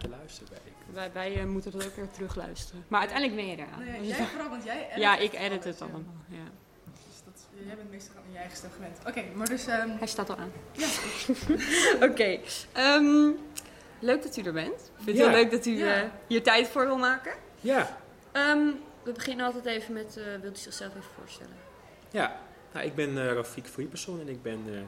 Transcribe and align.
te 0.00 0.08
luisteren 0.08 0.48
bij 0.48 0.58
ik. 0.64 0.94
Wij, 0.94 1.12
wij 1.12 1.38
eh, 1.40 1.44
moeten 1.46 1.70
dat 1.72 1.86
ook 1.86 1.96
weer 1.96 2.10
terug 2.10 2.34
luisteren. 2.36 2.84
Maar 2.88 3.00
uiteindelijk 3.00 3.38
ben 3.40 3.46
je 3.50 3.56
eraan. 3.56 3.84
Nee, 3.84 3.98
Dus 4.00 4.16
jij 4.16 4.26
vooral, 4.26 4.48
want 4.48 4.64
jij 4.64 4.86
edit 4.88 4.98
ja, 5.00 5.16
ik 5.18 5.32
edit 5.32 5.50
alles, 5.50 5.64
het 5.64 5.78
ja. 5.78 5.84
allemaal. 5.84 6.14
Ja. 6.28 6.36
Dus 7.08 7.22
dat, 7.24 7.46
jij 7.66 7.76
bent 7.76 7.90
meestal 7.90 8.14
aan 8.16 8.32
je 8.32 8.38
eigen 8.38 8.56
stem 8.56 8.70
gewend. 8.74 8.98
Oké, 9.06 9.24
maar 9.34 9.48
dus... 9.48 9.66
ehm, 9.66 9.88
Hij 9.98 10.06
staat 10.06 10.30
al 10.30 10.36
aan. 10.36 10.52
ja, 10.72 10.86
Oké. 12.08 12.38
ehm, 12.72 13.28
leuk 13.98 14.22
dat 14.22 14.36
u 14.36 14.42
er 14.42 14.52
bent. 14.52 14.80
Ik 14.80 15.04
vind 15.04 15.06
het 15.06 15.16
Ja. 15.16 15.22
heel 15.30 15.40
leuk 15.42 15.50
dat 15.50 15.66
u 15.66 15.70
Ja. 15.78 15.94
eh, 16.02 16.08
hier 16.26 16.42
tijd 16.42 16.68
voor 16.68 16.86
wil 16.86 16.98
maken. 16.98 17.32
Ja, 17.60 17.98
Ehm, 18.32 18.66
we 19.02 19.12
beginnen 19.12 19.46
altijd 19.46 19.64
even 19.66 19.92
met, 19.94 20.16
eh, 20.16 20.24
wilt 20.40 20.56
u 20.56 20.60
zichzelf 20.60 20.90
even 20.90 21.10
voorstellen? 21.18 21.56
ja. 22.10 22.36
Nou, 22.72 22.86
ik 22.86 22.94
ben 22.94 23.18
eh 23.18 23.32
Rafiek 23.34 23.66
Vrieperson 23.66 24.20
en 24.20 24.28
ik 24.28 24.42
ben 24.42 24.60
eh, 24.66 24.80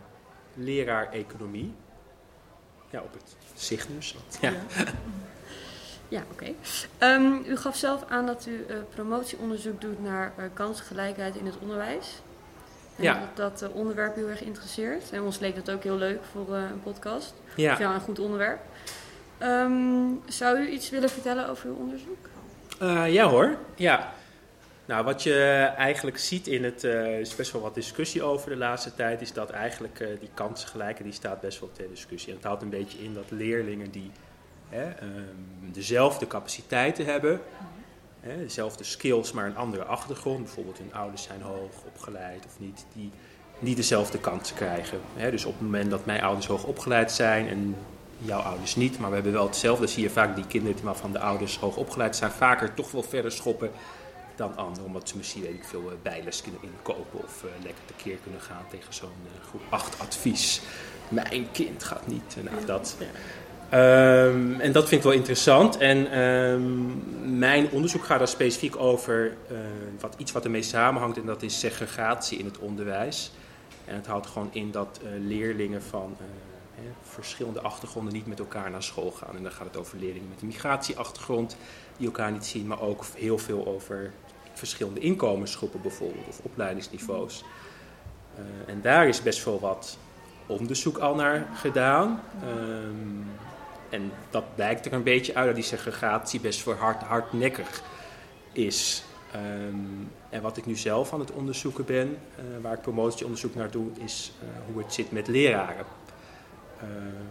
leraar 0.55 1.11
economie. 1.13 1.75
Ja, 2.93 3.01
op 3.01 3.13
het 3.13 3.37
Cygnus. 3.55 4.15
Ja. 4.41 4.53
Ja, 6.09 6.23
oké. 6.33 6.47
Ehm, 6.99 7.33
u 7.47 7.57
gaf 7.57 7.77
zelf 7.77 8.05
aan 8.09 8.27
dat 8.27 8.47
u 8.47 8.65
eh, 8.69 8.77
promotieonderzoek 8.95 9.81
doet 9.81 10.03
naar 10.03 10.33
eh, 10.37 10.45
kansengelijkheid 10.55 11.37
in 11.37 11.47
het 11.47 11.55
onderwijs. 11.61 12.21
En 12.97 13.03
Ja. 13.03 13.19
dat 13.21 13.37
dat 13.37 13.71
eh, 13.71 13.77
onderwerp 13.77 14.15
heel 14.15 14.29
erg 14.29 14.43
interesseert. 14.43 15.11
En 15.13 15.23
ons 15.23 15.39
leek 15.39 15.55
dat 15.55 15.71
ook 15.71 15.83
heel 15.83 15.97
leuk 15.97 16.21
voor 16.33 16.55
een 16.57 16.83
podcast. 16.83 17.35
Ja. 17.57 17.79
Ja, 17.79 17.95
een 17.95 18.01
goed 18.01 18.19
onderwerp. 18.19 18.61
Ehm, 19.39 20.05
zou 20.27 20.59
u 20.59 20.69
iets 20.69 20.91
willen 20.91 21.09
vertellen 21.11 21.49
over 21.49 21.69
uw 21.69 21.75
onderzoek? 21.75 22.29
Ja 23.13 23.29
hoor, 23.29 23.57
ja. 23.75 24.13
Nou, 24.93 25.05
wat 25.05 25.23
je 25.23 25.71
eigenlijk 25.77 26.19
ziet 26.19 26.47
in 26.47 26.65
het, 26.65 26.85
eh, 26.85 26.93
er 26.93 27.21
is 27.21 27.37
best 27.37 27.53
wel 27.53 27.63
wat 27.63 27.75
discussie 27.75 28.23
over 28.23 28.51
de 28.51 28.57
laatste 28.57 28.95
tijd, 28.95 29.21
is 29.21 29.33
dat 29.33 29.51
eigenlijk 29.51 30.01
eh, 30.01 30.09
die 30.21 30.29
kansengelijke, 30.35 31.03
die 31.03 31.13
staat 31.13 31.41
best 31.41 31.61
wel 31.61 31.71
ter 31.73 31.89
discussie. 31.89 32.29
En 32.31 32.37
het 32.37 32.45
houdt 32.45 32.63
een 32.63 32.69
beetje 32.69 32.99
in 32.99 33.15
dat 33.15 33.31
leerlingen 33.31 33.91
die 33.91 34.11
hè, 34.69 34.83
ehm, 34.83 35.73
dezelfde 35.73 36.27
capaciteiten 36.27 37.05
hebben, 37.05 37.41
hè, 38.21 38.37
dezelfde 38.37 38.85
skills, 38.85 39.33
maar 39.33 39.47
een 39.47 39.57
andere 39.57 39.85
achtergrond, 39.85 40.45
bijvoorbeeld 40.45 40.79
hun 40.79 40.95
ouders 40.95 41.23
zijn 41.23 41.43
hoog 41.43 41.85
opgeleid 41.87 42.47
of 42.47 42.59
niet, 42.59 42.87
die 42.95 43.11
niet 43.59 43.77
dezelfde 43.77 44.19
kansen 44.19 44.57
krijgen. 44.57 44.99
Hè. 45.15 45.31
Dus 45.31 45.45
op 45.45 45.53
het 45.53 45.63
moment 45.63 45.91
dat 45.91 46.07
mijn 46.07 46.23
ouders 46.23 46.47
hoog 46.47 46.65
opgeleid 46.65 47.13
zijn 47.13 47.49
en 47.49 47.77
jouw 48.19 48.41
ouders 48.41 48.77
niet, 48.77 48.99
maar 48.99 49.09
we 49.09 49.15
hebben 49.15 49.33
wel 49.33 49.47
hetzelfde. 49.47 49.87
Zie 49.87 50.03
je 50.03 50.11
vaak 50.11 50.35
die 50.35 50.47
kinderen 50.47 50.77
die 50.77 50.85
waarvan 50.85 51.13
de 51.13 51.19
ouders 51.19 51.59
hoog 51.59 51.77
opgeleid 51.77 52.17
zijn, 52.17 52.31
vaker 52.31 52.75
toch 52.75 52.91
wel 52.91 53.03
verder 53.03 53.33
schoppen 53.33 53.71
dan 54.37 54.57
anderen. 54.57 54.85
Omdat 54.85 55.09
ze 55.09 55.17
misschien, 55.17 55.43
weet 55.43 55.55
ik 55.55 55.65
veel, 55.65 55.91
eh, 55.91 55.97
bijles 56.03 56.43
kunnen 56.43 56.61
inkopen 56.63 57.23
of 57.23 57.45
eh, 57.45 57.51
lekker 57.63 57.85
tekeer 57.85 58.17
kunnen 58.23 58.41
gaan 58.41 58.65
tegen 58.71 58.95
zo'n 58.95 59.09
eh, 59.25 59.49
groep 59.49 59.63
8 59.69 60.01
advies. 60.01 60.61
Mijn 61.09 61.51
kind 61.53 61.85
gaat 61.85 62.07
niet. 62.07 62.37
Nou, 62.43 62.65
dat. 62.67 62.97
Ehm, 63.69 64.61
en 64.61 64.73
dat 64.73 64.89
vind 64.89 65.01
ik 65.01 65.03
wel 65.03 65.17
interessant. 65.17 65.77
En 65.77 66.11
ehm, 66.11 67.39
mijn 67.39 67.71
onderzoek 67.71 68.05
gaat 68.05 68.19
daar 68.19 68.29
specifiek 68.29 68.77
over 68.77 69.37
eh, 69.49 69.57
wat, 70.01 70.15
iets 70.17 70.33
wat 70.33 70.45
ermee 70.45 70.63
samenhangt. 70.63 71.17
En 71.17 71.27
dat 71.27 71.43
is 71.43 71.59
segregatie 71.59 72.39
in 72.39 72.45
het 72.45 72.59
onderwijs. 72.59 73.33
En 73.85 73.95
het 73.95 74.07
houdt 74.07 74.27
gewoon 74.27 74.49
in 74.53 74.71
dat 74.71 75.01
leerlingen 75.19 75.83
van 75.83 76.17
hè, 76.75 76.83
verschillende 77.03 77.61
achtergronden 77.61 78.13
niet 78.13 78.27
met 78.27 78.39
elkaar 78.39 78.71
naar 78.71 78.83
school 78.83 79.11
gaan. 79.11 79.37
En 79.37 79.43
dan 79.43 79.53
gaat 79.53 79.67
het 79.67 79.77
over 79.77 79.99
leerlingen 79.99 80.29
met 80.29 80.41
een 80.41 80.47
migratieachtergrond 80.47 81.57
die 82.03 82.11
elkaar 82.11 82.33
niet 82.33 82.47
zien, 82.47 82.67
maar 82.67 82.81
ook 82.81 83.05
heel 83.17 83.39
veel 83.39 83.67
over 83.67 84.13
verschillende 84.53 85.01
inkomensgroepen 85.01 85.81
bijvoorbeeld, 85.83 86.29
of 86.29 86.41
opleidingsniveaus. 86.43 87.45
Eh, 88.35 88.73
en 88.73 88.81
daar 88.81 89.09
is 89.09 89.23
best 89.23 89.45
wel 89.45 89.61
wat 89.61 89.99
onderzoek 90.47 90.99
al 90.99 91.15
naar 91.15 91.49
gedaan. 91.55 92.23
Ehm, 92.41 93.23
en 93.89 94.13
dat 94.31 94.55
blijkt 94.55 94.87
er 94.87 94.93
een 94.93 95.03
beetje 95.03 95.35
uit 95.35 95.47
dat 95.47 95.55
die 95.55 95.65
segregatie 95.65 96.41
best 96.41 96.65
wel 96.65 96.75
hard, 96.75 97.03
hardnekkig 97.03 97.83
is. 98.53 99.05
Ehm, 99.33 99.77
en 100.31 100.43
wat 100.43 100.57
ik 100.57 100.67
nu 100.67 100.77
zelf 100.77 101.13
aan 101.13 101.21
het 101.21 101.33
onderzoeken 101.33 101.85
ben, 101.85 102.19
eh, 102.37 102.45
waar 102.63 102.73
ik 102.73 102.81
promotieonderzoek 102.81 103.55
naar 103.55 103.71
doe, 103.71 103.87
is 104.05 104.33
eh, 104.41 104.73
hoe 104.73 104.83
het 104.83 104.95
zit 104.95 105.13
met 105.13 105.29
leraren. 105.29 105.87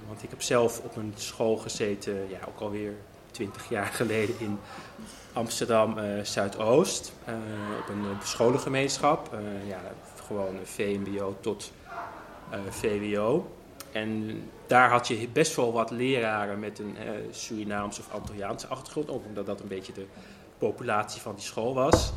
Want 0.07 0.23
ik 0.23 0.29
heb 0.29 0.41
zelf 0.41 0.79
op 0.79 0.95
een 0.95 1.13
school 1.15 1.57
gezeten, 1.57 2.29
ja, 2.29 2.39
ook 2.47 2.59
alweer 2.59 2.93
twintig 3.41 3.69
jaar 3.69 3.85
geleden 3.85 4.35
in 4.39 4.59
Amsterdam 5.33 5.97
eh, 5.97 6.23
Zuidoost. 6.23 7.13
eh, 7.25 7.33
op 7.79 7.89
een 7.89 8.01
eh, 8.01 8.25
scholengemeenschap. 8.25 9.37
ja, 9.67 9.81
gewoon 10.27 10.55
VMBO 10.63 11.37
tot 11.39 11.71
VWO. 12.69 13.51
En 13.91 14.41
daar 14.67 14.89
had 14.89 15.07
je 15.07 15.27
best 15.33 15.55
wel 15.55 15.73
wat 15.73 15.91
leraren 15.91 16.59
met 16.59 16.79
een 16.79 16.95
Surinaamse 17.31 18.01
of 18.01 18.13
Antilliaanse 18.13 18.67
achtergrond. 18.67 19.09
Ook 19.09 19.25
omdat 19.25 19.45
dat 19.45 19.59
een 19.59 19.67
beetje 19.67 19.93
de 19.93 20.05
populatie 20.57 21.21
van 21.21 21.35
die 21.35 21.43
school 21.43 21.73
was. 21.73 22.13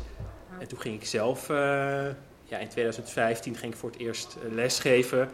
En 0.59 0.67
toen 0.67 0.79
ging 0.79 0.95
ik 0.95 1.05
zelf, 1.05 1.47
ja, 2.43 2.57
in 2.57 2.69
2015 2.69 3.55
ging 3.55 3.73
ik 3.73 3.79
voor 3.79 3.89
het 3.89 3.99
eerst 3.99 4.37
lesgeven. 4.51 5.29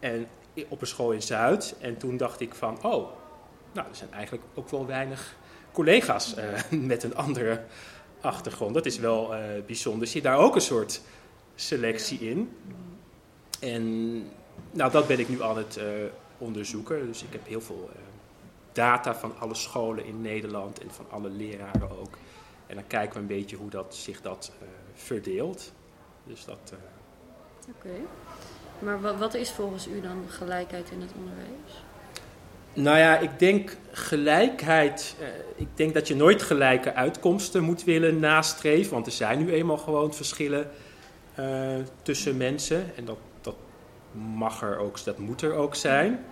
En 0.00 0.26
op 0.68 0.80
een 0.80 0.86
school 0.86 1.10
in 1.10 1.22
Zuid. 1.22 1.74
En 1.80 1.96
toen 1.96 2.16
dacht 2.16 2.40
ik 2.40 2.54
van, 2.54 2.78
oh, 2.82 3.08
nou, 3.72 3.88
er 3.88 3.96
zijn 3.96 4.12
eigenlijk 4.12 4.44
ook 4.54 4.68
wel 4.68 4.86
weinig 4.86 5.34
collega's 5.72 6.34
eh, 6.34 6.70
met 6.70 7.02
een 7.02 7.16
andere 7.16 7.64
achtergrond. 8.20 8.74
Dat 8.74 8.86
is 8.86 8.98
wel 8.98 9.34
eh, 9.34 9.40
bijzonder. 9.66 10.08
Zit 10.08 10.22
daar 10.22 10.38
ook 10.38 10.54
een 10.54 10.60
soort 10.60 11.00
selectie 11.54 12.18
in? 12.18 12.56
En 13.60 14.12
nou, 14.70 14.90
dat 14.90 15.06
ben 15.06 15.18
ik 15.18 15.28
nu 15.28 15.42
aan 15.42 15.56
het 15.56 15.76
eh, 15.76 15.84
onderzoeken. 16.38 17.06
Dus 17.06 17.22
ik 17.22 17.32
heb 17.32 17.46
heel 17.46 17.60
veel 17.60 17.90
data 18.72 19.14
van 19.14 19.32
alle 19.38 19.54
scholen 19.54 20.04
in 20.04 20.20
Nederland 20.20 20.80
en 20.80 20.90
van 20.90 21.06
alle 21.10 21.28
leraren 21.30 22.00
ook. 22.00 22.18
En 22.66 22.74
dan 22.74 22.86
kijken 22.86 23.14
we 23.14 23.20
een 23.20 23.26
beetje 23.26 23.56
hoe 23.56 23.70
dat, 23.70 23.94
zich 23.94 24.20
dat 24.20 24.52
verdeelt. 24.94 25.72
Dus 26.24 26.44
dat, 26.44 26.72
Oké. 27.68 27.94
Maar 28.78 29.00
wa- 29.00 29.16
wat 29.16 29.34
is 29.34 29.50
volgens 29.50 29.86
u 29.86 30.00
dan 30.00 30.24
gelijkheid 30.28 30.90
in 30.90 31.00
het 31.00 31.10
onderwijs? 31.18 31.82
Nou 32.74 32.98
ja, 32.98 33.18
ik 33.18 33.38
denk 33.38 33.76
gelijkheid. 33.90 35.16
eh, 35.20 35.26
ik 35.56 35.68
denk 35.74 35.94
dat 35.94 36.08
je 36.08 36.16
nooit 36.16 36.42
gelijke 36.42 36.94
uitkomsten 36.94 37.62
moet 37.62 37.84
willen 37.84 38.20
nastreven. 38.20 38.92
Want 38.92 39.06
er 39.06 39.12
zijn 39.12 39.38
nu 39.38 39.52
eenmaal 39.52 39.76
gewoon 39.78 40.14
verschillen 40.14 40.70
eh, 41.34 41.46
tussen 42.02 42.36
mensen. 42.36 42.96
En 42.96 43.04
dat, 43.04 43.18
dat 43.40 43.54
mag 44.36 44.62
er 44.62 44.78
ook, 44.78 45.04
dat 45.04 45.18
moet 45.18 45.42
er 45.42 45.52
ook 45.52 45.74
zijn. 45.74 46.24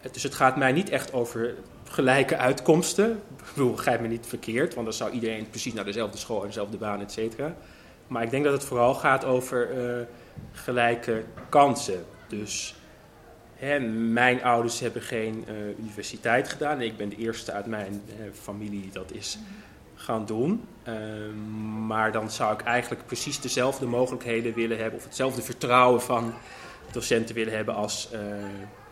Eh, 0.00 0.12
Dus 0.12 0.22
het 0.22 0.34
gaat 0.34 0.56
mij 0.56 0.72
niet 0.72 0.90
echt 0.90 1.12
over 1.12 1.54
gelijke 1.88 2.36
uitkomsten. 2.36 3.10
Ik 3.38 3.44
bedoel, 3.54 3.70
begrijp 3.70 4.00
me 4.00 4.08
niet 4.08 4.26
verkeerd, 4.26 4.74
want 4.74 4.86
dan 4.86 4.96
zou 4.96 5.10
iedereen 5.10 5.50
precies 5.50 5.72
naar 5.72 5.84
dezelfde 5.84 6.18
school 6.18 6.40
en 6.40 6.46
dezelfde 6.46 6.76
baan, 6.76 7.00
et 7.00 7.12
cetera. 7.12 7.56
Maar 8.06 8.22
ik 8.22 8.30
denk 8.30 8.44
dat 8.44 8.52
het 8.52 8.64
vooral 8.64 8.94
gaat 8.94 9.24
over 9.24 9.68
gelijke 10.52 11.22
kansen. 11.48 12.04
Dus 12.28 12.74
mijn 14.12 14.42
ouders 14.42 14.80
hebben 14.80 15.02
geen 15.02 15.44
eh, 15.46 15.54
universiteit 15.78 16.48
gedaan. 16.48 16.80
Ik 16.80 16.96
ben 16.96 17.08
de 17.08 17.16
eerste 17.16 17.52
uit 17.52 17.66
mijn 17.66 18.02
eh, 18.08 18.14
familie 18.32 18.80
die 18.80 18.92
dat 18.92 19.12
is 19.12 19.38
gaan 19.94 20.26
doen. 20.26 20.64
Ehm, 20.82 21.86
maar 21.86 22.12
dan 22.12 22.30
zou 22.30 22.54
ik 22.54 22.60
eigenlijk 22.60 23.06
precies 23.06 23.40
dezelfde 23.40 23.86
mogelijkheden 23.86 24.54
willen 24.54 24.78
hebben, 24.78 24.98
of 24.98 25.04
hetzelfde 25.04 25.42
vertrouwen 25.42 26.02
van 26.02 26.34
docenten 26.92 27.34
willen 27.34 27.54
hebben 27.54 27.74
als 27.74 28.08
eh, 28.12 28.20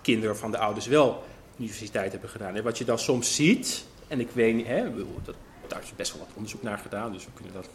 kinderen 0.03 0.37
van 0.37 0.51
de 0.51 0.59
ouders 0.59 0.87
wel 0.87 1.25
universiteit 1.59 2.13
hebben 2.13 2.31
gedaan. 2.31 2.57
En 2.57 2.63
wat 2.63 2.79
je 2.79 2.85
dan 2.85 2.99
soms 2.99 3.35
ziet, 3.35 3.85
en 4.09 4.21
ik 4.21 4.31
weet 4.33 4.55
niet, 4.55 4.69
dat, 5.25 5.35
daar 5.67 5.83
is 5.83 5.93
best 5.97 6.13
wel 6.13 6.21
wat 6.21 6.37
onderzoek 6.37 6.63
naar 6.63 6.79
gedaan, 6.79 7.13
dus 7.13 7.25
we 7.25 7.31
kunnen 7.35 7.53
dat 7.53 7.69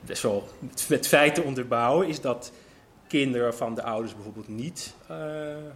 best 0.00 0.22
wel 0.22 0.48
met 0.88 1.06
feiten 1.06 1.44
onderbouwen, 1.44 2.08
is 2.08 2.20
dat 2.20 2.52
kinderen 3.08 3.54
van 3.54 3.74
de 3.74 3.82
ouders 3.82 4.14
bijvoorbeeld 4.14 4.48
niet 4.48 4.94
eh, 5.08 5.16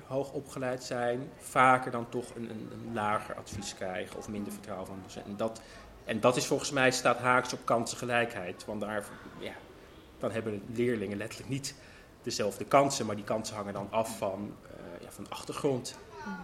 hoog 0.07 0.33
opgeleid 0.33 0.85
zijn, 0.85 1.31
vaker 1.39 1.91
dan 1.91 2.09
toch 2.09 2.35
een, 2.35 2.51
een, 2.51 2.69
een 2.73 2.95
lager 2.95 3.35
advies 3.35 3.75
krijgen 3.75 4.17
of 4.17 4.29
minder 4.29 4.53
vertrouwen 4.53 4.87
van 4.87 4.99
docenten. 5.03 5.31
En 5.31 5.37
dat, 5.37 5.61
en 6.05 6.21
dat 6.21 6.37
is 6.37 6.47
volgens 6.47 6.71
mij 6.71 6.91
staat 6.91 7.19
haaks 7.19 7.53
op 7.53 7.61
kansengelijkheid, 7.65 8.65
want 8.65 8.81
daar, 8.81 9.05
ja, 9.39 9.53
dan 10.19 10.31
hebben 10.31 10.63
leerlingen 10.75 11.17
letterlijk 11.17 11.51
niet 11.51 11.75
dezelfde 12.23 12.65
kansen, 12.65 13.07
maar 13.07 13.17
die 13.17 13.25
kansen 13.25 13.57
hangen 13.57 13.73
dan 13.73 13.89
af 13.91 14.19
van, 14.19 14.55
eh, 14.67 15.03
ja, 15.05 15.11
van 15.11 15.27
achtergrond, 15.31 15.97
Ja. 16.25 16.39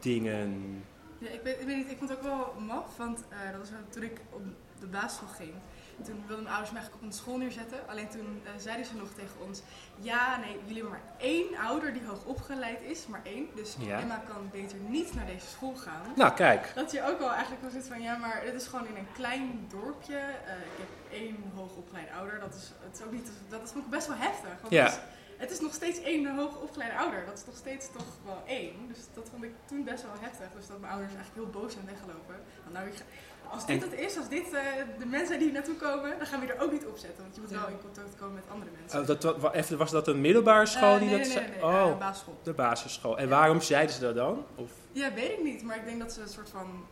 dingen. 0.00 0.82
Ja, 1.18 1.28
ik, 1.28 1.40
weet, 1.42 1.60
ik 1.60 1.66
weet 1.66 1.76
niet, 1.76 1.90
ik 1.90 1.98
vond 1.98 2.10
het 2.10 2.18
ook 2.18 2.24
wel 2.24 2.54
maf, 2.66 2.96
want 2.96 3.24
eh, 3.28 3.50
dat 3.50 3.58
was 3.60 3.68
toen 3.88 4.02
ik 4.02 4.20
op 4.30 4.42
de 4.80 4.86
basisschool 4.86 5.28
ging. 5.28 5.52
En 5.98 6.04
toen 6.04 6.16
wilden 6.26 6.44
mijn 6.44 6.54
ouders 6.54 6.70
mij 6.72 6.80
eigenlijk 6.80 6.94
op 6.94 7.02
een 7.02 7.12
school 7.16 7.36
neerzetten. 7.36 7.78
Alleen 7.88 8.08
toen 8.08 8.40
eh, 8.44 8.50
zeiden 8.56 8.86
ze 8.86 8.96
nog 8.96 9.08
tegen 9.16 9.40
ons, 9.46 9.60
ja, 9.98 10.36
nee, 10.38 10.56
jullie 10.66 10.82
hebben 10.82 10.90
maar 10.90 11.10
één 11.18 11.56
ouder 11.56 11.92
die 11.92 12.04
hoog 12.06 12.24
opgeleid 12.24 12.80
is, 12.82 13.06
maar 13.06 13.20
één. 13.24 13.48
Dus 13.54 13.76
Ja. 13.78 14.00
Emma 14.00 14.22
kan 14.28 14.48
beter 14.52 14.78
niet 14.78 15.14
naar 15.14 15.26
deze 15.26 15.46
school 15.46 15.74
gaan. 15.74 16.12
Nou, 16.16 16.34
kijk. 16.34 16.72
Dat 16.74 16.90
je 16.92 17.02
ook 17.08 17.18
wel 17.18 17.30
eigenlijk 17.32 17.62
wel 17.62 17.70
zit 17.70 17.86
van, 17.88 18.02
ja, 18.02 18.16
maar 18.16 18.40
dit 18.44 18.54
is 18.54 18.66
gewoon 18.66 18.86
in 18.86 18.96
een 18.96 19.12
klein 19.14 19.66
dorpje. 19.70 20.16
Eh, 20.16 20.56
ik 20.56 20.76
heb 20.78 20.88
één 21.20 21.50
hoogopgeleide 21.54 22.12
ouder. 22.12 22.40
Dat 22.40 22.54
is, 22.54 22.72
het 22.84 22.98
is 22.98 23.04
ook 23.04 23.12
niet, 23.12 23.28
dat 23.48 23.62
is 23.62 23.70
vond 23.70 23.84
ik 23.84 23.90
best 23.90 24.06
wel 24.06 24.16
heftig. 24.16 24.60
Want 24.60 24.72
Ja. 24.72 24.84
het 24.84 24.92
is 24.92 24.98
het 25.36 25.50
is 25.50 25.60
nog 25.60 25.74
steeds 25.74 26.00
één 26.02 26.36
hoogopgeleide 26.36 26.96
ouder. 26.98 27.24
Dat 27.26 27.38
is 27.38 27.44
nog 27.46 27.56
steeds 27.56 27.92
toch 27.92 28.06
wel 28.24 28.42
één. 28.46 28.74
Dus 28.88 28.98
dat 29.14 29.28
vond 29.30 29.44
ik 29.44 29.50
toen 29.66 29.84
best 29.84 30.02
wel 30.02 30.12
heftig. 30.20 30.46
Dus 30.56 30.66
dat 30.66 30.78
mijn 30.80 30.92
ouders 30.92 31.14
eigenlijk 31.14 31.42
heel 31.44 31.60
boos 31.60 31.72
zijn 31.72 31.86
weggelopen. 31.86 32.36
Want 32.62 32.74
nou, 32.74 32.86
ik 32.86 32.94
ga- 32.94 33.04
als 33.50 33.66
dit 33.66 33.82
En- 33.82 33.90
het 33.90 33.98
is, 34.00 34.16
als 34.16 34.28
dit 34.28 34.52
eh, 34.52 34.60
de 34.98 35.06
mensen 35.06 35.26
zijn 35.26 35.38
die 35.38 35.48
hier 35.48 35.56
naartoe 35.58 35.74
komen, 35.76 36.18
dan 36.18 36.26
gaan 36.26 36.40
we 36.40 36.46
er 36.52 36.60
ook 36.62 36.72
niet 36.72 36.86
op 36.86 36.98
zetten. 36.98 37.22
Want 37.22 37.34
je 37.34 37.40
moet 37.40 37.50
wel 37.50 37.68
in 37.68 37.80
contact 37.80 38.16
komen 38.20 38.34
met 38.34 38.44
andere 38.52 38.70
mensen. 38.80 39.00
Oh, 39.00 39.06
dat, 39.06 39.54
even, 39.54 39.78
was 39.78 39.90
dat 39.90 40.08
een 40.08 40.20
middelbare 40.20 40.66
school 40.66 40.92
Eh, 40.94 40.98
die 41.00 41.08
nee, 41.08 41.18
dat 41.18 41.26
nee, 41.28 41.36
nee, 41.36 41.48
nee, 41.50 41.64
oh, 41.64 41.90
eh, 41.90 41.98
basisschool. 41.98 42.38
de 42.42 42.52
basisschool. 42.52 43.18
En 43.18 43.28
waarom 43.28 43.60
zeiden 43.60 43.94
ze 43.94 44.00
dat 44.00 44.14
dan? 44.14 44.44
Of, 44.54 44.70
Ja, 44.92 45.12
weet 45.12 45.30
ik 45.30 45.42
niet. 45.42 45.62
Maar 45.62 45.76
ik 45.76 45.84
denk 45.84 45.98
dat 46.00 46.12
ze 46.12 46.20
een 46.20 46.28
soort 46.28 46.48
van... 46.50 46.84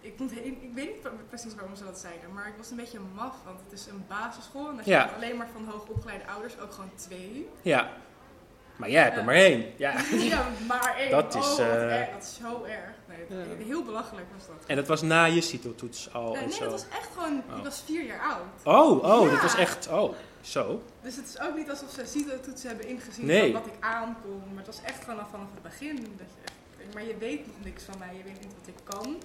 Ik, 0.00 0.20
ik, 0.20 0.44
ik 0.62 0.70
weet 0.74 0.86
niet 0.86 1.00
pre- 1.00 1.10
precies 1.28 1.54
waarom 1.54 1.76
ze 1.76 1.84
dat 1.84 1.98
zeiden. 1.98 2.32
Maar 2.32 2.46
ik 2.48 2.54
was 2.56 2.70
een 2.70 2.76
beetje 2.76 2.98
maf. 3.14 3.34
Want 3.44 3.60
het 3.64 3.72
is 3.72 3.86
een 3.86 4.04
basisschool. 4.08 4.68
En 4.68 4.76
je 4.76 4.90
Ja. 4.90 5.10
alleen 5.16 5.36
maar 5.36 5.48
van 5.52 5.64
hoogopgeleide 5.64 6.26
ouders, 6.26 6.58
ook 6.60 6.72
gewoon 6.72 6.90
twee. 6.94 7.48
ja. 7.62 7.88
Maar 8.76 8.90
jij 8.90 9.02
hebt 9.02 9.14
er 9.14 9.20
Ja. 9.20 9.26
maar 9.26 9.34
één. 9.34 9.64
Ja. 9.76 9.94
Ja, 10.34 10.46
maar 10.68 10.96
één. 10.98 11.10
Dat 11.10 11.34
is, 11.34 11.40
oh, 11.50 11.56
wat 11.56 11.58
eh, 11.58 12.00
erg. 12.00 12.10
Dat 12.10 12.22
is 12.22 12.34
zo 12.42 12.64
erg. 12.64 12.90
Heel 13.66 13.82
belachelijk 13.84 14.26
was 14.36 14.46
dat. 14.46 14.56
En 14.66 14.76
dat 14.76 14.86
was 14.86 15.02
na 15.02 15.24
je 15.24 15.40
CITO-toets 15.40 16.12
al 16.12 16.32
Nee, 16.32 16.42
en 16.42 16.48
nee, 16.48 16.56
zo? 16.56 16.62
dat 16.62 16.70
was 16.72 16.84
echt 16.98 17.08
gewoon... 17.16 17.42
Oh. 17.50 17.56
Ik 17.58 17.64
was 17.64 17.82
vier 17.86 18.04
jaar 18.04 18.20
oud. 18.20 18.46
Oh, 18.76 19.04
oh, 19.04 19.24
Ja. 19.26 19.30
dat 19.32 19.42
was 19.42 19.54
echt... 19.54 19.88
Oh, 19.88 20.14
zo. 20.40 20.82
Dus 21.02 21.16
het 21.16 21.26
is 21.28 21.40
ook 21.40 21.56
niet 21.56 21.70
alsof 21.70 21.90
ze 21.90 22.06
CITO-toetsen 22.06 22.68
hebben 22.68 22.86
ingezien 22.88 23.26
Nee. 23.26 23.52
van 23.52 23.62
wat 23.62 23.66
ik 23.72 23.76
aankom. 23.84 24.42
Maar 24.48 24.64
het 24.64 24.66
was 24.66 24.80
echt 24.82 25.04
gewoon 25.04 25.26
vanaf 25.30 25.46
het 25.54 25.62
begin. 25.62 25.96
Dat 25.96 26.04
je 26.34 26.42
echt, 26.84 26.94
maar 26.94 27.04
je 27.04 27.16
weet 27.18 27.46
nog 27.46 27.56
niks 27.64 27.82
van 27.82 27.98
mij. 27.98 28.16
Je 28.16 28.22
weet 28.22 28.40
niet 28.40 28.52
wat 28.58 28.66
ik 28.68 28.74
kan. 28.84 29.16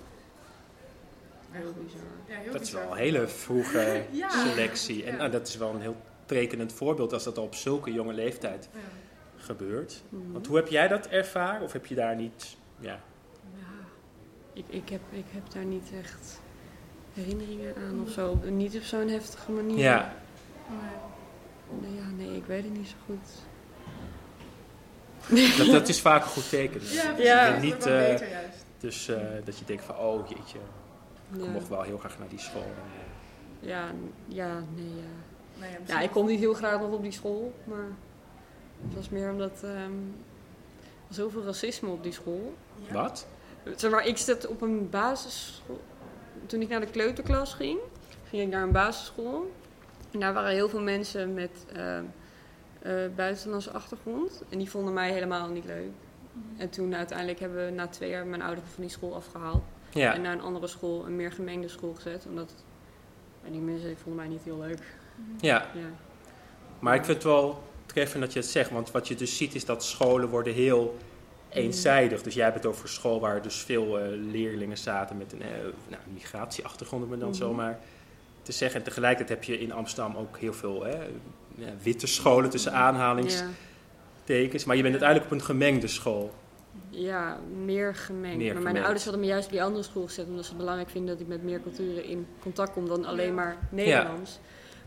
Heel 1.52 1.74
bizar. 1.84 2.00
Ja, 2.28 2.38
heel 2.38 2.52
Dat 2.52 2.62
is 2.62 2.72
wel 2.72 2.92
een 2.92 2.98
hele 2.98 3.28
vroege 3.28 4.04
Ja. 4.12 4.30
selectie. 4.30 5.04
En 5.04 5.12
Ja. 5.12 5.18
nou, 5.18 5.32
dat 5.32 5.48
is 5.48 5.58
wel 5.58 5.70
een 5.74 5.82
heel 5.82 5.96
tekenend 6.26 6.74
voorbeeld 6.74 7.14
als 7.14 7.24
dat 7.24 7.38
al 7.38 7.44
op 7.44 7.56
zulke 7.56 7.92
jonge 7.94 8.14
leeftijd 8.14 8.70
Ja. 8.74 8.80
gebeurt. 9.38 10.02
Mhm. 10.10 10.32
Want 10.32 10.48
hoe 10.48 10.56
heb 10.56 10.68
jij 10.68 10.88
dat 10.88 11.08
ervaren? 11.08 11.62
Of 11.62 11.72
heb 11.74 11.86
je 11.86 11.96
daar 11.96 12.16
niet... 12.16 12.56
Ja, 12.80 13.00
ik, 14.54 14.66
ik, 14.68 14.90
heb, 14.90 15.02
ik 15.10 15.26
heb 15.30 15.52
daar 15.52 15.66
niet 15.66 15.90
echt 16.04 16.42
herinneringen 17.14 17.74
aan 17.76 18.02
of 18.02 18.10
zo. 18.10 18.40
Niet 18.50 18.76
op 18.76 18.82
zo'n 18.84 19.08
heftige 19.08 19.52
manier. 19.52 19.78
ja. 19.78 20.14
Nee. 20.70 21.02
Nee, 21.82 21.96
ja, 21.96 22.10
nee, 22.18 22.36
ik 22.38 22.46
weet 22.46 22.64
het 22.64 22.74
niet 22.78 22.88
zo 22.88 22.96
goed. 23.06 23.30
Dat, 25.58 25.68
dat 25.72 25.90
is 25.90 26.02
vaak 26.02 26.24
een 26.24 26.30
goed 26.30 26.50
teken. 26.50 26.82
Ja. 26.84 27.18
Ja. 27.18 27.46
Dat 27.48 27.56
is 27.56 27.62
Niet, 27.64 27.84
wel 27.84 27.98
eh, 27.98 28.10
beter 28.12 28.30
juist. 28.30 28.66
Dus 28.80 29.08
eh, 29.08 29.22
dat 29.46 29.58
je 29.60 29.66
denkt 29.66 29.84
van, 29.84 29.98
oh 29.98 30.28
jeetje, 30.30 30.58
ik 31.34 31.44
Ja, 31.44 31.50
mocht 31.52 31.68
wel 31.68 31.82
heel 31.82 31.98
graag 31.98 32.20
naar 32.20 32.28
die 32.28 32.40
school. 32.40 32.72
ja, 33.60 33.92
ja 34.28 34.64
nee, 34.76 34.86
ja. 34.96 35.12
Nou 35.60 35.72
ja, 35.88 36.00
ik 36.00 36.12
kom 36.12 36.26
niet 36.26 36.40
heel 36.40 36.54
graag 36.54 36.80
nog 36.80 36.92
op 36.92 37.02
die 37.04 37.12
school, 37.12 37.54
maar 37.64 37.88
het 38.86 38.96
was 38.96 39.10
meer 39.10 39.32
omdat 39.32 39.62
ehm, 39.64 39.72
er 39.72 41.08
was 41.08 41.18
zoveel 41.18 41.44
racisme 41.44 41.90
op 41.90 42.04
die 42.04 42.12
school. 42.14 42.54
Ja. 42.88 42.94
Wat? 42.94 43.28
Zeg 43.76 43.92
maar, 43.92 44.08
ik 44.08 44.18
zat 44.18 44.48
op 44.48 44.62
een 44.62 44.90
basisschool. 44.90 45.82
Toen 46.46 46.62
ik 46.62 46.70
naar 46.70 46.80
de 46.80 46.88
kleuterklas 46.92 47.54
ging, 47.54 47.80
ging 48.30 48.42
ik 48.42 48.50
naar 48.50 48.64
een 48.64 48.72
basisschool. 48.72 49.52
En 50.12 50.20
daar 50.20 50.34
waren 50.34 50.52
heel 50.52 50.70
veel 50.70 50.82
mensen 50.82 51.34
met 51.34 51.66
eh, 52.82 52.92
buitenlandse 53.16 53.72
achtergrond. 53.72 54.44
En 54.50 54.58
die 54.58 54.70
vonden 54.70 54.94
mij 54.94 55.12
helemaal 55.12 55.50
niet 55.50 55.66
leuk. 55.66 55.90
En 56.58 56.70
toen 56.70 56.96
uiteindelijk 56.96 57.40
hebben 57.40 57.66
we 57.66 57.72
na 57.72 57.88
twee 57.88 58.10
jaar 58.10 58.26
mijn 58.26 58.42
ouders 58.42 58.68
van 58.74 58.84
die 58.84 58.92
school 58.92 59.16
afgehaald. 59.16 59.64
Ja, 59.90 60.14
En 60.14 60.22
naar 60.22 60.34
een 60.34 60.42
andere 60.42 60.68
school, 60.68 61.06
een 61.06 61.16
meer 61.16 61.32
gemengde 61.32 61.68
school 61.68 61.94
gezet. 61.94 62.26
Omdat 62.30 62.54
die 63.52 63.62
mensen 63.62 63.88
die 63.88 63.98
vonden 63.98 64.16
mij 64.16 64.28
niet 64.28 64.44
heel 64.44 64.60
leuk. 64.60 64.96
ja. 65.40 65.66
Ja. 65.74 65.90
Maar 66.80 66.96
ik 66.96 67.06
vind 67.06 67.18
het 67.18 67.26
wel 67.26 67.64
treffend 67.86 68.24
dat 68.24 68.34
je 68.34 68.40
het 68.40 68.50
zegt. 68.50 68.70
Want 68.70 68.92
wat 68.92 69.08
je 69.08 69.16
dus 69.16 69.38
ziet 69.38 69.56
is 69.56 69.66
dat 69.66 69.84
scholen 69.84 70.30
worden 70.30 70.54
heel 70.54 70.98
eenzijdig. 71.54 72.22
Dus 72.24 72.34
jij 72.34 72.44
hebt 72.44 72.56
het 72.56 72.66
over 72.66 72.90
school 72.90 73.20
waar 73.20 73.42
dus 73.42 73.56
veel 73.56 74.00
eh, 74.00 74.06
leerlingen 74.32 74.78
zaten 74.78 75.18
met 75.18 75.34
een 75.34 75.42
eh, 75.42 75.48
nou, 75.88 76.02
migratieachtergrond, 76.14 77.04
om 77.04 77.12
het 77.12 77.20
dan 77.20 77.30
Mhm. 77.30 77.38
zomaar 77.38 77.80
te 78.42 78.52
zeggen. 78.52 78.80
En 78.80 78.86
tegelijkertijd 78.86 79.30
heb 79.40 79.44
je 79.48 79.60
in 79.60 79.72
Amsterdam 79.72 80.16
ook 80.16 80.38
heel 80.38 80.54
veel 80.54 80.84
hè, 80.84 80.98
ja, 81.56 81.70
witte 81.84 82.08
scholen 82.08 82.50
tussen 82.50 82.72
aanhalingstekens. 82.74 84.62
Ja. 84.62 84.68
Maar 84.68 84.76
je 84.76 84.82
bent 84.82 84.94
uiteindelijk 85.02 85.32
op 85.32 85.38
een 85.38 85.46
gemengde 85.46 85.88
school. 85.88 86.34
Ja, 86.90 87.38
meer 87.64 87.96
gemengd. 87.96 88.38
Meer 88.38 88.46
maar 88.46 88.54
mijn 88.54 88.58
gemengd. 88.66 88.82
ouders 88.84 89.04
hadden 89.04 89.22
me 89.22 89.28
juist 89.28 89.46
op 89.46 89.52
die 89.52 89.64
andere 89.64 89.84
school 89.84 90.06
gezet, 90.06 90.28
omdat 90.28 90.44
ze 90.44 90.50
het 90.50 90.60
belangrijk 90.60 90.90
vinden 90.90 91.12
dat 91.12 91.20
ik 91.22 91.28
met 91.28 91.44
meer 91.44 91.62
culturen 91.62 92.04
in 92.06 92.28
contact 92.40 92.74
kom 92.74 92.88
dan 92.88 93.06
alleen 93.06 93.28
Ja. 93.28 93.34
maar 93.34 93.58
Nederlands. 93.72 94.40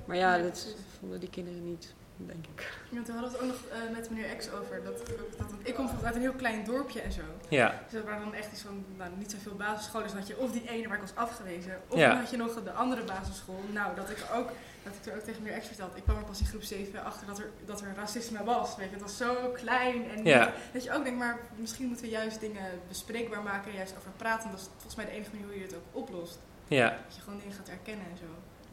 Maar 0.04 0.16
ja, 0.16 0.36
Ja, 0.36 0.42
dat 0.42 0.76
vonden 0.98 1.20
die 1.20 1.30
kinderen 1.30 1.64
niet, 1.64 1.94
denk 2.16 2.46
ik. 2.54 2.78
Ja, 2.90 3.02
toen 3.02 3.14
hadden 3.16 3.32
we 3.32 3.36
het 3.38 3.46
ook 3.46 3.52
nog 3.52 3.70
eh, 3.72 3.92
met 3.96 4.10
meneer 4.10 4.36
X 4.36 4.50
over. 4.50 4.84
Dat, 4.84 5.06
dat, 5.38 5.46
ik 5.62 5.74
kom 5.74 5.90
uit 6.04 6.14
een 6.14 6.20
heel 6.20 6.32
klein 6.32 6.64
dorpje 6.64 7.00
en 7.00 7.12
zo. 7.12 7.20
Ja, 7.48 7.80
Dus 7.84 7.92
dat 7.92 8.04
waren 8.04 8.20
dan 8.24 8.34
echt 8.34 8.52
iets 8.52 8.60
van, 8.62 8.84
nou, 8.96 9.10
niet 9.16 9.30
zoveel 9.30 9.54
basisscholen. 9.54 10.02
Dus 10.02 10.12
dan 10.16 10.20
had 10.20 10.28
je 10.30 10.38
of 10.38 10.52
die 10.52 10.68
ene 10.70 10.86
waar 10.88 10.96
ik 10.96 11.02
was 11.02 11.14
afgewezen, 11.14 11.80
of 11.88 11.98
Ja. 11.98 12.08
dan 12.08 12.18
had 12.18 12.30
je 12.30 12.36
nog 12.36 12.62
de 12.64 12.72
andere 12.72 13.04
basisschool. 13.04 13.60
Nou, 13.72 13.94
dat 13.96 14.10
ik 14.10 14.24
ook, 14.34 14.50
dat 14.82 14.92
ik 15.00 15.06
er 15.06 15.14
ook 15.18 15.24
tegen 15.24 15.42
meneer 15.42 15.58
X 15.60 15.66
vertelde. 15.66 15.96
Ik 15.96 16.02
kwam 16.02 16.16
er 16.16 16.24
pas 16.24 16.40
in 16.40 16.46
groep 16.46 16.62
7 16.62 17.04
achter 17.04 17.26
dat 17.26 17.38
er, 17.38 17.50
dat 17.64 17.80
er 17.80 17.94
racisme 17.96 18.44
was. 18.44 18.76
Weet 18.76 18.86
je, 18.86 18.92
het 18.92 19.02
was 19.02 19.16
zo 19.16 19.34
klein. 19.54 20.10
En 20.10 20.24
Ja. 20.24 20.52
dat 20.72 20.84
je 20.84 20.92
ook 20.92 21.04
denkt, 21.04 21.18
maar 21.18 21.38
misschien 21.56 21.86
moeten 21.86 22.04
we 22.04 22.10
juist 22.10 22.40
dingen 22.40 22.80
bespreekbaar 22.88 23.42
maken 23.42 23.70
en 23.70 23.76
juist 23.76 23.94
over 23.98 24.10
praten. 24.16 24.50
Dat 24.50 24.60
is 24.60 24.66
volgens 24.72 24.94
mij 24.94 25.04
de 25.04 25.10
enige 25.10 25.30
manier 25.30 25.46
hoe 25.46 25.56
je 25.58 25.62
het 25.64 25.74
ook 25.74 25.86
oplost. 26.02 26.38
ja. 26.68 26.88
Dat 27.06 27.14
je 27.16 27.20
gewoon 27.22 27.38
dingen 27.38 27.54
gaat 27.56 27.68
erkennen 27.68 28.06
en 28.10 28.16
zo. 28.16 28.24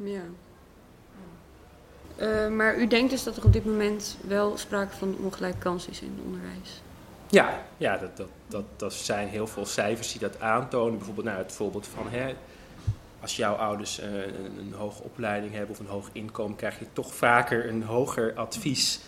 Ja. 0.03 0.21
Eh, 2.15 2.47
maar 2.47 2.77
u 2.77 2.87
denkt 2.87 3.11
dus 3.11 3.23
dat 3.23 3.37
er 3.37 3.45
op 3.45 3.53
dit 3.53 3.65
moment 3.65 4.17
wel 4.27 4.57
sprake 4.57 4.95
van 4.95 5.15
ongelijke 5.23 5.57
kans 5.57 5.87
is 5.87 6.01
in 6.01 6.11
het 6.15 6.25
onderwijs? 6.25 6.81
Ja, 7.29 7.63
ja 7.77 7.97
dat, 7.97 8.17
dat, 8.17 8.29
dat, 8.47 8.63
dat 8.75 8.93
zijn 8.93 9.27
heel 9.27 9.47
veel 9.47 9.65
cijfers 9.65 10.11
die 10.11 10.21
dat 10.21 10.41
aantonen. 10.41 10.97
Bijvoorbeeld 10.97 11.25
nou, 11.25 11.37
het 11.37 11.51
voorbeeld 11.51 11.87
van 11.87 12.05
hè, 12.09 12.33
als 13.21 13.35
jouw 13.35 13.53
ouders 13.53 13.99
eh, 13.99 14.07
een, 14.13 14.57
een 14.59 14.73
hoge 14.73 15.03
opleiding 15.03 15.53
hebben 15.53 15.71
of 15.71 15.79
een 15.79 15.91
hoog 15.91 16.09
inkomen, 16.11 16.57
krijg 16.57 16.79
je 16.79 16.85
toch 16.93 17.13
vaker 17.13 17.67
een 17.67 17.83
hoger 17.83 18.33
advies 18.35 18.99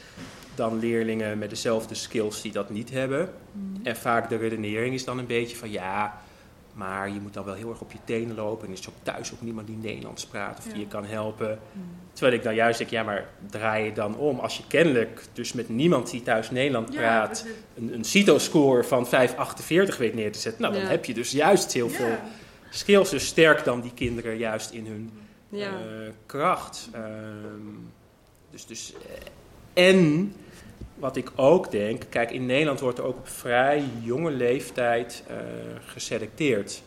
dan 0.55 0.79
leerlingen 0.79 1.37
met 1.37 1.49
dezelfde 1.49 1.95
skills 1.95 2.41
die 2.41 2.51
dat 2.51 2.69
niet 2.69 2.89
hebben. 2.89 3.29
En 3.83 3.95
vaak 3.95 4.29
de 4.29 4.35
redenering 4.35 4.93
is 4.93 5.03
dan 5.03 5.17
een 5.17 5.25
beetje 5.25 5.55
van 5.55 5.71
ja, 5.71 6.21
maar 6.75 7.09
je 7.09 7.19
moet 7.19 7.33
dan 7.33 7.45
wel 7.45 7.53
heel 7.53 7.69
erg 7.69 7.81
op 7.81 7.91
je 7.91 7.97
tenen 8.03 8.35
lopen. 8.35 8.67
En 8.67 8.73
is 8.73 8.89
ook 8.89 8.95
thuis 9.03 9.33
ook 9.33 9.41
niemand 9.41 9.67
die 9.67 9.77
Nederlands 9.77 10.25
praat 10.25 10.57
of 10.57 10.63
die 10.63 10.73
Ja. 10.73 10.79
je 10.79 10.87
kan 10.87 11.05
helpen. 11.05 11.59
Terwijl 12.13 12.35
ik 12.37 12.43
dan 12.43 12.55
juist 12.55 12.77
denk, 12.77 12.89
ja, 12.89 13.03
maar 13.03 13.29
draai 13.49 13.85
je 13.85 13.91
dan 13.93 14.17
om. 14.17 14.39
Als 14.39 14.57
je 14.57 14.63
kennelijk 14.67 15.21
dus 15.33 15.53
met 15.53 15.69
niemand 15.69 16.11
die 16.11 16.21
thuis 16.21 16.51
Nederland 16.51 16.89
praat, 16.95 17.45
een, 17.77 17.93
een 17.93 18.03
CITO-score 18.03 18.83
van 18.83 19.05
5,48 19.07 19.97
weet 19.97 20.13
neer 20.13 20.31
te 20.31 20.39
zetten. 20.39 20.61
Nou, 20.61 20.73
dan 20.73 20.83
Ja. 20.83 20.89
heb 20.89 21.05
je 21.05 21.13
dus 21.13 21.31
juist 21.31 21.73
heel 21.73 21.89
veel 21.89 22.15
skills. 22.69 23.09
Dus 23.09 23.25
sterk 23.25 23.63
dan 23.63 23.81
die 23.81 23.93
kinderen 23.93 24.37
juist 24.37 24.71
in 24.71 24.85
hun 24.85 25.09
eh, 25.49 25.59
kracht. 26.25 26.89
Ehm, 26.91 27.03
dus, 28.51 28.65
dus, 28.65 28.93
eh, 29.73 29.87
en 29.89 30.33
wat 30.95 31.15
ik 31.15 31.31
ook 31.35 31.71
denk, 31.71 32.03
kijk, 32.09 32.31
in 32.31 32.45
Nederland 32.45 32.79
wordt 32.79 32.97
er 32.97 33.03
ook 33.05 33.17
op 33.17 33.27
vrij 33.27 33.83
jonge 34.01 34.31
leeftijd 34.31 35.23
eh, 35.27 35.35
geselecteerd. 35.85 36.81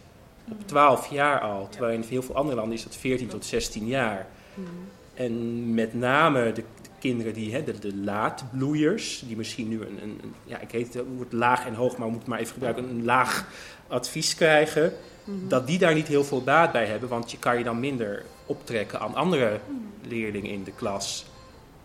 Op 0.50 0.66
12 0.66 1.10
jaar 1.10 1.40
al. 1.40 1.68
Terwijl 1.70 1.94
in 1.94 2.04
heel 2.08 2.22
veel 2.22 2.34
andere 2.34 2.56
landen 2.56 2.74
is 2.76 2.82
dat 2.84 2.96
14 2.96 3.28
tot 3.28 3.44
16 3.44 3.86
jaar. 3.86 4.26
Mhm. 4.54 4.66
En 5.14 5.74
met 5.74 5.94
name 5.94 6.44
de, 6.52 6.52
de 6.82 6.88
kinderen 6.98 7.32
die, 7.32 7.52
hè, 7.52 7.64
de, 7.64 7.78
de 7.78 7.94
laatbloeiers, 7.96 9.22
die 9.26 9.36
misschien 9.36 9.68
nu 9.68 9.80
een, 9.80 9.98
een, 10.02 10.18
een- 10.22 10.34
ja, 10.44 10.60
ik 10.60 10.70
heet 10.70 10.94
het 10.94 11.04
woord 11.16 11.32
laag 11.32 11.66
en 11.66 11.74
hoog, 11.74 11.96
maar 11.96 12.06
we 12.06 12.12
moeten 12.12 12.30
maar 12.30 12.38
even 12.38 12.52
gebruiken, 12.52 12.88
een 12.88 13.04
laag 13.04 13.46
advies 13.88 14.34
krijgen, 14.34 14.92
Mhm. 15.24 15.48
dat 15.48 15.66
die 15.66 15.78
daar 15.78 15.94
niet 15.94 16.06
heel 16.08 16.24
veel 16.24 16.42
baat 16.42 16.72
bij 16.72 16.86
hebben, 16.86 17.08
want 17.08 17.30
je 17.30 17.38
kan 17.38 17.58
je 17.58 17.64
dan 17.64 17.80
minder 17.80 18.24
optrekken 18.46 19.00
aan 19.00 19.14
andere 19.14 19.58
leerlingen 20.02 20.50
in 20.50 20.64
de 20.64 20.72
klas. 20.72 21.26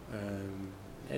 Hè, 0.09 0.17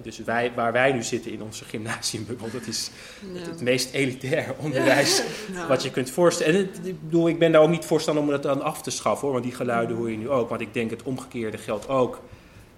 dus 0.02 0.18
wij, 0.18 0.52
waar 0.56 0.72
wij 0.72 0.92
nu 0.92 1.04
zitten 1.04 1.32
in 1.32 1.42
onze 1.42 1.66
gymnasiumbubbel, 1.66 2.48
dat 2.52 2.68
is 2.68 2.90
Ja. 3.34 3.40
het, 3.40 3.46
het 3.50 3.62
meest 3.62 3.94
elitaire 3.94 4.56
onderwijs 4.64 5.22
Ja. 5.54 5.68
wat 5.68 5.84
je 5.84 5.92
kunt 5.92 6.10
voorstellen. 6.10 6.54
En 6.54 6.60
het, 6.60 6.88
ik 6.88 7.02
bedoel, 7.04 7.28
ik 7.28 7.40
ben 7.40 7.52
daar 7.52 7.62
ook 7.62 7.70
niet 7.70 7.86
voorstander 7.86 8.24
om 8.24 8.30
dat 8.30 8.44
dan 8.44 8.62
af 8.62 8.82
te 8.82 8.90
schaffen 8.90 9.22
hoor, 9.22 9.32
want 9.32 9.44
die 9.44 9.56
geluiden 9.56 9.96
hoor 9.98 10.12
je 10.12 10.18
nu 10.18 10.30
ook. 10.30 10.50
Want 10.50 10.62
ik 10.62 10.74
denk 10.74 10.90
het 10.90 11.04
omgekeerde 11.04 11.58
geldt 11.58 11.88
ook. 11.88 12.22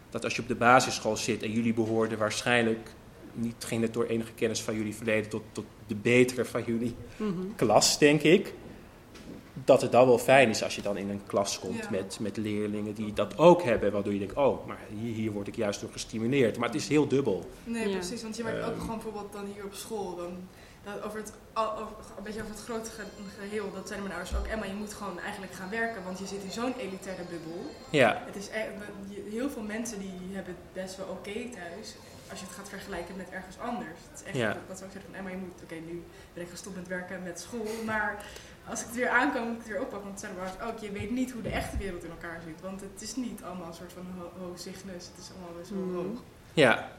Dat 0.10 0.24
als 0.24 0.36
je 0.36 0.42
op 0.42 0.48
de 0.48 0.56
basisschool 0.56 1.18
zit 1.18 1.44
en 1.44 1.52
jullie 1.52 1.74
behoorden 1.74 2.18
waarschijnlijk, 2.18 2.90
niet 3.34 3.56
ging 3.66 3.82
het 3.82 3.94
door 3.94 4.06
enige 4.06 4.32
kennis 4.36 4.62
van 4.62 4.76
jullie 4.76 4.96
verleden, 4.96 5.30
tot, 5.30 5.42
tot 5.52 5.66
de 5.88 5.96
betere 5.96 6.46
van 6.46 6.64
jullie 6.66 6.96
Mhm. 7.18 7.32
klas, 7.56 7.98
denk 8.00 8.22
ik. 8.22 8.54
Dat 9.66 9.82
het 9.82 9.92
dan 9.92 10.08
wel 10.08 10.18
fijn 10.18 10.50
is 10.50 10.64
als 10.64 10.76
je 10.76 10.82
dan 10.82 10.98
in 10.98 11.10
een 11.10 11.22
klas 11.28 11.60
komt 11.60 11.78
Ja. 11.78 11.90
met, 11.90 12.18
met 12.20 12.38
leerlingen 12.38 12.94
die 12.94 13.14
dat 13.14 13.38
ook 13.38 13.64
hebben. 13.64 13.92
Waardoor 13.92 14.14
je 14.14 14.20
denkt, 14.20 14.36
oh, 14.36 14.68
maar 14.68 14.80
hier, 15.00 15.14
hier 15.14 15.32
word 15.32 15.48
ik 15.48 15.56
juist 15.56 15.82
door 15.82 15.90
gestimuleerd. 15.92 16.58
Maar 16.58 16.68
het 16.70 16.78
is 16.78 16.88
heel 16.88 17.08
dubbel. 17.08 17.50
Nee, 17.64 17.88
Ja. 17.90 17.98
precies. 17.98 18.22
Want 18.22 18.38
je 18.38 18.44
merkt 18.44 18.64
ook 18.66 18.72
Ehm. 18.72 18.80
gewoon 18.80 18.96
bijvoorbeeld 18.96 19.34
dan 19.34 19.46
hier 19.54 19.64
op 19.66 19.74
school. 19.74 20.16
Dan 20.16 20.38
dat 20.84 21.04
over 21.04 21.20
het, 21.20 21.32
over, 21.54 21.88
een 22.18 22.24
beetje 22.24 22.42
over 22.42 22.52
het 22.54 22.64
grote 22.64 22.90
ge- 22.90 23.24
geheel, 23.40 23.72
dat 23.74 23.88
zijn 23.88 24.00
mijn 24.02 24.14
ouders 24.14 24.36
ook. 24.38 24.46
Emma, 24.48 24.66
je 24.66 24.74
moet 24.74 24.94
gewoon 24.94 25.20
eigenlijk 25.20 25.54
gaan 25.54 25.70
werken, 25.70 26.04
want 26.04 26.20
je 26.20 26.28
zit 26.28 26.44
in 26.44 26.52
zo'n 26.52 26.74
elitaire 26.78 27.24
bubbel. 27.30 27.60
Ja, 27.90 28.22
Het 28.26 28.36
is 28.36 28.50
echt, 28.50 28.68
heel 29.30 29.50
veel 29.50 29.62
mensen 29.62 30.00
die 30.00 30.14
hebben 30.32 30.54
het 30.60 30.74
best 30.84 30.98
wel 30.98 31.08
oké 31.08 31.34
thuis, 31.34 31.88
als 32.30 32.40
je 32.40 32.46
het 32.46 32.56
gaat 32.56 32.70
vergelijken 32.70 33.16
met 33.16 33.30
ergens 33.30 33.58
anders. 33.60 34.00
Het 34.12 34.20
is 34.20 34.26
echt, 34.28 34.36
Ja. 34.38 34.48
dat, 34.54 34.68
dat 34.68 34.78
zou 34.78 34.90
ik 34.90 34.96
zeggen 34.96 35.12
van 35.12 35.20
Emma, 35.20 35.30
je 35.30 35.38
moet, 35.46 35.62
oké, 35.64 35.76
nu 35.90 36.04
ben 36.34 36.44
ik 36.44 36.50
gestopt 36.50 36.76
met 36.76 36.88
werken 36.88 37.24
met 37.24 37.40
school, 37.40 37.68
maar 37.86 38.26
als 38.70 38.80
ik 38.80 38.86
het 38.86 38.96
weer 38.96 39.10
aankom, 39.10 39.42
moet 39.44 39.52
ik 39.54 39.58
het 39.60 39.68
weer 39.68 39.82
oppakken. 39.82 40.02
Want 40.08 40.12
het 40.12 40.20
zijn 40.20 40.34
mijn 40.36 40.48
ouders 40.48 40.72
ook, 40.72 40.80
je 40.80 40.92
weet 41.00 41.12
niet 41.12 41.32
hoe 41.32 41.42
de 41.42 41.50
echte 41.50 41.78
wereld 41.78 42.04
in 42.04 42.10
elkaar 42.10 42.42
zit, 42.46 42.62
want 42.62 42.82
het 42.82 43.02
is 43.02 43.16
niet 43.16 43.44
allemaal 43.44 43.68
een 43.68 43.74
soort 43.74 43.94
van 43.94 44.06
ho 44.18 44.32
hoog 44.46 44.60
cygnus, 44.60 45.06
het 45.08 45.18
is 45.24 45.32
allemaal 45.32 45.58
best 45.60 45.70
wel 45.70 45.80
Mhm. 45.80 45.96
hoog. 45.96 46.20
ja, 46.54 46.90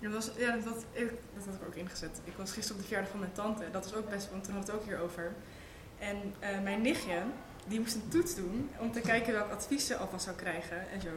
Ja, 0.00 0.08
dat, 0.08 0.12
was, 0.26 0.36
ja 0.36 0.56
dat, 0.56 0.84
ik, 0.92 1.10
dat 1.34 1.44
had 1.44 1.54
ik 1.54 1.66
ook 1.66 1.74
ingezet. 1.74 2.20
Ik 2.24 2.36
was 2.36 2.52
gisteren 2.52 2.72
op 2.76 2.78
de 2.82 2.86
verjaardag 2.86 3.10
van 3.10 3.20
mijn 3.20 3.32
tante. 3.32 3.70
Dat 3.70 3.84
was 3.84 3.94
ook 3.94 4.10
best, 4.10 4.30
want 4.30 4.44
toen 4.44 4.54
had 4.54 4.66
het 4.66 4.76
ook 4.76 4.84
hierover. 4.84 5.32
En 5.98 6.16
eh, 6.38 6.60
mijn 6.62 6.82
nichtje, 6.82 7.22
die 7.66 7.80
moest 7.80 7.94
een 7.94 8.08
toets 8.08 8.34
doen 8.34 8.70
om 8.78 8.92
te 8.92 9.00
kijken 9.00 9.32
welk 9.32 9.50
advies 9.50 9.86
ze 9.86 9.96
alvast 9.96 10.24
zou 10.24 10.36
krijgen 10.36 10.90
en 10.90 11.00
zo. 11.00 11.08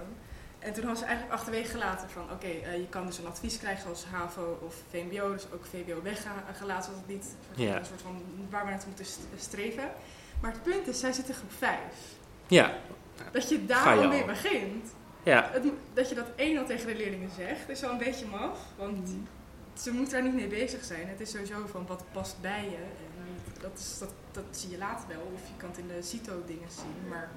En 0.62 0.74
toen 0.74 0.86
had 0.86 0.98
ze 0.98 1.06
eigenlijk 1.06 1.34
achterwege 1.34 1.70
gelaten 1.72 2.10
van, 2.10 2.24
oké, 2.32 2.48
eh, 2.48 2.76
je 2.78 2.88
kan 2.90 3.06
dus 3.06 3.18
een 3.18 3.26
advies 3.28 3.58
krijgen 3.58 3.90
als 3.90 4.06
HAVO 4.06 4.60
of 4.66 4.76
VMBO, 4.90 5.32
dus 5.34 5.46
ook 5.54 5.66
VWO 5.66 6.02
weggelaten, 6.02 6.94
het 6.96 7.08
niet 7.08 7.24
een 7.24 7.24
soort 7.24 7.56
van- 7.56 7.66
Ja. 7.66 7.78
een 7.80 7.86
soort 7.86 8.02
van 8.02 8.22
waar 8.50 8.64
we 8.64 8.70
naartoe 8.70 8.88
moeten 8.88 9.06
st- 9.06 9.20
streven. 9.38 9.92
Maar 10.42 10.52
het 10.52 10.64
punt 10.64 10.88
is, 10.88 11.00
zij 11.00 11.12
zit 11.14 11.28
in 11.28 11.34
groep 11.34 11.52
5. 11.54 11.80
ja, 12.48 12.74
Dat 13.32 13.50
je 13.50 13.66
daar 13.66 13.98
al 13.98 14.08
mee 14.08 14.26
begint. 14.26 14.88
ja. 15.24 15.50
Het, 15.52 15.64
dat 15.94 16.10
je 16.10 16.16
dat 16.16 16.28
één 16.36 16.58
al 16.58 16.66
tegen 16.66 16.88
de 16.88 16.96
leerlingen 16.96 17.30
zegt, 17.38 17.70
is 17.70 17.82
wel 17.82 17.92
een 17.92 17.98
beetje 17.98 18.26
maf. 18.26 18.60
Want 18.78 19.08
Mhm. 19.08 19.18
ze 19.74 19.92
moeten 19.94 20.14
daar 20.14 20.24
niet 20.24 20.34
mee 20.34 20.48
bezig 20.48 20.84
zijn. 20.84 21.08
Het 21.08 21.20
is 21.20 21.32
sowieso 21.32 21.66
van 21.68 21.86
wat 21.88 22.04
past 22.12 22.42
bij 22.42 22.64
je. 22.64 22.76
En 22.78 23.62
dat, 23.62 23.72
is, 23.80 23.98
dat, 24.00 24.14
dat 24.32 24.44
zie 24.52 24.70
je 24.70 24.78
later 24.78 25.08
wel. 25.08 25.32
Of 25.34 25.42
je 25.48 25.54
kan 25.58 25.70
het 25.70 25.78
in 25.78 25.88
de 25.88 26.02
CITO-dingen 26.02 26.70
zien. 26.72 27.08
Maar 27.10 27.30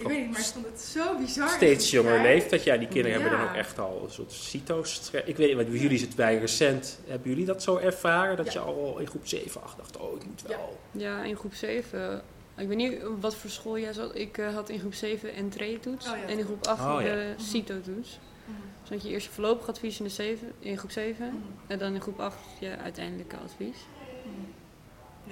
ik 0.00 0.06
weet 0.06 0.18
niet, 0.18 0.30
maar 0.30 0.40
ik 0.40 0.46
vond 0.46 0.66
het 0.66 0.80
zo 0.80 1.16
bizar. 1.18 1.48
Steeds 1.48 1.90
jonger 1.90 2.20
leeftijd. 2.22 2.64
Ja, 2.64 2.76
die 2.76 2.88
kinderen 2.88 3.20
hebben 3.20 3.38
dan 3.38 3.48
ook 3.48 3.54
echt 3.54 3.78
al 3.78 4.00
een 4.04 4.10
soort 4.12 4.32
cito's. 4.32 5.10
Ik 5.24 5.36
weet 5.36 5.46
niet, 5.46 5.56
want 5.56 5.68
bij 5.70 5.78
jullie 5.78 5.98
zit 5.98 6.16
bij 6.16 6.38
recent. 6.38 6.98
Hebben 7.06 7.28
jullie 7.28 7.44
dat 7.46 7.62
zo 7.62 7.76
ervaren? 7.76 8.36
Dat 8.36 8.46
Ja. 8.46 8.52
je 8.52 8.58
al 8.66 8.98
in 8.98 9.06
groep 9.06 9.26
7, 9.26 9.62
8 9.62 9.76
dacht, 9.76 9.96
oh, 9.96 10.16
ik 10.16 10.24
moet 10.26 10.42
wel. 10.42 10.78
Ja, 10.90 11.22
in 11.22 11.36
groep 11.36 11.54
7. 11.54 12.22
Ik 12.56 12.68
weet 12.68 12.76
niet 12.76 12.98
wat 13.20 13.34
voor 13.34 13.50
school 13.50 13.78
jij 13.78 13.92
zat. 13.92 14.14
Ik 14.16 14.38
eh, 14.38 14.54
had 14.54 14.68
in 14.68 14.78
groep 14.78 14.94
7 14.94 15.34
entree-toets. 15.34 16.06
Oh 16.10 16.16
ja. 16.16 16.22
En 16.26 16.38
in 16.38 16.44
groep 16.44 16.66
8 16.66 16.80
Oh 16.80 17.02
ja. 17.02 17.14
de 17.14 17.34
CITO-toets. 17.36 18.18
Dus 18.80 18.90
had 18.90 19.02
je 19.02 19.08
eerst 19.08 19.26
je 19.26 19.32
voorlopig 19.32 19.68
advies 19.68 19.98
in, 19.98 20.04
de 20.04 20.10
7, 20.10 20.52
in 20.58 20.78
groep 20.78 20.90
7. 20.90 21.26
Mhm. 21.26 21.36
En 21.66 21.78
dan 21.78 21.94
in 21.94 22.00
groep 22.00 22.20
8 22.20 22.36
je 22.60 22.76
uiteindelijke 22.76 23.36
advies. 23.36 23.76
Mhm. 24.24 24.46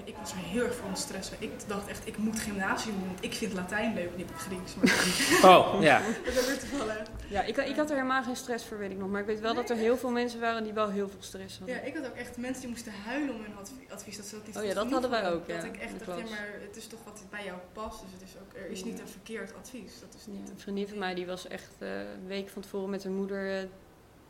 Ik 0.05 0.17
was 0.17 0.31
er 0.33 0.37
heel 0.39 0.65
erg 0.65 0.77
van 0.77 0.97
stress. 0.97 1.31
Ik 1.39 1.51
dacht 1.67 1.89
echt, 1.89 2.07
ik 2.07 2.17
moet 2.17 2.39
gymnasium 2.41 2.95
doen. 2.99 3.07
Want 3.07 3.25
ik 3.25 3.35
vind 3.35 3.53
Latijn 3.53 3.95
leuk, 3.95 4.17
niet 4.17 4.31
Grieks. 4.37 4.75
Maar 4.75 5.49
Oh, 5.59 5.83
ja. 5.83 6.01
dat 6.25 6.61
toevallig. 6.61 7.03
Ja, 7.29 7.43
ik, 7.43 7.57
ik 7.57 7.77
had 7.77 7.91
er 7.91 7.97
helemaal 7.97 8.23
geen 8.23 8.37
stress 8.37 8.65
voor, 8.65 8.79
weet 8.79 8.91
ik 8.91 8.99
nog. 8.99 9.09
Maar 9.09 9.21
ik 9.21 9.27
weet 9.27 9.41
wel 9.41 9.55
dat 9.55 9.71
er 9.71 9.77
heel 9.77 9.97
veel 9.97 10.11
mensen 10.11 10.41
waren 10.41 10.65
die 10.65 10.73
wel 10.73 10.89
heel 10.91 11.09
veel 11.09 11.23
stress 11.23 11.59
hadden. 11.59 11.77
Ja, 11.77 11.83
ik 11.83 11.95
had 11.97 12.07
ook 12.07 12.15
echt 12.17 12.37
mensen 12.37 12.61
die 12.61 12.71
moesten 12.71 12.93
huilen 13.07 13.35
om 13.35 13.41
hun 13.43 13.57
adv- 13.57 13.93
advies. 13.93 14.17
Dat 14.17 14.27
ze 14.27 14.35
dat 14.35 14.47
niet 14.47 14.57
Oh 14.57 14.65
ja, 14.65 14.75
dat 14.75 14.91
hadden 14.91 15.11
wij 15.11 15.31
ook, 15.33 15.47
ja, 15.47 15.55
Dat 15.57 15.65
ik 15.65 15.77
echt 15.77 16.07
dacht, 16.07 16.19
ja, 16.19 16.25
maar 16.25 16.49
het 16.67 16.77
is 16.77 16.87
toch 16.87 17.01
wat 17.05 17.23
bij 17.31 17.45
jou 17.45 17.59
past. 17.73 18.01
Dus 18.01 18.13
het 18.13 18.23
is 18.23 18.35
ook, 18.41 18.57
er 18.65 18.71
is 18.71 18.85
niet 18.85 19.01
een 19.01 19.09
verkeerd 19.09 19.53
advies. 19.61 19.93
Dat 20.01 20.15
is 20.15 20.25
Ja, 20.27 20.33
niet 20.33 20.51
een 20.51 20.59
vriendin 20.61 20.89
van 20.89 20.99
mij 20.99 21.15
die 21.15 21.27
was 21.27 21.47
echt 21.49 21.71
eh, 21.79 21.99
een 22.01 22.27
week 22.27 22.49
van 22.49 22.63
tevoren 22.63 22.91
met 22.91 23.05
haar 23.05 23.13
moeder 23.13 23.57
eh 23.59 23.63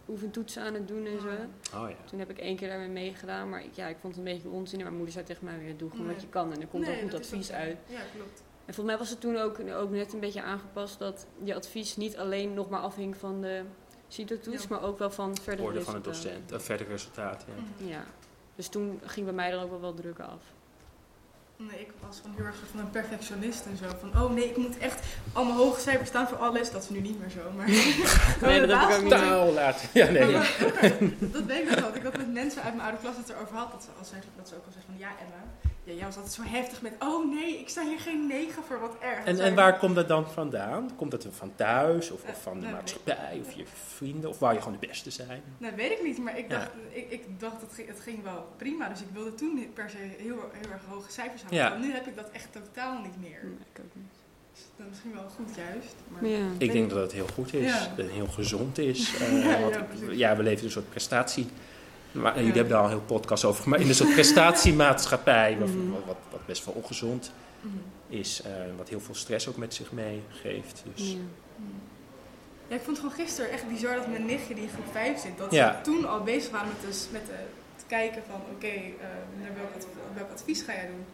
oefentoetsen 0.09 0.62
aan 0.62 0.75
het 0.75 0.88
doen 0.88 1.07
en 1.07 1.21
zo. 1.21 1.29
Oh 1.79 1.91
ja. 1.91 1.97
Toen 2.05 2.19
heb 2.19 2.31
ik 2.31 2.38
één 2.38 2.57
keer 2.57 2.69
daarmee 2.69 2.88
meegedaan, 2.88 3.49
maar 3.49 3.65
ik, 3.65 3.75
ja, 3.75 3.87
ik 3.87 3.97
vond 4.00 4.17
het 4.17 4.27
een 4.27 4.33
beetje 4.35 4.49
onzin. 4.49 4.77
En 4.79 4.85
mijn 4.85 4.97
moeder 4.97 5.12
zei 5.15 5.25
tegen 5.27 5.45
mij 5.45 5.59
weer, 5.59 5.77
doe 5.77 5.91
gewoon 5.91 6.05
Nee. 6.07 6.15
wat 6.15 6.23
je 6.25 6.29
kan 6.31 6.53
en 6.53 6.61
er 6.61 6.67
komt 6.67 6.87
Nee, 6.87 6.95
wel 7.00 7.03
goed 7.11 7.15
advies 7.19 7.50
ook- 7.50 7.57
uit. 7.57 7.77
Ja, 7.87 8.00
klopt. 8.15 8.43
En 8.67 8.75
volgens 8.75 8.87
mij 8.87 8.99
was 8.99 9.11
het 9.11 9.21
toen 9.21 9.37
ook, 9.37 9.61
ook 9.61 9.91
net 9.91 10.12
een 10.12 10.21
beetje 10.21 10.43
aangepast 10.43 10.99
dat 10.99 11.27
je 11.45 11.55
advies 11.55 11.97
niet 11.97 12.17
alleen 12.17 12.55
nog 12.55 12.69
maar 12.69 12.81
afhing 12.81 13.17
van 13.17 13.41
de 13.41 13.62
CITO-toets, 14.09 14.62
Ja. 14.62 14.69
maar 14.71 14.83
ook 14.83 14.99
wel 14.99 15.11
van 15.11 15.37
verdere 15.37 15.67
Orde 15.69 15.83
van 15.83 15.95
een 15.95 16.03
resultaten. 16.03 16.31
docent. 16.41 16.53
Een 16.53 16.67
verder 16.67 16.87
resultaat, 16.87 17.45
ja. 17.79 17.87
Ja, 17.87 18.05
dus 18.55 18.69
toen 18.69 19.00
ging 19.05 19.27
bij 19.27 19.35
mij 19.35 19.50
dan 19.50 19.62
ook 19.62 19.71
wel 19.71 19.81
wat 19.81 19.97
druk 19.97 20.19
af. 20.21 20.43
Nee, 21.61 21.81
ik 21.81 21.91
was 22.07 22.21
gewoon 22.21 22.37
heel 22.37 22.45
erg 22.45 22.57
van 22.71 22.81
een 22.81 22.91
perfectionist 22.91 23.67
en 23.67 23.77
zo. 23.77 23.85
Van, 24.00 24.23
oh 24.23 24.31
nee, 24.31 24.49
ik 24.49 24.57
moet 24.57 24.79
echt 24.79 25.07
allemaal 25.33 25.57
hoge 25.57 25.81
cijfers 25.81 26.09
staan 26.09 26.29
voor 26.29 26.38
alles. 26.38 26.71
Dat 26.71 26.83
is 26.83 26.88
nu 26.88 27.00
niet 27.00 27.19
meer 27.21 27.31
zo, 27.31 27.50
maar... 27.57 27.67
Nee, 28.49 28.67
dat 28.67 28.81
heb 28.81 28.88
ik 28.88 28.97
ook 28.97 29.03
niet. 29.03 29.88
Ja, 29.93 30.11
nee. 30.11 30.33
Dat 31.19 31.45
weet 31.45 31.62
ik 31.62 31.71
nog 31.71 31.81
wel. 31.81 31.95
Ik 31.95 32.03
had 32.03 32.17
met 32.17 32.33
mensen 32.33 32.62
uit 32.62 32.75
mijn 32.75 32.88
oude 32.88 33.03
klas 33.03 33.17
het 33.17 33.29
erover 33.29 33.57
had. 33.57 33.71
Dat 33.71 33.83
ze, 33.83 33.88
al 33.88 34.21
dat 34.37 34.49
ze 34.49 34.55
ook 34.55 34.67
al 34.67 34.73
zeiden 34.73 34.91
van, 34.91 34.99
ja 34.99 35.11
Emma, 35.25 35.43
ja, 35.88 35.95
jij 35.95 36.04
was 36.04 36.16
altijd 36.16 36.35
zo 36.35 36.42
heftig 36.45 36.83
met, 36.83 36.92
oh 36.99 37.30
nee, 37.35 37.59
ik 37.59 37.68
sta 37.68 37.83
hier 37.88 37.99
geen 38.00 38.26
negen 38.26 38.62
voor, 38.62 38.80
wat 38.80 38.97
erg. 39.02 39.25
En, 39.25 39.38
en 39.40 39.54
waar 39.54 39.78
komt 39.78 39.95
dat 39.95 40.09
dan 40.09 40.30
vandaan? 40.30 40.90
Komt 40.97 41.11
dat 41.11 41.26
van 41.30 41.52
thuis 41.57 42.11
of, 42.11 42.21
of 42.30 42.42
van 42.42 42.61
de 42.61 42.66
Eh, 42.66 42.73
maatschappij 42.73 43.40
of 43.47 43.52
je 43.52 43.64
vrienden? 43.97 44.30
Of 44.30 44.38
wou 44.38 44.54
je 44.54 44.61
gewoon 44.62 44.78
de 44.80 44.87
beste 44.87 45.11
zijn? 45.11 45.42
Nou, 45.59 45.76
weet 45.76 45.90
ik 45.90 46.02
niet, 46.02 46.18
maar 46.18 46.38
ik 46.38 46.50
Ja. 46.50 46.59
dacht, 46.59 46.71
ik, 46.92 47.11
ik 47.11 47.40
dacht 47.40 47.61
het, 47.61 47.73
ging, 47.73 47.88
het 47.88 48.00
ging 48.00 48.23
wel 48.23 48.49
prima. 48.57 48.88
Dus 48.88 49.00
ik 49.00 49.07
wilde 49.12 49.35
toen 49.35 49.54
niet 49.54 49.75
per 49.75 49.90
se 49.90 49.97
heel, 49.97 50.18
heel 50.52 50.71
erg 50.73 50.83
hoge 50.88 51.11
cijfers 51.12 51.42
halen. 51.42 51.59
Ja. 51.59 51.76
Nu 51.76 51.92
heb 51.92 52.07
ik 52.07 52.16
dat 52.16 52.30
echt 52.33 52.49
totaal 52.52 53.00
niet 53.02 53.21
meer. 53.21 53.40
Nee, 53.45 53.52
ik 53.73 53.80
ook 53.80 53.95
niet. 53.95 54.04
Dus 54.52 54.62
dat 54.76 54.87
is 54.87 54.90
misschien 54.90 55.12
wel 55.14 55.28
goed 55.37 55.57
juist. 55.57 55.95
Maar 56.09 56.26
ja. 56.26 56.47
Ik 56.59 56.73
denk 56.73 56.90
dat 56.90 56.99
het 57.02 57.12
heel 57.12 57.28
goed 57.35 57.54
is. 57.54 57.64
Ja. 57.73 57.78
Dat 57.97 57.97
het 58.04 58.11
heel 58.11 58.26
gezond 58.26 58.78
is. 58.78 59.14
eh, 59.16 59.45
Ja, 59.45 59.61
want, 59.61 59.75
ja, 59.75 59.83
precies. 59.83 60.18
ja, 60.18 60.37
we 60.37 60.42
leven 60.42 60.59
in 60.59 60.64
een 60.64 60.71
soort 60.71 60.90
prestatie. 60.90 61.47
Maar, 62.12 62.37
jullie 62.37 62.53
hebben 62.53 62.69
daar 62.73 62.79
al 62.79 62.85
een 62.85 62.91
heel 62.91 63.00
podcast 63.07 63.45
over 63.45 63.62
gemaakt. 63.62 63.83
In 63.83 63.88
een 63.88 63.95
soort 63.95 64.15
prestatiemaatschappij. 64.21 65.57
wat, 65.59 65.69
Mhm. 65.69 65.91
wat, 65.91 66.05
wat, 66.07 66.17
wat 66.31 66.47
best 66.47 66.65
wel 66.65 66.75
ongezond 66.75 67.33
Mhm. 67.61 67.75
is. 68.09 68.43
eh, 68.43 68.50
wat 68.77 68.88
heel 68.88 69.00
veel 69.00 69.15
stress 69.15 69.49
ook 69.49 69.57
met 69.57 69.75
zich 69.75 69.93
meegeeft. 69.93 70.83
Dus, 70.95 71.11
Ja. 71.12 71.17
Ja, 72.69 72.75
ik 72.75 72.83
vond 72.83 72.97
het 72.97 73.07
gewoon 73.07 73.27
gisteren 73.27 73.50
echt 73.50 73.69
bizar 73.69 73.95
dat 73.95 74.07
mijn 74.09 74.27
nichtje 74.27 74.55
die 74.55 74.62
in 74.62 74.69
groep 74.71 74.93
5 74.93 75.21
zit, 75.21 75.38
dat 75.38 75.53
Ja. 75.53 75.73
ze 75.85 75.91
toen 75.91 76.09
al 76.09 76.23
bezig 76.23 76.50
waren 76.50 76.69
met, 76.69 76.91
dus, 76.91 77.07
met 77.12 77.23
eh, 77.23 77.37
het 77.77 77.85
kijken 77.87 78.23
van 78.31 78.41
oké, 78.55 78.67
eh, 78.67 79.53
welk, 79.57 79.75
adv- 79.77 80.15
welk 80.15 80.31
advies 80.33 80.62
ga 80.62 80.73
jij 80.73 80.87
doen. 80.87 81.05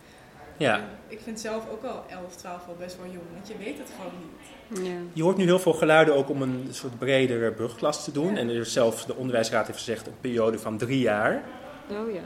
Ja. 0.57 0.85
Ik 1.09 1.21
vind 1.21 1.41
zelf 1.41 1.69
ook 1.71 1.85
al 1.85 2.05
11, 2.09 2.37
12 2.37 2.67
al 2.69 2.75
best 2.79 2.97
wel 2.97 3.07
jong, 3.07 3.25
want 3.35 3.49
je 3.49 3.57
weet 3.59 3.79
het 3.79 3.91
gewoon 3.97 4.13
niet. 4.21 4.87
Ja. 4.87 4.99
Je 5.13 5.23
hoort 5.23 5.37
nu 5.37 5.45
heel 5.45 5.59
veel 5.59 5.73
geluiden 5.73 6.15
ook 6.17 6.29
om 6.29 6.43
een 6.43 6.69
soort 6.71 6.99
bredere 6.99 7.53
brugklas 7.53 8.05
te 8.05 8.13
doen. 8.13 8.33
Ja. 8.33 8.39
En 8.39 8.49
er 8.49 8.61
is 8.61 8.73
zelfs 8.73 9.07
de 9.07 9.15
onderwijsraad 9.15 9.67
heeft 9.67 9.79
gezegd 9.79 10.07
een 10.07 10.21
periode 10.21 10.59
van 10.59 10.79
drie 10.79 11.01
jaar. 11.01 11.43
Oh 11.91 12.13
ja. 12.13 12.23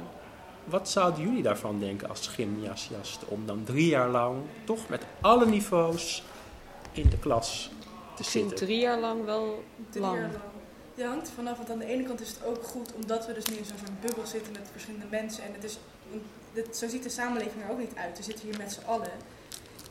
Wat 0.64 0.88
zouden 0.88 1.20
jullie 1.22 1.42
daarvan 1.42 1.78
denken 1.80 2.08
als 2.08 2.26
gymnasiast? 2.26 3.24
Om 3.28 3.46
dan 3.46 3.64
drie 3.64 3.88
jaar 3.88 4.08
lang 4.08 4.36
toch 4.64 4.88
met 4.88 5.02
alle 5.20 5.46
niveaus 5.46 6.22
in 6.92 7.08
de 7.08 7.18
klas 7.18 7.70
te 8.14 8.22
Ik 8.22 8.28
vind 8.28 8.48
zitten? 8.48 8.66
drie 8.66 8.78
jaar 8.80 8.98
lang 9.00 9.24
wel 9.24 9.64
Drie 9.90 10.02
lang. 10.02 10.14
jaar 10.18 10.22
lang. 10.30 10.42
Ja, 10.94 11.08
hangt 11.08 11.26
er 11.26 11.32
vanaf, 11.34 11.56
want 11.56 11.70
aan 11.70 11.78
de 11.78 11.84
ene 11.84 12.02
kant 12.02 12.20
is 12.20 12.28
het 12.28 12.44
ook 12.44 12.62
goed 12.64 12.94
omdat 12.94 13.26
we 13.26 13.32
dus 13.32 13.44
nu 13.44 13.56
in 13.56 13.64
zo'n 13.64 13.96
bubbel 14.00 14.26
zitten 14.26 14.52
met 14.52 14.68
verschillende 14.72 15.06
mensen. 15.10 15.44
En 15.44 15.52
het 15.52 15.64
is, 15.64 15.78
dit, 16.52 16.76
zo 16.76 16.88
ziet 16.88 17.02
de 17.02 17.08
samenleving 17.08 17.62
er 17.64 17.70
ook 17.70 17.78
niet 17.78 17.94
uit. 17.96 18.16
We 18.16 18.22
zitten 18.24 18.44
hier 18.48 18.58
met 18.58 18.72
z'n 18.72 18.84
allen. 18.86 19.10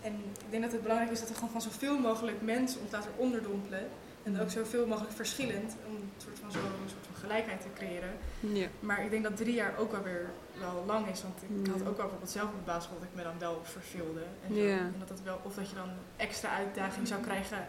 En 0.01 0.13
ik 0.13 0.49
denk 0.51 0.63
dat 0.63 0.71
het 0.71 0.81
belangrijk 0.81 1.11
is 1.11 1.19
dat 1.19 1.27
we 1.29 1.33
gewoon 1.35 1.49
van 1.49 1.61
zoveel 1.61 1.97
mogelijk 1.99 2.41
mensen 2.41 2.81
ons 2.81 2.91
laten 2.91 3.11
onderdompelen. 3.15 3.87
En 4.23 4.39
ook 4.41 4.49
zoveel 4.49 4.87
mogelijk 4.87 5.13
verschillend, 5.15 5.75
om 5.87 5.95
een 5.95 6.11
soort 6.17 6.39
van, 6.39 6.51
zo, 6.51 6.57
een 6.59 6.89
soort 6.89 7.05
van 7.11 7.15
gelijkheid 7.15 7.61
te 7.61 7.67
creëren. 7.75 8.09
Ja. 8.39 8.67
Maar 8.79 9.03
ik 9.03 9.09
denk 9.09 9.23
dat 9.23 9.37
drie 9.37 9.53
jaar 9.53 9.77
ook 9.77 9.91
wel 9.91 10.01
weer 10.03 10.29
wel 10.59 10.83
lang 10.85 11.07
is. 11.07 11.21
Want 11.21 11.37
ik 11.43 11.65
Ja. 11.65 11.71
had 11.71 11.79
ook 11.79 11.85
wel 11.85 11.95
bijvoorbeeld 11.95 12.31
zelf 12.31 12.49
op 12.49 12.57
de 12.57 12.65
basisschool 12.65 12.99
dat 12.99 13.07
ik 13.07 13.15
me 13.15 13.23
dan 13.23 13.39
wel 13.39 13.61
verveelde. 13.63 14.21
En, 14.47 14.53
zo. 14.55 14.61
Ja. 14.61 14.77
en 14.77 14.95
dat 14.99 15.09
het 15.09 15.23
wel, 15.23 15.39
of 15.43 15.53
dat 15.55 15.69
je 15.69 15.75
dan 15.75 15.89
extra 16.15 16.49
uitdaging 16.49 17.07
zou 17.07 17.21
krijgen 17.21 17.67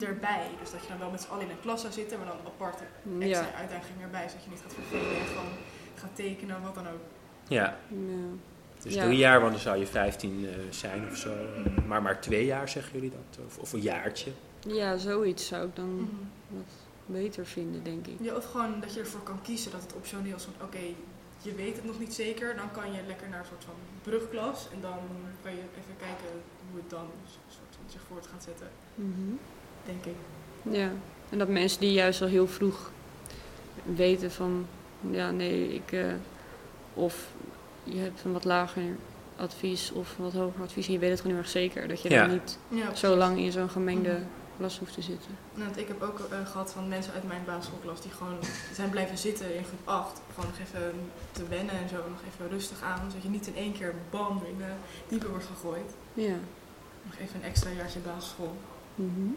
erbij. 0.00 0.46
Dus 0.60 0.70
dat 0.70 0.82
je 0.82 0.88
dan 0.88 0.98
wel 0.98 1.10
met 1.10 1.20
z'n 1.20 1.30
allen 1.30 1.44
in 1.44 1.50
een 1.50 1.60
klas 1.60 1.80
zou 1.80 1.92
zitten, 1.92 2.18
maar 2.18 2.26
dan 2.26 2.36
aparte 2.46 2.84
extra 3.20 3.52
uitdaging 3.62 3.96
erbij. 4.02 4.28
Zodat 4.28 4.44
je 4.44 4.50
niet 4.50 4.60
gaat 4.64 4.74
vervelen 4.74 5.16
en 5.20 5.26
gewoon 5.26 5.52
gaat 5.94 6.14
tekenen, 6.16 6.62
wat 6.62 6.74
dan 6.74 6.88
ook. 6.88 7.04
Ja, 7.50 7.76
Ja. 7.88 7.96
dus 8.82 8.94
Ja. 8.94 9.04
drie 9.04 9.18
jaar, 9.18 9.40
want 9.40 9.52
dan 9.52 9.60
zou 9.60 9.76
je 9.78 9.86
15 9.86 10.46
eh, 10.46 10.54
zijn 10.70 11.06
of 11.10 11.16
zo. 11.16 11.30
Maar 11.86 12.02
maar 12.02 12.20
twee 12.20 12.44
jaar 12.44 12.68
zeggen 12.68 12.92
jullie 12.92 13.10
dat? 13.10 13.44
Of, 13.46 13.58
of 13.58 13.72
een 13.72 13.80
jaartje? 13.80 14.30
ja, 14.66 14.96
zoiets 14.96 15.46
zou 15.46 15.66
ik 15.66 15.76
dan 15.76 16.08
wat 16.48 16.62
beter 17.06 17.46
vinden, 17.46 17.82
denk 17.84 18.06
ik. 18.06 18.14
Ja, 18.20 18.34
of 18.36 18.50
gewoon 18.50 18.80
dat 18.80 18.94
je 18.94 19.00
ervoor 19.00 19.20
kan 19.22 19.42
kiezen 19.42 19.70
dat 19.70 19.82
het 19.82 19.94
optioneel 19.94 20.36
is 20.36 20.42
van 20.42 20.52
oké, 20.66 20.78
je 21.42 21.54
weet 21.54 21.76
het 21.76 21.84
nog 21.84 21.98
niet 21.98 22.14
zeker. 22.14 22.56
Dan 22.56 22.70
kan 22.72 22.92
je 22.92 22.98
lekker 23.06 23.28
naar 23.28 23.38
een 23.40 23.46
soort 23.46 23.64
van 23.64 23.74
brugklas. 24.02 24.68
En 24.74 24.80
dan 24.80 24.98
kan 25.42 25.50
je 25.52 25.58
even 25.58 25.96
kijken 25.98 26.26
hoe 26.70 26.80
het 26.80 26.90
dan 26.90 27.06
soort 27.48 27.74
van 27.76 27.84
zich 27.90 28.00
voort 28.08 28.26
gaat 28.26 28.42
zetten, 28.44 28.68
Mhm. 28.94 29.34
denk 29.86 30.04
ik. 30.04 30.14
Ja, 30.78 30.90
en 31.30 31.38
dat 31.38 31.48
mensen 31.48 31.80
die 31.80 31.92
juist 31.92 32.22
al 32.22 32.28
heel 32.28 32.46
vroeg 32.46 32.90
weten 33.84 34.30
van, 34.30 34.66
ja 35.10 35.30
nee, 35.30 35.74
ik, 35.74 35.92
eh, 35.92 36.12
of 36.94 37.26
je 37.84 37.98
hebt 37.98 38.20
een 38.24 38.32
wat 38.32 38.44
lager 38.44 38.82
advies 39.36 39.92
of 39.92 40.18
een 40.18 40.24
wat 40.24 40.32
hoger 40.32 40.62
advies 40.62 40.86
en 40.86 40.92
je 40.92 40.98
weet 40.98 41.10
het 41.10 41.20
gewoon 41.20 41.34
heel 41.34 41.42
erg 41.44 41.52
zeker. 41.52 41.88
Dat 41.88 42.02
je 42.02 42.10
Ja. 42.10 42.20
dan 42.26 42.30
niet 42.32 42.58
Ja, 42.68 42.94
zo 42.94 43.16
lang 43.16 43.38
in 43.38 43.52
zo'n 43.52 43.68
gemengde 43.70 44.18
klas 44.56 44.78
hoeft 44.78 44.94
te 44.94 45.02
zitten. 45.02 45.30
Want 45.54 45.76
ik 45.78 45.88
heb 45.88 46.02
ook 46.02 46.18
eh, 46.30 46.46
gehad 46.46 46.72
van 46.72 46.88
mensen 46.88 47.12
uit 47.12 47.26
mijn 47.26 47.42
basisschoolklas 47.46 48.00
die 48.02 48.10
gewoon 48.10 48.36
zijn 48.74 48.90
blijven 48.90 49.18
zitten 49.18 49.56
in 49.56 49.64
groep 49.64 49.80
8. 49.88 50.20
Gewoon 50.34 50.50
nog 50.50 50.58
even 50.68 50.94
te 51.32 51.46
wennen 51.48 51.74
en 51.74 51.88
zo, 51.88 51.96
nog 51.96 52.20
even 52.32 52.48
rustig 52.50 52.82
aan. 52.82 52.98
Zodat 53.08 53.22
je 53.22 53.28
niet 53.28 53.46
in 53.46 53.56
één 53.56 53.72
keer 53.72 53.94
bam 54.10 54.42
in 54.48 54.58
de 54.58 54.72
diepe 55.08 55.28
wordt 55.28 55.46
gegooid. 55.46 55.90
Ja. 56.14 56.34
Nog 57.02 57.14
even 57.20 57.34
een 57.40 57.46
extra 57.46 57.70
jaartje 57.70 57.98
basisschool. 57.98 58.56
Mhm. 58.94 59.28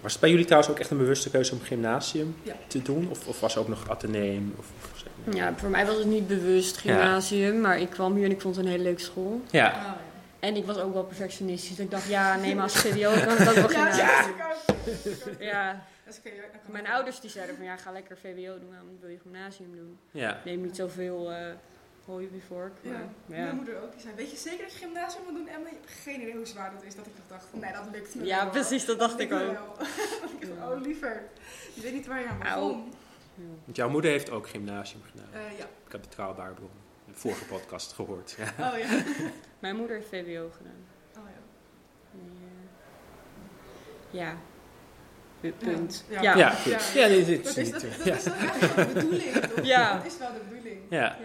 Was 0.00 0.12
het 0.12 0.20
bij 0.20 0.30
jullie 0.30 0.44
trouwens 0.44 0.72
ook 0.72 0.78
echt 0.78 0.90
een 0.90 0.98
bewuste 0.98 1.30
keuze 1.30 1.52
om 1.52 1.60
gymnasium 1.60 2.36
Ja. 2.42 2.54
te 2.66 2.82
doen? 2.82 3.08
Of, 3.10 3.26
of 3.28 3.40
was 3.40 3.54
er 3.54 3.60
ook 3.60 3.68
nog 3.68 3.90
ateneum? 3.90 4.54
Of, 4.58 4.66
of 4.92 4.98
zeg 4.98 5.08
maar- 5.24 5.34
Ja, 5.36 5.54
voor 5.56 5.68
mij 5.68 5.86
was 5.86 5.96
het 5.96 6.06
niet 6.06 6.26
bewust 6.28 6.76
gymnasium, 6.76 7.60
maar 7.60 7.80
ik 7.80 7.90
kwam 7.90 8.14
hier 8.14 8.24
en 8.24 8.30
ik 8.30 8.40
vond 8.40 8.56
het 8.56 8.64
een 8.64 8.70
hele 8.70 8.82
leuke 8.82 9.00
school. 9.00 9.40
Ja. 9.50 9.66
Oh, 9.68 9.72
ja. 9.82 9.96
En 10.40 10.56
ik 10.56 10.64
was 10.66 10.78
ook 10.78 10.92
wel 10.92 11.04
perfectionistisch. 11.04 11.68
Dus 11.76 11.78
ik 11.84 11.90
dacht, 11.90 12.08
ja, 12.08 12.36
nee, 12.36 12.54
maar 12.54 12.62
als 12.62 12.76
VWO 12.76 13.10
kan 13.10 13.36
ik 13.38 13.48
ook 13.48 13.54
wel 13.54 13.68
gymnasium. 13.68 14.06
dat. 14.38 14.86
Ja, 15.38 15.84
Dat 16.04 16.20
ja, 16.24 16.30
dan 16.62 16.72
mijn 16.72 16.86
ouders 16.88 17.20
die 17.20 17.30
zeiden 17.30 17.56
van, 17.56 17.64
ja, 17.64 17.76
ga 17.76 17.92
lekker 17.92 18.16
VWO 18.16 18.58
doen, 18.58 18.70
waarom 18.70 18.88
wil 19.00 19.10
je 19.10 19.18
gymnasium 19.22 19.70
doen? 19.76 19.98
ja. 20.10 20.40
Neem 20.44 20.60
niet 20.60 20.76
zoveel 20.76 21.30
eh 21.32 21.36
hooi 22.08 22.26
op 22.26 22.32
je 22.34 22.40
vork. 22.46 22.72
Ja, 22.80 22.90
Maar, 22.90 23.00
mijn 23.26 23.46
ja. 23.46 23.52
moeder 23.52 23.82
ook. 23.82 23.92
Die 23.92 24.00
zei, 24.00 24.14
weet 24.14 24.30
je 24.30 24.36
zeker 24.36 24.64
dat 24.64 24.72
je 24.72 24.78
gymnasium 24.78 25.24
moet 25.24 25.34
doen, 25.34 25.48
Emma? 25.48 25.68
Je 25.68 25.74
hebt 25.80 25.90
geen 26.02 26.20
idee 26.20 26.36
hoe 26.36 26.46
zwaar 26.46 26.72
dat 26.72 26.82
is. 26.84 26.94
Dat 26.94 27.06
ik 27.06 27.12
nog 27.16 27.24
dacht, 27.28 27.46
van, 27.50 27.58
nee, 27.58 27.72
dat 27.72 27.84
lukt 27.92 28.14
me 28.14 28.24
Ja, 28.24 28.42
wel. 28.42 28.50
precies, 28.50 28.84
dat 28.84 28.98
dacht 28.98 29.18
ik 29.20 29.32
ook. 29.32 29.50
ik 30.40 30.48
dacht, 30.48 30.72
oh 30.72 30.80
liever. 30.80 31.22
Je 31.74 31.80
weet 31.80 31.92
niet 31.92 32.06
waar 32.06 32.20
je 32.20 32.26
aan 32.26 32.38
begon. 32.38 32.92
Want 33.64 33.76
jouw 33.76 33.88
moeder 33.88 34.10
heeft 34.10 34.30
ook 34.30 34.48
gymnasium 34.48 35.02
gedaan. 35.10 35.26
Eh, 35.32 35.58
ja. 35.58 35.64
Ik 35.86 35.92
heb 35.92 36.00
betrouwbare 36.00 36.52
bron. 36.54 36.70
In 37.06 37.12
de 37.12 37.18
vorige 37.18 37.44
podcast 37.44 37.92
gehoord. 37.92 38.36
Ja. 38.38 38.70
Oh 38.72 38.78
ja. 38.78 39.02
Mijn 39.58 39.76
moeder 39.76 39.96
heeft 39.96 40.08
VWO 40.08 40.50
gedaan. 40.56 40.84
Oh 41.16 41.22
ja. 41.30 41.40
Eh, 42.14 42.20
ja. 44.20 44.36
Pu- 45.40 45.52
Punt. 45.52 46.04
Ja. 46.08 46.22
Ja. 46.22 46.36
Ja, 46.36 46.54
Ja. 46.64 46.78
goed. 46.78 46.92
Ja, 46.94 47.08
dit, 47.08 47.26
dit 47.26 47.44
Dat 47.44 47.56
is 47.56 47.70
dat, 47.70 47.80
dat 47.80 48.04
ja. 48.04 48.14
is 48.14 48.24
wel 48.24 48.86
de 48.86 48.92
bedoeling, 48.94 49.32
toch? 49.32 49.64
Ja. 49.64 49.96
Dat 49.96 50.06
is 50.06 50.18
wel 50.18 50.32
de 50.32 50.40
bedoeling. 50.48 50.80
ja. 50.90 51.16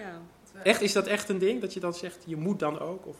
Echt, 0.64 0.82
is 0.82 0.94
dat 0.94 1.08
echt 1.08 1.30
een 1.30 1.38
ding? 1.38 1.62
Dat 1.62 1.74
je 1.74 1.80
dan 1.80 1.94
zegt, 1.94 2.24
je 2.26 2.36
moet 2.36 2.60
dan 2.60 2.80
ook? 2.80 3.06
Of 3.08 3.18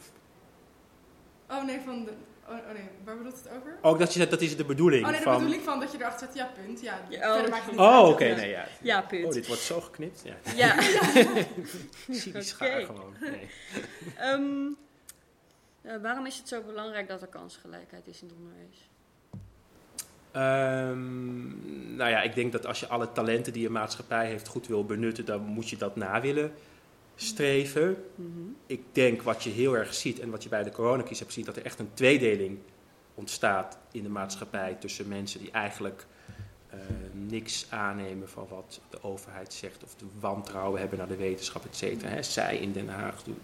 Oh 1.50 1.64
nee, 1.66 1.80
van 1.86 2.04
de... 2.06 2.12
Oh, 2.48 2.56
oh 2.56 2.74
nee, 2.74 2.84
waar 3.04 3.18
bedoelt 3.18 3.36
het 3.36 3.50
over? 3.58 3.78
ook 3.82 4.00
dat 4.00 4.14
je 4.14 4.20
zegt, 4.20 4.32
dat 4.32 4.42
is 4.42 4.58
de 4.58 4.66
bedoeling 4.66 5.04
Oh 5.06 5.10
nee, 5.10 5.18
de 5.18 5.24
van... 5.24 5.34
bedoeling 5.34 5.64
van 5.64 5.80
dat 5.80 5.92
je 5.92 5.98
erachter 5.98 6.28
zet, 6.28 6.36
ja 6.36 6.52
punt. 6.64 6.82
Ja, 6.82 7.00
Ja, 7.10 7.36
oh, 7.36 7.50
maakt 7.50 7.64
het 7.64 7.72
niet 7.72 7.80
Oh, 7.80 8.08
oké, 8.10 8.36
nee, 8.36 8.50
ja. 8.50 8.66
Ja, 8.82 9.02
punt. 9.02 9.26
Oh, 9.26 9.32
dit 9.32 9.48
wordt 9.48 9.62
zo 9.62 9.82
geknipt. 9.82 10.22
Ja. 10.24 10.36
Ja. 10.56 10.82
Zie 12.10 12.32
die 12.32 12.34
Oké. 12.34 12.42
schaar 12.42 12.82
gewoon. 12.82 13.16
Nee. 13.20 13.50
Ehm, 14.18 14.68
eh, 15.82 16.02
waarom 16.02 16.26
is 16.26 16.38
het 16.38 16.48
zo 16.48 16.62
belangrijk 16.62 17.08
dat 17.08 17.22
er 17.22 17.28
kansgelijkheid 17.28 18.08
is 18.08 18.22
in 18.22 18.28
het 18.28 18.38
onderwijs? 18.38 18.90
Ehm, 20.32 21.96
nou 21.96 22.10
ja, 22.10 22.22
ik 22.22 22.36
denk 22.36 22.52
dat 22.52 22.66
als 22.66 22.80
je 22.80 22.88
alle 22.88 23.12
talenten 23.12 23.54
die 23.54 23.66
een 23.66 23.72
maatschappij 23.72 24.28
heeft 24.28 24.48
goed 24.48 24.68
wil 24.68 24.86
benutten, 24.86 25.26
dan 25.26 25.42
moet 25.42 25.70
je 25.70 25.78
dat 25.78 25.96
na 25.96 26.22
willen 26.22 26.54
streven. 27.16 27.98
Mhm. 28.16 28.30
Ik 28.66 28.82
denk 28.92 29.22
wat 29.22 29.44
je 29.44 29.50
heel 29.50 29.78
erg 29.78 29.94
ziet 29.94 30.20
en 30.20 30.30
wat 30.30 30.44
je 30.44 30.50
bij 30.50 30.64
de 30.64 30.72
coronacrisis 30.72 31.20
hebt 31.20 31.32
gezien, 31.32 31.46
dat 31.46 31.56
er 31.58 31.66
echt 31.66 31.80
een 31.80 31.90
tweedeling 31.94 32.58
ontstaat 33.16 33.78
in 33.92 34.04
de 34.04 34.10
maatschappij 34.10 34.78
tussen 34.80 35.08
mensen 35.08 35.40
die 35.40 35.52
eigenlijk 35.52 36.06
eh, 36.70 36.80
niks 37.30 37.66
aannemen 37.70 38.30
van 38.30 38.48
wat 38.50 38.80
de 38.90 39.04
overheid 39.04 39.54
zegt 39.54 39.84
of 39.84 39.96
de 39.96 40.06
wantrouwen 40.20 40.80
hebben 40.80 40.98
naar 40.98 41.08
de 41.08 41.16
wetenschap, 41.16 41.66
et 41.66 41.76
cetera. 41.76 42.10
hè. 42.10 42.24
Zij 42.24 42.58
in 42.58 42.72
Den 42.72 42.90
Haag 42.90 43.24
doen 43.24 43.38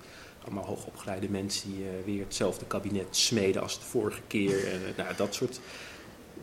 allemaal 0.43 0.65
hoogopgeleide 0.65 1.29
mensen 1.29 1.71
die 1.71 1.83
eh, 1.85 1.89
weer 2.05 2.19
hetzelfde 2.23 2.65
kabinet 2.65 3.15
smeden 3.15 3.61
als 3.61 3.79
de 3.79 3.85
vorige 3.85 4.21
keer. 4.27 4.67
En, 4.67 4.79
eh, 4.87 4.97
nou, 4.97 5.15
dat 5.15 5.33
soort 5.33 5.59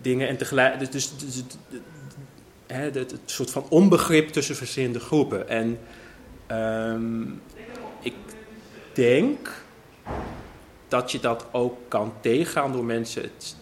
dingen. 0.00 0.28
En 0.28 0.37
tegelijk, 0.37 0.78
dus, 0.78 0.90
dus, 0.90 1.16
dus, 1.18 1.37
het- 1.37 1.56
het, 2.66 2.95
het 3.11 3.21
soort 3.25 3.50
van 3.50 3.66
onbegrip 3.68 4.28
tussen 4.28 4.56
verschillende 4.56 5.00
groepen. 5.00 5.49
En 5.49 5.78
ehm, 6.46 7.22
ik 8.00 8.14
denk 8.92 9.64
dat 10.88 11.12
je 11.12 11.20
dat 11.20 11.46
ook 11.52 11.78
kan 11.88 12.12
tegengaan 12.20 12.72
door 12.72 12.84
mensen 12.84 13.22
het. 13.22 13.56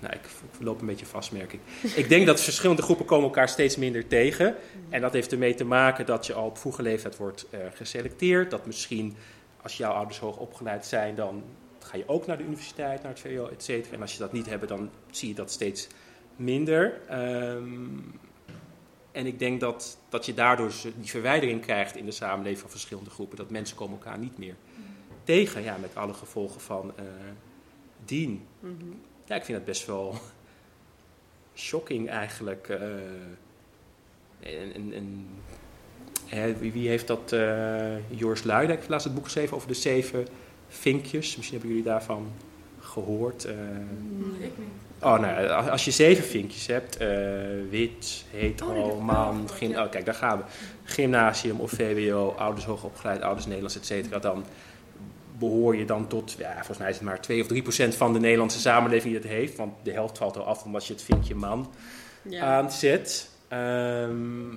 Nou, 0.00 0.14
ik, 0.14 0.20
loop 0.58 0.80
een 0.80 0.86
beetje 0.86 1.06
vast, 1.06 1.32
merk 1.32 1.52
ik. 1.52 1.60
Ik 1.94 2.08
denk 2.08 2.26
dat 2.26 2.40
verschillende 2.40 2.82
groepen 2.82 3.06
komen 3.06 3.24
elkaar 3.24 3.48
steeds 3.48 3.76
minder 3.76 4.06
tegen. 4.06 4.56
En 4.88 5.00
dat 5.00 5.12
heeft 5.12 5.32
ermee 5.32 5.54
te 5.54 5.64
maken 5.64 6.06
dat 6.06 6.26
je 6.26 6.32
al 6.32 6.46
op 6.46 6.58
vroege 6.58 6.82
leeftijd 6.82 7.16
wordt 7.16 7.46
eh, 7.50 7.60
geselecteerd. 7.74 8.50
Dat 8.50 8.66
misschien 8.66 9.16
als 9.62 9.76
jouw 9.76 9.92
ouders 9.92 10.18
hoog 10.18 10.36
opgeleid 10.36 10.86
zijn, 10.86 11.14
dan 11.14 11.42
ga 11.78 11.96
je 11.96 12.08
ook 12.08 12.26
naar 12.26 12.36
de 12.36 12.44
universiteit, 12.44 13.02
naar 13.02 13.12
het 13.12 13.20
VWO, 13.20 13.46
et 13.46 13.62
cetera. 13.62 13.94
En 13.94 14.00
als 14.00 14.12
je 14.12 14.18
dat 14.18 14.32
niet 14.32 14.46
hebt, 14.46 14.68
dan 14.68 14.90
zie 15.10 15.28
je 15.28 15.34
dat 15.34 15.50
steeds 15.50 15.88
minder. 16.36 17.00
Ehm, 17.08 17.64
en 19.12 19.26
ik 19.26 19.38
denk 19.38 19.60
dat, 19.60 19.98
dat 20.08 20.26
je 20.26 20.34
daardoor 20.34 20.66
dus 20.66 20.82
die 20.96 21.10
verwijdering 21.10 21.60
krijgt 21.60 21.96
in 21.96 22.04
de 22.04 22.10
samenleving 22.10 22.60
van 22.60 22.70
verschillende 22.70 23.10
groepen. 23.10 23.36
Dat 23.36 23.50
mensen 23.50 23.76
komen 23.76 23.98
elkaar 23.98 24.18
niet 24.18 24.38
meer 24.38 24.54
tegen, 25.24 25.62
ja, 25.62 25.76
met 25.80 25.96
alle 25.96 26.14
gevolgen 26.14 26.60
van 26.60 26.92
eh, 26.96 27.04
dien. 28.04 28.46
Mhm. 28.60 28.74
Ja, 29.24 29.34
ik 29.34 29.44
vind 29.44 29.56
het 29.58 29.66
best 29.66 29.86
wel 29.86 30.14
shocking 31.54 32.08
eigenlijk. 32.08 32.68
eh. 32.68 32.80
en, 34.40 34.74
en, 34.74 34.92
en, 34.92 35.26
hè, 36.26 36.56
wie, 36.56 36.72
wie 36.72 36.88
heeft 36.88 37.06
dat? 37.06 37.32
eh 37.32 38.10
Joris 38.18 38.42
Luijendijk 38.42 38.78
heeft 38.78 38.90
laatst 38.90 39.06
het 39.06 39.14
boek 39.14 39.24
geschreven 39.24 39.56
over 39.56 39.68
de 39.68 39.74
zeven 39.74 40.26
vinkjes. 40.68 41.36
Misschien 41.36 41.58
hebben 41.58 41.76
jullie 41.76 41.90
daarvan 41.92 42.26
gehoord. 42.80 43.44
eh. 43.44 43.54
Ik 44.38 44.58
niet. 44.58 44.68
Oh, 45.02 45.18
nou, 45.18 45.48
als- 45.48 45.68
als 45.68 45.84
je 45.84 45.90
zeven 45.90 46.24
vinkjes 46.24 46.66
hebt, 46.66 46.96
eh, 46.96 47.08
wit, 47.70 48.24
Oh, 48.34 48.40
dat 48.40 48.68
ik 48.68 48.74
wel 48.74 49.00
man, 49.00 49.32
gehoord, 49.34 49.50
gym- 49.50 49.74
oh, 49.76 49.90
kijk, 49.90 50.04
daar 50.04 50.14
gaan 50.14 50.38
we. 50.38 50.44
Gymnasium 50.84 51.60
of 51.60 51.70
VWO, 51.70 52.34
ouders 52.38 52.64
hoogopgeleid, 52.66 53.22
ouders 53.22 53.46
Nederlands, 53.46 53.76
et 53.76 53.86
cetera. 53.86 54.18
Dan 54.18 54.44
behoor 55.38 55.76
je 55.76 55.84
dan 55.84 56.06
tot, 56.06 56.34
ja, 56.38 56.54
volgens 56.54 56.78
mij 56.78 56.88
is 56.88 56.94
het 56.94 57.04
maar 57.04 57.20
2 57.20 57.40
of 57.40 57.46
3 57.46 57.62
procent 57.62 57.94
van 57.94 58.12
de 58.12 58.18
Nederlandse 58.20 58.60
samenleving 58.60 59.12
die 59.12 59.22
het 59.22 59.30
heeft. 59.30 59.56
Want 59.56 59.72
de 59.82 59.92
helft 59.92 60.18
valt 60.18 60.36
er 60.36 60.42
af 60.42 60.64
omdat 60.64 60.86
je 60.86 60.92
het 60.92 61.02
vinkje 61.02 61.34
man 61.34 61.72
Ja. 62.22 62.44
aanzet. 62.44 63.30
Ehm, 63.48 64.48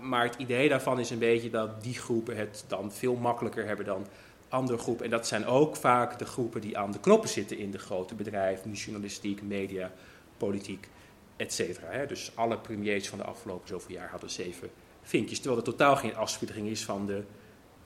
maar 0.00 0.24
het 0.24 0.34
idee 0.38 0.68
daarvan 0.68 1.00
is 1.00 1.10
een 1.10 1.18
beetje 1.18 1.50
dat 1.50 1.82
die 1.82 1.94
groepen 1.98 2.36
het 2.36 2.64
dan 2.68 2.92
veel 2.92 3.14
makkelijker 3.14 3.66
hebben 3.66 3.84
dan 3.84 4.06
andere 4.50 4.78
groepen. 4.78 5.04
En 5.04 5.10
dat 5.10 5.26
zijn 5.26 5.46
ook 5.46 5.76
vaak 5.76 6.18
de 6.18 6.24
groepen 6.24 6.60
die 6.60 6.78
aan 6.78 6.92
de 6.92 7.00
knoppen 7.00 7.28
zitten 7.28 7.58
in 7.58 7.70
de 7.70 7.78
grote 7.78 8.14
bedrijven, 8.14 8.72
journalistiek, 8.72 9.42
media, 9.42 9.92
politiek, 10.36 10.88
et 11.36 11.52
cetera. 11.52 11.86
hè. 11.90 12.06
Dus 12.06 12.32
alle 12.34 12.58
premiers 12.58 13.08
van 13.08 13.18
de 13.18 13.24
afgelopen 13.24 13.68
zoveel 13.68 13.94
jaar 13.96 14.10
hadden 14.10 14.30
zeven 14.30 14.70
vinkjes. 15.02 15.38
Terwijl 15.40 15.60
er 15.60 15.66
totaal 15.70 15.96
geen 15.96 16.16
afspieging 16.16 16.68
is 16.68 16.84
van 16.84 17.06
de 17.06 17.22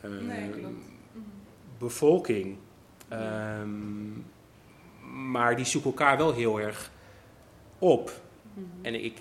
ehm, 0.00 0.26
Nee. 0.26 0.48
Mhm. 0.48 0.72
bevolking. 1.78 2.56
Ehm, 3.08 4.10
maar 5.30 5.56
die 5.56 5.64
zoeken 5.64 5.90
elkaar 5.90 6.16
wel 6.16 6.32
heel 6.34 6.60
erg 6.60 6.90
op. 7.78 8.20
Mhm. 8.54 8.64
En 8.82 9.04
ik- 9.04 9.18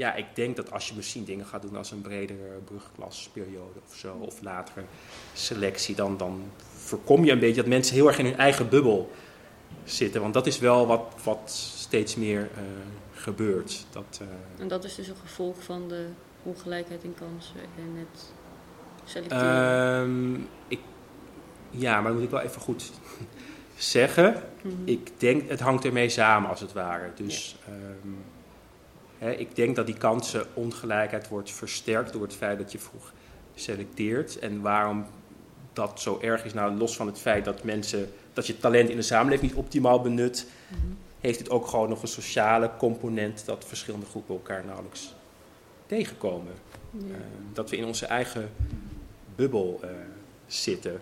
ja, 0.00 0.14
ik 0.14 0.26
denk 0.34 0.56
dat 0.56 0.72
als 0.72 0.88
je 0.88 0.94
misschien 0.94 1.24
dingen 1.24 1.46
gaat 1.46 1.62
doen 1.62 1.76
als 1.76 1.90
een 1.90 2.00
bredere 2.00 2.58
brugklasperiode 2.64 3.80
of 3.88 3.94
zo, 3.96 4.16
of 4.20 4.42
latere 4.42 4.84
selectie, 5.32 5.94
dan, 5.94 6.16
dan 6.16 6.42
voorkom 6.74 7.24
je 7.24 7.32
een 7.32 7.38
beetje 7.38 7.60
dat 7.60 7.66
mensen 7.70 7.94
heel 7.94 8.06
erg 8.06 8.18
in 8.18 8.24
hun 8.24 8.36
eigen 8.36 8.68
bubbel 8.68 9.10
zitten. 9.84 10.20
Want 10.20 10.34
dat 10.34 10.46
is 10.46 10.58
wel 10.58 10.86
wat, 10.86 11.14
wat 11.24 11.50
steeds 11.76 12.16
meer 12.16 12.40
eh, 12.54 12.62
gebeurt. 13.14 13.86
Dat, 13.90 14.20
eh, 14.20 14.60
En 14.62 14.68
dat 14.68 14.84
is 14.84 14.94
dus 14.94 15.08
een 15.08 15.16
gevolg 15.16 15.62
van 15.62 15.88
de 15.88 16.06
ongelijkheid 16.42 17.04
in 17.04 17.14
kansen 17.14 17.60
en 17.60 17.96
het 17.96 18.32
selecteren. 19.04 19.44
ehm, 20.02 20.34
ik, 20.68 20.80
ja, 21.70 21.94
maar 21.94 22.04
dat 22.04 22.14
moet 22.14 22.22
ik 22.22 22.30
wel 22.30 22.40
even 22.40 22.60
goed 22.60 22.90
zeggen. 23.76 24.42
Mhm. 24.62 24.74
Ik 24.84 25.10
denk, 25.16 25.48
het 25.48 25.60
hangt 25.60 25.84
ermee 25.84 26.08
samen 26.08 26.50
als 26.50 26.60
het 26.60 26.72
ware. 26.72 27.10
Dus 27.14 27.56
ehm, 27.66 28.12
ik 29.28 29.56
denk 29.56 29.76
dat 29.76 29.86
die 29.86 29.96
kansenongelijkheid 29.96 31.28
wordt 31.28 31.50
versterkt 31.50 32.12
door 32.12 32.22
het 32.22 32.34
feit 32.34 32.58
dat 32.58 32.72
je 32.72 32.78
vroeg 32.78 33.12
selecteert. 33.54 34.38
En 34.38 34.60
waarom 34.60 35.06
dat 35.72 36.00
zo 36.00 36.18
erg 36.22 36.44
is, 36.44 36.54
nou 36.54 36.76
los 36.76 36.96
van 36.96 37.06
het 37.06 37.18
feit 37.18 37.44
dat 37.44 37.64
mensen, 37.64 38.12
dat 38.32 38.46
je 38.46 38.58
talent 38.58 38.88
in 38.88 38.96
de 38.96 39.02
samenleving 39.02 39.50
niet 39.50 39.60
optimaal 39.60 40.00
benut, 40.00 40.46
Mhm. 40.68 40.78
heeft 41.20 41.38
het 41.38 41.50
ook 41.50 41.66
gewoon 41.66 41.88
nog 41.88 42.02
een 42.02 42.08
sociale 42.08 42.70
component 42.78 43.44
dat 43.44 43.64
verschillende 43.64 44.06
groepen 44.06 44.34
elkaar 44.34 44.64
nauwelijks 44.64 45.14
tegenkomen. 45.86 46.52
Ja. 46.90 47.14
Ehm, 47.14 47.20
dat 47.52 47.70
we 47.70 47.76
in 47.76 47.84
onze 47.84 48.06
eigen 48.06 48.50
bubbel 49.36 49.78
eh, 49.82 49.90
zitten. 50.46 51.00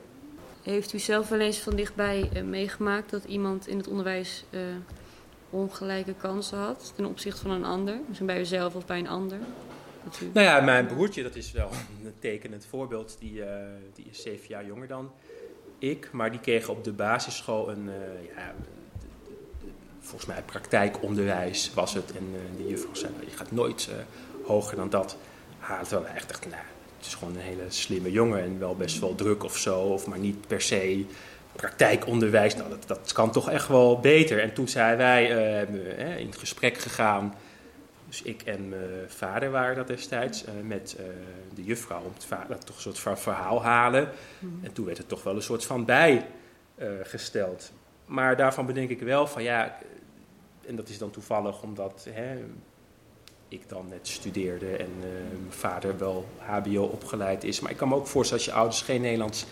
Heeft 0.63 0.93
u 0.93 0.99
zelf 0.99 1.29
wel 1.29 1.41
eens 1.41 1.59
van 1.59 1.77
dichtbij 1.77 2.29
eh, 2.33 2.43
meegemaakt 2.43 3.11
dat 3.11 3.25
iemand 3.25 3.67
in 3.69 3.77
het 3.77 3.89
onderwijs 3.89 4.45
eh, 4.51 4.61
ongelijke 5.51 6.15
kansen 6.15 6.59
had 6.59 6.93
ten 6.97 7.05
opzichte 7.05 7.41
van 7.41 7.51
een 7.51 7.65
ander? 7.65 8.01
Misschien 8.07 8.27
bij 8.27 8.41
uzelf 8.41 8.75
of 8.75 8.87
bij 8.87 8.99
een 8.99 9.09
ander? 9.09 9.39
U... 10.23 10.31
Nou 10.33 10.47
ja, 10.47 10.61
mijn 10.61 10.87
broertje, 10.87 11.23
dat 11.23 11.35
is 11.35 11.53
wel 11.53 11.71
een 12.05 12.15
tekenend 12.19 12.67
voorbeeld. 12.67 13.17
Die, 13.19 13.45
eh, 13.45 13.67
die 13.95 14.07
is 14.11 14.23
zeven 14.23 14.49
jaar 14.49 14.67
jonger 14.67 14.89
dan 14.89 15.11
ik. 15.79 16.09
Maar 16.13 16.31
die 16.31 16.41
kreeg 16.41 16.69
op 16.69 16.85
de 16.85 16.93
basisschool 16.93 17.71
een, 17.71 17.89
eh, 17.89 18.37
ja, 18.37 18.55
volgens 20.01 20.27
mij 20.27 20.43
praktijkonderwijs 20.43 21.75
was 21.75 21.95
het. 21.95 22.17
En 22.17 22.25
uh, 22.35 22.41
die 22.57 22.69
juffrouw 22.69 22.95
zei, 22.95 23.13
je 23.25 23.37
gaat 23.37 23.51
nooit 23.51 23.89
hoger 24.45 24.77
dan 24.77 24.91
dat 24.91 25.17
halen. 25.59 25.87
Terwijl 25.87 26.07
wij 26.07 26.17
echt 26.17 26.41
nou, 26.41 26.63
het 26.97 27.07
is 27.07 27.15
gewoon 27.15 27.35
een 27.35 27.41
hele 27.41 27.65
slimme 27.69 28.11
jongen 28.11 28.43
en 28.43 28.59
wel 28.59 28.77
best 28.77 28.99
wel 28.99 29.15
druk 29.15 29.45
of 29.45 29.57
zo. 29.57 29.81
Of 29.81 30.07
maar 30.07 30.19
niet 30.19 30.47
per 30.47 30.61
se 30.61 31.07
praktijkonderwijs. 31.59 32.57
Nou, 32.57 32.69
dat, 32.69 32.87
dat 32.87 33.13
kan 33.13 33.31
toch 33.31 33.51
echt 33.51 33.69
wel 33.69 34.01
beter. 34.01 34.41
En 34.41 34.53
toen 34.53 34.69
zijn 34.69 34.97
wij 34.97 35.37
uh, 35.69 36.19
in 36.19 36.35
gesprek 36.35 36.79
gegaan. 36.79 37.35
Dus 38.07 38.23
ik 38.23 38.43
en 38.43 38.69
mijn 38.69 38.83
vader 39.07 39.51
waren 39.51 39.77
dat 39.77 39.87
destijds. 39.87 40.45
Uh, 40.45 40.51
met 40.63 40.97
uh, 41.01 41.07
de 41.55 41.65
juffrouw 41.65 42.03
om 42.03 42.13
het 42.49 42.67
toch 42.67 42.85
een 42.85 42.93
soort 42.95 43.21
verhaal 43.21 43.63
halen. 43.63 44.09
Mm. 44.39 44.61
En 44.63 44.73
toen 44.73 44.85
werd 44.85 44.99
het 44.99 45.09
toch 45.09 45.23
wel 45.23 45.35
een 45.35 45.43
soort 45.43 45.65
van 45.65 45.85
bijgesteld. 45.85 47.73
maar 48.05 48.37
daarvan 48.37 48.67
bedenk 48.67 48.91
ik 48.91 49.01
wel 49.01 49.27
van 49.27 49.43
ja. 49.43 49.79
En 50.67 50.77
dat 50.77 50.89
is 50.89 50.99
dan 50.99 51.11
toevallig 51.11 51.63
omdat 51.63 52.07
hè, 52.11 52.45
ik 53.49 53.69
dan 53.69 53.87
net 53.89 54.09
studeerde 54.09 54.77
en 54.77 54.91
mijn 54.99 55.53
vader 55.53 55.99
wel 55.99 56.27
HBO 56.39 56.83
opgeleid 56.83 57.45
is. 57.45 57.61
Maar 57.61 57.71
ik 57.71 57.77
kan 57.77 57.89
me 57.89 57.95
ook 57.95 58.07
voorstellen 58.07 58.45
als 58.45 58.53
je 58.53 58.59
ouders 58.59 58.83
geen 58.83 59.01
Nederlands 59.01 59.47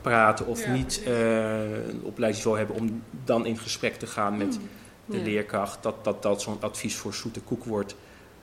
praten 0.00 0.46
of 0.46 0.68
niet 0.68 1.02
uh, 1.06 1.88
een 1.88 2.02
opleidingsniveau 2.02 2.58
hebben 2.58 2.76
om 2.76 3.02
dan 3.24 3.46
in 3.46 3.58
gesprek 3.58 3.94
te 3.94 4.06
gaan 4.06 4.36
met 4.36 4.58
mm. 4.58 4.68
de 5.06 5.18
leerkracht, 5.18 5.82
dat, 5.82 6.04
dat, 6.04 6.22
dat 6.22 6.42
zo'n 6.42 6.60
advies 6.60 6.96
voor 6.96 7.14
zoete 7.14 7.40
koek 7.40 7.64
wordt 7.64 7.96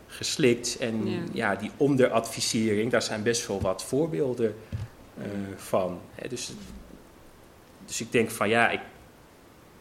geslikt. 0.07 0.77
En 0.77 1.07
ja, 1.33 1.55
die 1.55 1.71
onderadvisering, 1.77 2.91
daar 2.91 3.01
zijn 3.01 3.23
best 3.23 3.47
wel 3.47 3.61
wat 3.61 3.83
voorbeelden 3.83 4.55
uh, 5.17 5.23
van. 5.55 5.99
Hè, 6.15 6.27
dus, 6.27 6.53
dus 7.85 8.01
ik 8.01 8.11
denk 8.11 8.29
van 8.29 8.49
ja, 8.49 8.69
ik, 8.69 8.81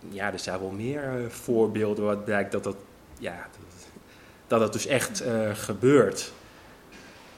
ja 0.08 0.32
er 0.32 0.38
zijn 0.38 0.60
wel 0.60 0.70
meer 0.70 1.20
uh, 1.20 1.28
voorbeelden 1.28 2.04
wat 2.04 2.24
blijkt 2.24 2.52
dat 2.52 2.64
dat, 2.64 2.76
ja, 3.18 3.48
dat, 3.52 3.86
dat 4.46 4.60
het 4.60 4.72
dus 4.72 4.86
echt 4.86 5.22
gebeurt. 5.52 6.32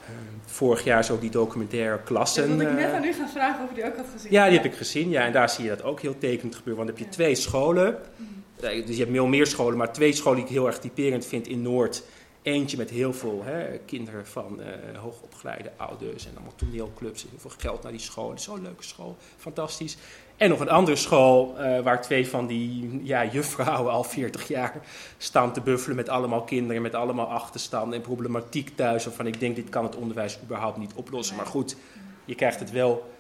Eh, 0.09 0.51
vorig 0.51 0.85
jaar 0.85 0.99
is 0.99 1.11
ook 1.11 1.21
die 1.21 1.31
documentaire 1.31 2.03
Klassen. 2.03 2.59
Dat 2.59 2.61
ik 2.67 2.73
net 2.73 2.93
aan 2.93 3.05
u 3.05 3.13
gaan 3.13 3.29
vragen 3.29 3.65
of 3.65 3.71
u 3.71 3.75
die 3.75 3.85
ook 3.85 3.97
had 3.97 4.07
gezien. 4.13 4.33
Ja, 4.33 4.49
die 4.49 4.57
heb 4.57 4.65
ik 4.65 4.75
gezien. 4.75 5.11
Ja, 5.11 5.23
en 5.23 5.33
daar 5.33 5.51
zie 5.51 5.65
je 5.65 5.71
dat 5.71 5.83
ook 5.83 6.01
heel 6.01 6.19
tekenend 6.19 6.55
gebeuren. 6.55 6.85
Want 6.85 6.89
dan 6.89 6.99
heb 6.99 7.07
je 7.07 7.17
twee 7.17 7.35
scholen. 7.35 7.99
Mhm. 8.17 8.87
Dus 8.87 8.97
je 8.97 9.03
hebt 9.03 9.11
veel 9.11 9.27
meer 9.27 9.47
scholen, 9.47 9.79
maar 9.79 9.93
twee 9.93 10.13
scholen 10.13 10.39
die 10.39 10.47
ik 10.47 10.53
heel 10.53 10.67
erg 10.67 10.79
typerend 10.79 11.27
vind 11.27 11.47
in 11.47 11.63
Noord. 11.63 12.03
Eentje 12.43 12.77
met 12.77 12.91
heel 12.91 13.13
veel 13.13 13.43
hè, 13.45 13.79
kinderen 13.79 14.27
van 14.27 14.61
uh, 14.61 14.99
hoogopgeleide 14.99 15.71
ouders 15.77 16.27
en 16.27 16.33
allemaal 16.35 16.55
toneelclubs. 16.57 17.23
En 17.23 17.29
heel 17.31 17.39
veel 17.39 17.51
geld 17.59 17.83
naar 17.83 17.93
die 17.93 18.01
school. 18.01 18.33
Zo'n 18.39 18.63
leuke 18.63 18.83
school, 18.83 19.17
fantastisch. 19.37 19.97
En 20.39 20.49
nog 20.49 20.61
een 20.61 20.69
andere 20.69 20.97
school 20.97 21.55
uh, 21.59 21.81
waar 21.81 22.03
twee 22.03 22.29
van 22.29 22.47
die 22.47 23.01
ja, 23.03 23.25
juffrouwen 23.25 23.93
al 23.93 24.05
40 24.05 24.49
jaar 24.49 24.75
staan 25.17 25.53
te 25.53 25.61
buffelen 25.61 25.97
met 25.97 26.09
allemaal 26.09 26.43
kinderen, 26.43 26.83
met 26.83 26.95
allemaal 26.95 27.27
achterstanden 27.27 27.99
en 27.99 28.05
problematiek 28.05 28.77
thuis. 28.77 29.05
Waarvan 29.05 29.27
ik 29.27 29.41
denk, 29.41 29.57
dit 29.57 29.69
kan 29.69 29.85
het 29.85 29.97
onderwijs 29.97 30.39
überhaupt 30.43 30.79
niet 30.79 30.93
oplossen. 30.95 31.37
Maar 31.37 31.47
goed, 31.47 31.77
je 32.25 32.35
krijgt 32.35 32.61
het 32.61 32.71
wel 32.71 33.11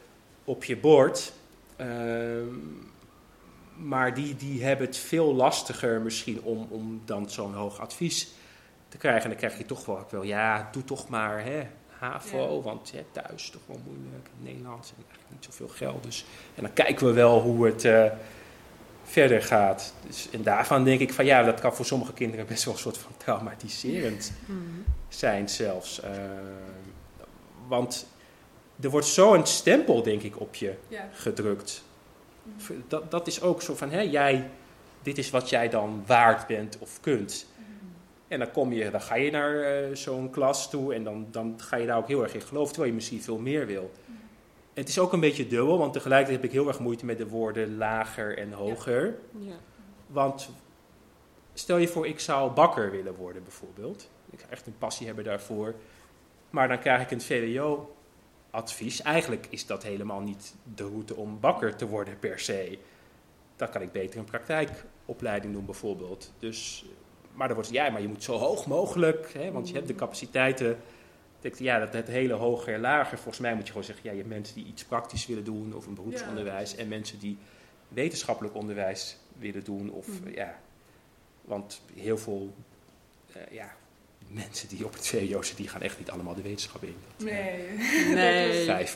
op 0.44 0.64
je 0.64 0.76
bord. 0.76 1.32
Uh, 1.80 1.86
maar 3.76 4.14
die, 4.14 4.36
die 4.36 4.64
hebben 4.64 4.86
het 4.86 4.96
veel 4.96 5.34
lastiger 5.34 6.00
misschien 6.00 6.42
om, 6.42 6.66
om 6.70 7.02
dan 7.04 7.30
zo'n 7.30 7.54
hoog 7.54 7.80
advies 7.80 8.28
te 8.88 8.96
krijgen. 8.96 9.22
En 9.22 9.28
dan 9.28 9.38
krijg 9.38 9.58
je 9.58 9.66
toch 9.66 9.84
wel, 9.84 10.06
wel 10.10 10.22
ja, 10.22 10.68
doe 10.72 10.84
toch 10.84 11.08
maar 11.08 11.44
hè, 11.44 11.66
HAVO, 11.98 12.56
ja. 12.56 12.62
want 12.62 12.90
ja, 12.94 13.00
thuis 13.12 13.50
toch 13.50 13.62
wel 13.66 13.80
moeilijk, 13.84 14.28
Nederlands 14.38 14.90
en 14.90 14.96
eigenlijk 14.96 15.30
niet 15.30 15.44
zoveel 15.44 15.68
geld. 15.68 16.02
Dus, 16.02 16.24
en 16.54 16.62
dan 16.62 16.72
kijken 16.72 17.06
we 17.06 17.12
wel 17.12 17.40
hoe 17.40 17.66
het 17.66 17.84
uh, 17.84 18.04
verder 19.04 19.42
gaat. 19.42 19.94
Dus, 20.06 20.28
en 20.30 20.42
daarvan 20.42 20.84
denk 20.84 21.00
ik 21.00 21.12
van 21.12 21.24
ja, 21.24 21.42
dat 21.42 21.60
kan 21.60 21.74
voor 21.74 21.84
sommige 21.84 22.12
kinderen 22.12 22.46
best 22.46 22.64
wel 22.64 22.74
een 22.74 22.80
soort 22.80 22.98
van 22.98 23.12
traumatiserend 23.16 24.32
mm. 24.46 24.84
zijn 25.08 25.48
zelfs. 25.48 26.00
Uh, 26.04 26.10
want 27.66 28.06
er 28.80 28.90
wordt 28.90 29.06
zo 29.06 29.34
een 29.34 29.46
stempel, 29.46 30.02
denk 30.02 30.22
ik, 30.22 30.40
op 30.40 30.54
je 30.54 30.74
ja. 30.88 31.08
gedrukt. 31.12 31.82
Mm. 32.42 32.84
Dat, 32.88 33.10
dat 33.10 33.26
is 33.26 33.42
ook 33.42 33.62
zo 33.62 33.74
van, 33.74 33.90
hè, 33.90 34.00
jij, 34.00 34.50
dit 35.02 35.18
is 35.18 35.30
wat 35.30 35.48
jij 35.48 35.68
dan 35.68 36.02
waard 36.06 36.46
bent 36.46 36.78
of 36.78 37.00
kunt. 37.00 37.46
En 38.28 38.38
dan, 38.38 38.50
kom 38.50 38.72
je, 38.72 38.90
dan 38.90 39.00
ga 39.00 39.14
je 39.14 39.30
naar 39.30 39.82
uh, 39.88 39.94
zo'n 39.96 40.30
klas 40.30 40.70
toe 40.70 40.94
en 40.94 41.04
dan, 41.04 41.26
dan 41.30 41.60
ga 41.60 41.76
je 41.76 41.86
daar 41.86 41.96
ook 41.96 42.08
heel 42.08 42.22
erg 42.22 42.34
in 42.34 42.40
geloven, 42.40 42.68
terwijl 42.68 42.90
je 42.90 42.96
misschien 42.96 43.22
veel 43.22 43.38
meer 43.38 43.66
wil. 43.66 43.90
Het 44.74 44.88
is 44.88 44.98
ook 44.98 45.12
een 45.12 45.20
beetje 45.20 45.46
dubbel, 45.46 45.78
want 45.78 45.92
tegelijkertijd 45.92 46.42
heb 46.42 46.50
ik 46.50 46.56
heel 46.56 46.68
erg 46.68 46.78
moeite 46.78 47.04
met 47.04 47.18
de 47.18 47.28
woorden 47.28 47.76
lager 47.76 48.38
en 48.38 48.52
hoger. 48.52 49.18
Ja. 49.38 49.48
Ja. 49.48 49.56
Want 50.06 50.50
stel 51.52 51.76
je 51.76 51.88
voor, 51.88 52.06
ik 52.06 52.20
zou 52.20 52.52
bakker 52.52 52.90
willen 52.90 53.14
worden 53.14 53.42
bijvoorbeeld. 53.42 54.10
Ik 54.30 54.40
ga 54.40 54.46
echt 54.48 54.66
een 54.66 54.78
passie 54.78 55.06
hebben 55.06 55.24
daarvoor. 55.24 55.74
Maar 56.50 56.68
dan 56.68 56.78
krijg 56.78 57.02
ik 57.02 57.10
een 57.10 57.20
VWO-advies. 57.20 59.02
Eigenlijk 59.02 59.46
is 59.50 59.66
dat 59.66 59.82
helemaal 59.82 60.20
niet 60.20 60.54
de 60.74 60.84
route 60.84 61.16
om 61.16 61.40
bakker 61.40 61.76
te 61.76 61.86
worden 61.86 62.18
per 62.18 62.38
se. 62.38 62.78
Dan 63.56 63.70
kan 63.70 63.82
ik 63.82 63.92
beter 63.92 64.18
een 64.18 64.24
praktijkopleiding 64.24 65.52
doen 65.52 65.64
bijvoorbeeld. 65.64 66.32
Dus 66.38 66.84
maar 67.38 67.46
dan 67.46 67.56
wordt 67.56 67.72
ja, 67.72 67.90
maar 67.90 68.00
je 68.00 68.08
moet 68.08 68.22
zo 68.22 68.36
hoog 68.36 68.66
mogelijk, 68.66 69.32
hè, 69.32 69.52
want 69.52 69.68
je 69.68 69.74
hebt 69.74 69.86
de 69.86 69.94
capaciteiten. 69.94 70.78
Denk, 71.40 71.54
ja, 71.54 71.78
dat 71.78 71.92
het 71.92 72.06
hele 72.06 72.32
hoger 72.32 72.74
en 72.74 72.80
lager. 72.80 73.18
Volgens 73.18 73.38
mij 73.38 73.54
moet 73.54 73.62
je 73.62 73.68
gewoon 73.68 73.84
zeggen, 73.84 74.04
ja, 74.04 74.10
je 74.10 74.16
hebt 74.16 74.28
mensen 74.28 74.54
die 74.54 74.66
iets 74.66 74.84
praktisch 74.84 75.26
willen 75.26 75.44
doen 75.44 75.74
of 75.74 75.86
een 75.86 75.94
beroepsonderwijs. 75.94 76.76
en 76.76 76.88
mensen 76.88 77.18
die 77.18 77.38
wetenschappelijk 77.88 78.54
onderwijs 78.54 79.18
willen 79.38 79.64
doen. 79.64 79.90
Of, 79.90 80.06
mm. 80.06 80.34
ja, 80.34 80.58
want 81.42 81.80
heel 81.94 82.18
veel 82.18 82.54
uh, 83.36 83.42
ja, 83.50 83.76
mensen 84.28 84.68
die 84.68 84.84
op 84.84 84.92
het 84.92 85.06
VWO 85.06 85.42
zitten, 85.42 85.56
die 85.56 85.68
gaan 85.68 85.82
echt 85.82 85.98
niet 85.98 86.10
allemaal 86.10 86.34
de 86.34 86.42
wetenschap 86.42 86.82
in. 86.82 86.96
Dat, 87.16 87.26
nee. 87.26 87.68
nee. 88.14 88.86
5% 88.86 88.90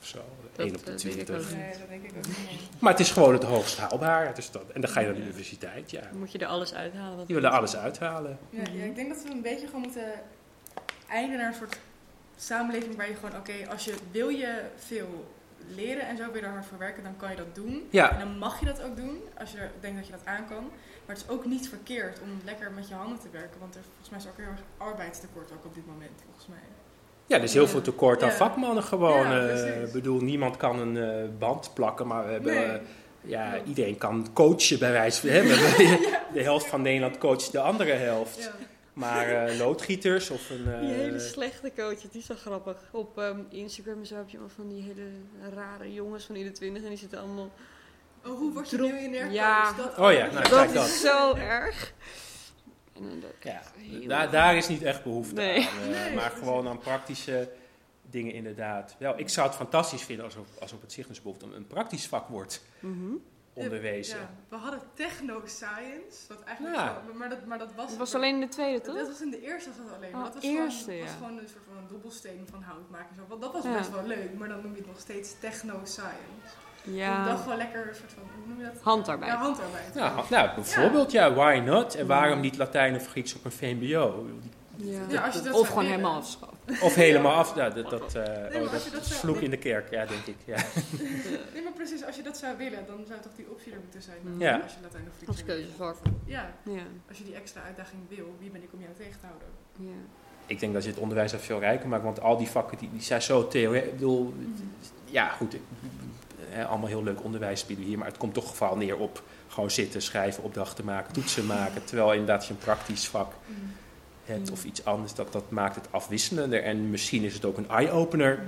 of 0.00 0.06
zo. 0.06 0.18
1 0.56 0.76
op 0.76 0.86
de 0.86 0.94
20. 0.94 1.54
Nee, 1.54 1.70
dat 1.78 1.88
denk 1.88 2.04
ik 2.04 2.12
ook 2.16 2.26
niet. 2.26 2.60
Maar 2.78 2.90
het 2.90 3.00
is 3.00 3.10
gewoon 3.10 3.32
het 3.32 3.42
hoogst 3.42 3.78
haalbaar. 3.78 4.34
Dus 4.34 4.50
dat, 4.50 4.62
en 4.72 4.80
dan 4.80 4.90
ga 4.90 5.00
je 5.00 5.06
naar 5.06 5.14
de 5.14 5.22
universiteit. 5.22 5.90
Ja. 5.90 6.00
Dan 6.00 6.18
moet 6.18 6.32
je 6.32 6.38
er 6.38 6.46
alles 6.46 6.74
uithalen. 6.74 7.16
Wat 7.16 7.28
je 7.28 7.34
wil 7.34 7.44
er 7.44 7.50
alles 7.50 7.76
uithalen. 7.76 8.38
Ja, 8.50 8.62
ja, 8.72 8.84
ik 8.84 8.94
denk 8.94 9.08
dat 9.08 9.22
we 9.22 9.30
een 9.30 9.42
beetje 9.42 9.66
gewoon 9.66 9.80
moeten 9.80 10.12
eindigen 11.08 11.38
naar 11.38 11.48
een 11.48 11.58
soort 11.58 11.78
samenleving 12.36 12.96
waar 12.96 13.08
je 13.08 13.14
gewoon, 13.14 13.36
oké, 13.36 13.50
okay, 13.50 13.66
als 13.66 13.84
je 13.84 13.94
wil 14.10 14.28
je 14.28 14.62
veel 14.76 15.32
leren 15.74 16.06
en 16.06 16.16
zo 16.16 16.24
wil 16.24 16.34
je 16.34 16.46
er 16.46 16.52
hard 16.52 16.66
voor 16.66 16.78
werken, 16.78 17.02
dan 17.02 17.16
kan 17.16 17.30
je 17.30 17.36
dat 17.36 17.54
doen. 17.54 17.88
Ja. 17.90 18.12
En 18.12 18.18
dan 18.18 18.38
mag 18.38 18.60
je 18.60 18.66
dat 18.66 18.82
ook 18.82 18.96
doen, 18.96 19.20
als 19.38 19.52
je 19.52 19.68
denkt 19.80 19.96
dat 19.96 20.06
je 20.06 20.12
dat 20.12 20.24
aan 20.24 20.46
kan. 20.48 20.70
Maar 21.06 21.16
het 21.16 21.24
is 21.24 21.30
ook 21.30 21.44
niet 21.44 21.68
verkeerd 21.68 22.20
om 22.20 22.40
lekker 22.44 22.70
met 22.70 22.88
je 22.88 22.94
handen 22.94 23.18
te 23.18 23.28
werken, 23.32 23.60
want 23.60 23.74
er, 23.74 23.80
volgens 23.82 24.10
mij 24.10 24.18
is 24.18 24.26
ook 24.26 24.36
heel 24.36 24.46
erg 24.46 24.62
arbeidstekort 24.76 25.52
ook 25.52 25.64
op 25.64 25.74
dit 25.74 25.86
moment, 25.86 26.20
volgens 26.24 26.46
mij. 26.46 26.58
Ja, 27.26 27.36
er 27.36 27.42
is 27.42 27.54
heel 27.54 27.68
veel 27.68 27.80
tekort 27.80 28.22
aan 28.22 28.28
ja. 28.28 28.34
vakmannen 28.34 28.82
gewoon. 28.82 29.26
Ik 29.26 29.86
uh, 29.86 29.92
bedoel, 29.92 30.20
niemand 30.20 30.56
kan 30.56 30.78
een 30.78 30.96
uh, 30.96 31.38
band 31.38 31.70
plakken, 31.74 32.06
maar 32.06 32.24
we 32.24 32.32
hebben... 32.32 32.54
Nee. 32.54 32.66
Uh, 32.66 32.80
ja, 33.24 33.54
ja, 33.54 33.62
iedereen 33.64 33.98
kan 33.98 34.26
coachen 34.32 34.78
bij 34.78 34.92
wijze 34.92 35.20
van... 35.20 35.30
Hè, 35.30 35.42
de 36.38 36.42
helft 36.42 36.66
van 36.66 36.82
Nederland 36.82 37.18
coacht 37.18 37.52
de 37.52 37.60
andere 37.60 37.92
helft. 37.92 38.50
Maar 38.92 39.50
uh, 39.50 39.58
loodgieters 39.58 40.30
of 40.30 40.50
een... 40.50 40.64
Uh, 40.66 40.80
die 40.80 40.90
hele 40.90 41.18
slechte 41.18 41.72
coaches, 41.76 42.10
die 42.10 42.20
is 42.20 42.26
zo 42.26 42.34
grappig. 42.34 42.76
Op 42.90 43.18
um, 43.18 43.46
Instagram 43.50 43.98
en 43.98 44.06
zo 44.06 44.16
heb 44.16 44.28
je 44.28 44.36
allemaal 44.36 44.56
van 44.56 44.68
die 44.68 44.82
hele 44.82 45.08
rare 45.54 45.92
jongens 45.92 46.24
van 46.24 46.36
in 46.36 46.44
de 46.44 46.52
twintig 46.52 46.82
en 46.82 46.88
die 46.88 46.98
zitten 46.98 47.18
allemaal... 47.18 47.50
Oh, 48.26 48.38
hoe 48.38 48.52
word 48.52 48.70
je 48.70 48.78
miljonair? 48.78 49.30
Ja. 49.30 49.72
Dat 49.72 49.98
oh 49.98 50.12
ja, 50.12 50.26
nou, 50.26 50.48
dat, 50.48 50.74
dat 50.74 50.86
is 50.86 51.00
zo 51.00 51.34
erg. 51.34 51.92
ja, 53.40 53.62
daar, 54.06 54.30
daar 54.30 54.56
is 54.56 54.68
niet 54.68 54.82
echt 54.82 55.02
behoefte 55.02 55.34
nee. 55.34 55.68
aan. 55.68 55.90
Uh, 55.90 56.00
nee, 56.00 56.14
maar 56.14 56.30
gewoon 56.30 56.68
aan 56.68 56.78
praktische 56.78 57.50
dingen 58.02 58.32
inderdaad. 58.32 58.96
Wel, 58.98 59.18
ik 59.18 59.28
zou 59.28 59.46
het 59.46 59.56
fantastisch 59.56 60.02
vinden 60.02 60.24
als 60.24 60.36
op, 60.36 60.46
als 60.60 60.72
op 60.72 60.80
het 60.80 60.92
Cygnusbehoefte 60.92 61.46
een 61.54 61.66
praktisch 61.66 62.06
vak 62.06 62.28
wordt. 62.28 62.62
Mm 62.80 62.92
-hmm 62.92 63.22
onderwezen. 63.54 64.18
Ja, 64.18 64.30
we 64.48 64.56
hadden 64.56 64.80
techno-science, 64.94 66.28
wat 66.28 66.42
eigenlijk 66.42 66.76
ja. 66.76 67.02
maar, 67.14 67.28
dat, 67.28 67.46
maar 67.46 67.58
dat 67.58 67.74
was... 67.74 67.90
Het 67.90 67.98
was 67.98 68.14
alleen 68.14 68.34
in 68.34 68.40
de 68.40 68.48
tweede, 68.48 68.80
toch? 68.80 68.96
Dat 68.96 69.08
was 69.08 69.20
in 69.20 69.30
de 69.30 69.42
eerste 69.42 69.68
was 69.68 69.78
dat 69.78 69.96
alleen. 69.96 70.14
Oh, 70.14 70.22
dat 70.22 70.34
was 70.34 70.42
eerste, 70.42 70.84
gewoon, 70.84 70.98
ja. 70.98 71.04
was 71.04 71.14
gewoon 71.14 71.38
een 71.38 71.48
soort 71.48 71.64
van 71.68 71.76
een 71.76 71.88
dobbelsteen 71.88 72.46
van 72.50 72.62
hout 72.62 72.90
maken. 72.90 73.16
Zo. 73.16 73.38
Dat 73.38 73.52
was 73.52 73.64
ja. 73.64 73.76
best 73.76 73.90
wel 73.90 74.04
leuk, 74.04 74.34
maar 74.38 74.48
dan 74.48 74.62
noem 74.62 74.72
je 74.72 74.78
het 74.78 74.86
nog 74.86 75.00
steeds 75.00 75.38
techno-science. 75.40 76.54
Ja. 76.82 77.20
Ik 77.20 77.28
dacht 77.28 77.46
wel 77.46 77.56
lekker 77.56 77.88
een 77.88 77.94
soort 77.94 78.12
van, 78.12 78.22
hoe 78.36 78.48
noem 78.48 78.58
je 78.58 78.64
dat? 78.64 78.82
Handarbeid. 78.82 79.32
Ja, 79.32 79.38
handarbeid. 79.38 79.94
Nou, 79.94 80.24
nou 80.30 80.54
bijvoorbeeld, 80.54 81.12
ja. 81.12 81.32
why 81.32 81.62
not? 81.64 81.94
En 81.94 82.06
waarom 82.06 82.40
niet 82.40 82.56
Latijn 82.56 82.94
of 82.94 83.08
Grieks 83.08 83.34
op 83.34 83.44
een 83.44 83.52
VMBO? 83.52 84.26
Ja. 84.76 85.00
ja 85.08 85.24
als 85.24 85.34
je 85.34 85.40
dat 85.40 85.54
of 85.54 85.68
gewoon 85.68 85.84
helemaal 85.84 86.16
afschaffen. 86.16 86.58
Of 86.80 86.94
helemaal 86.94 87.34
af. 87.34 87.54
Nou, 87.54 87.74
dat, 87.74 87.90
dat, 87.90 88.14
uh, 88.16 88.22
nee, 88.22 88.62
oh, 88.62 88.72
dat, 88.72 88.88
dat 88.92 89.06
zou, 89.06 89.20
vloek 89.20 89.36
in 89.36 89.50
de 89.50 89.56
kerk, 89.56 89.90
ja, 89.90 90.06
denk 90.06 90.26
ik. 90.26 90.36
Ja. 90.44 90.56
nee, 91.54 91.62
maar 91.62 91.72
precies, 91.72 92.04
als 92.04 92.16
je 92.16 92.22
dat 92.22 92.36
zou 92.36 92.56
willen, 92.56 92.86
dan 92.86 93.04
zou 93.08 93.20
toch 93.20 93.32
die 93.36 93.50
optie 93.50 93.72
er 93.72 93.78
moeten 93.80 94.02
zijn. 94.02 94.18
Ja. 94.38 94.58
Als 94.58 94.72
je 94.72 94.78
Latijn 94.82 95.04
of 95.08 95.16
Grieks 95.16 95.28
Als 95.30 95.44
keuzevak. 95.44 95.96
Ja. 96.24 96.50
ja. 96.62 96.82
Als 97.08 97.18
je 97.18 97.24
die 97.24 97.34
extra 97.34 97.62
uitdaging 97.62 98.02
wil, 98.08 98.36
wie 98.38 98.50
ben 98.50 98.62
ik 98.62 98.72
om 98.72 98.80
jou 98.80 98.92
tegen 98.96 99.20
te 99.20 99.26
houden? 99.26 99.48
Ja. 99.78 100.02
Ik 100.46 100.60
denk 100.60 100.72
dat 100.72 100.82
je 100.82 100.90
het 100.90 100.98
onderwijs 100.98 101.32
er 101.32 101.38
veel 101.38 101.60
rijker 101.60 101.88
maakt, 101.88 102.02
want 102.02 102.20
al 102.20 102.36
die 102.36 102.48
vakken 102.48 102.78
die, 102.78 102.90
die 102.90 103.02
zijn 103.02 103.22
zo 103.22 103.48
theoretisch. 103.48 103.88
Ik 103.88 103.94
bedoel, 103.94 104.34
ja, 105.04 105.28
goed. 105.28 105.56
Hè, 106.52 106.66
allemaal 106.66 106.88
heel 106.88 107.02
leuk 107.02 107.24
onderwijs 107.24 107.66
bieden 107.66 107.84
hier, 107.84 107.98
maar 107.98 108.06
het 108.06 108.16
komt 108.16 108.34
toch 108.34 108.56
vooral 108.56 108.76
neer 108.76 108.96
op 108.96 109.22
gewoon 109.48 109.70
zitten, 109.70 110.02
schrijven, 110.02 110.42
opdrachten 110.42 110.84
maken, 110.84 111.12
toetsen 111.12 111.46
maken. 111.46 111.84
Terwijl 111.84 112.10
inderdaad 112.12 112.46
je 112.46 112.52
een 112.52 112.58
praktisch 112.58 113.08
vak 113.08 113.32
hebt 114.24 114.50
of 114.50 114.64
iets 114.64 114.84
anders, 114.84 115.14
dat, 115.14 115.32
dat 115.32 115.50
maakt 115.50 115.74
het 115.74 115.86
afwisselender. 115.90 116.62
En 116.62 116.90
misschien 116.90 117.22
is 117.22 117.34
het 117.34 117.44
ook 117.44 117.56
een 117.56 117.68
eye-opener 117.68 118.38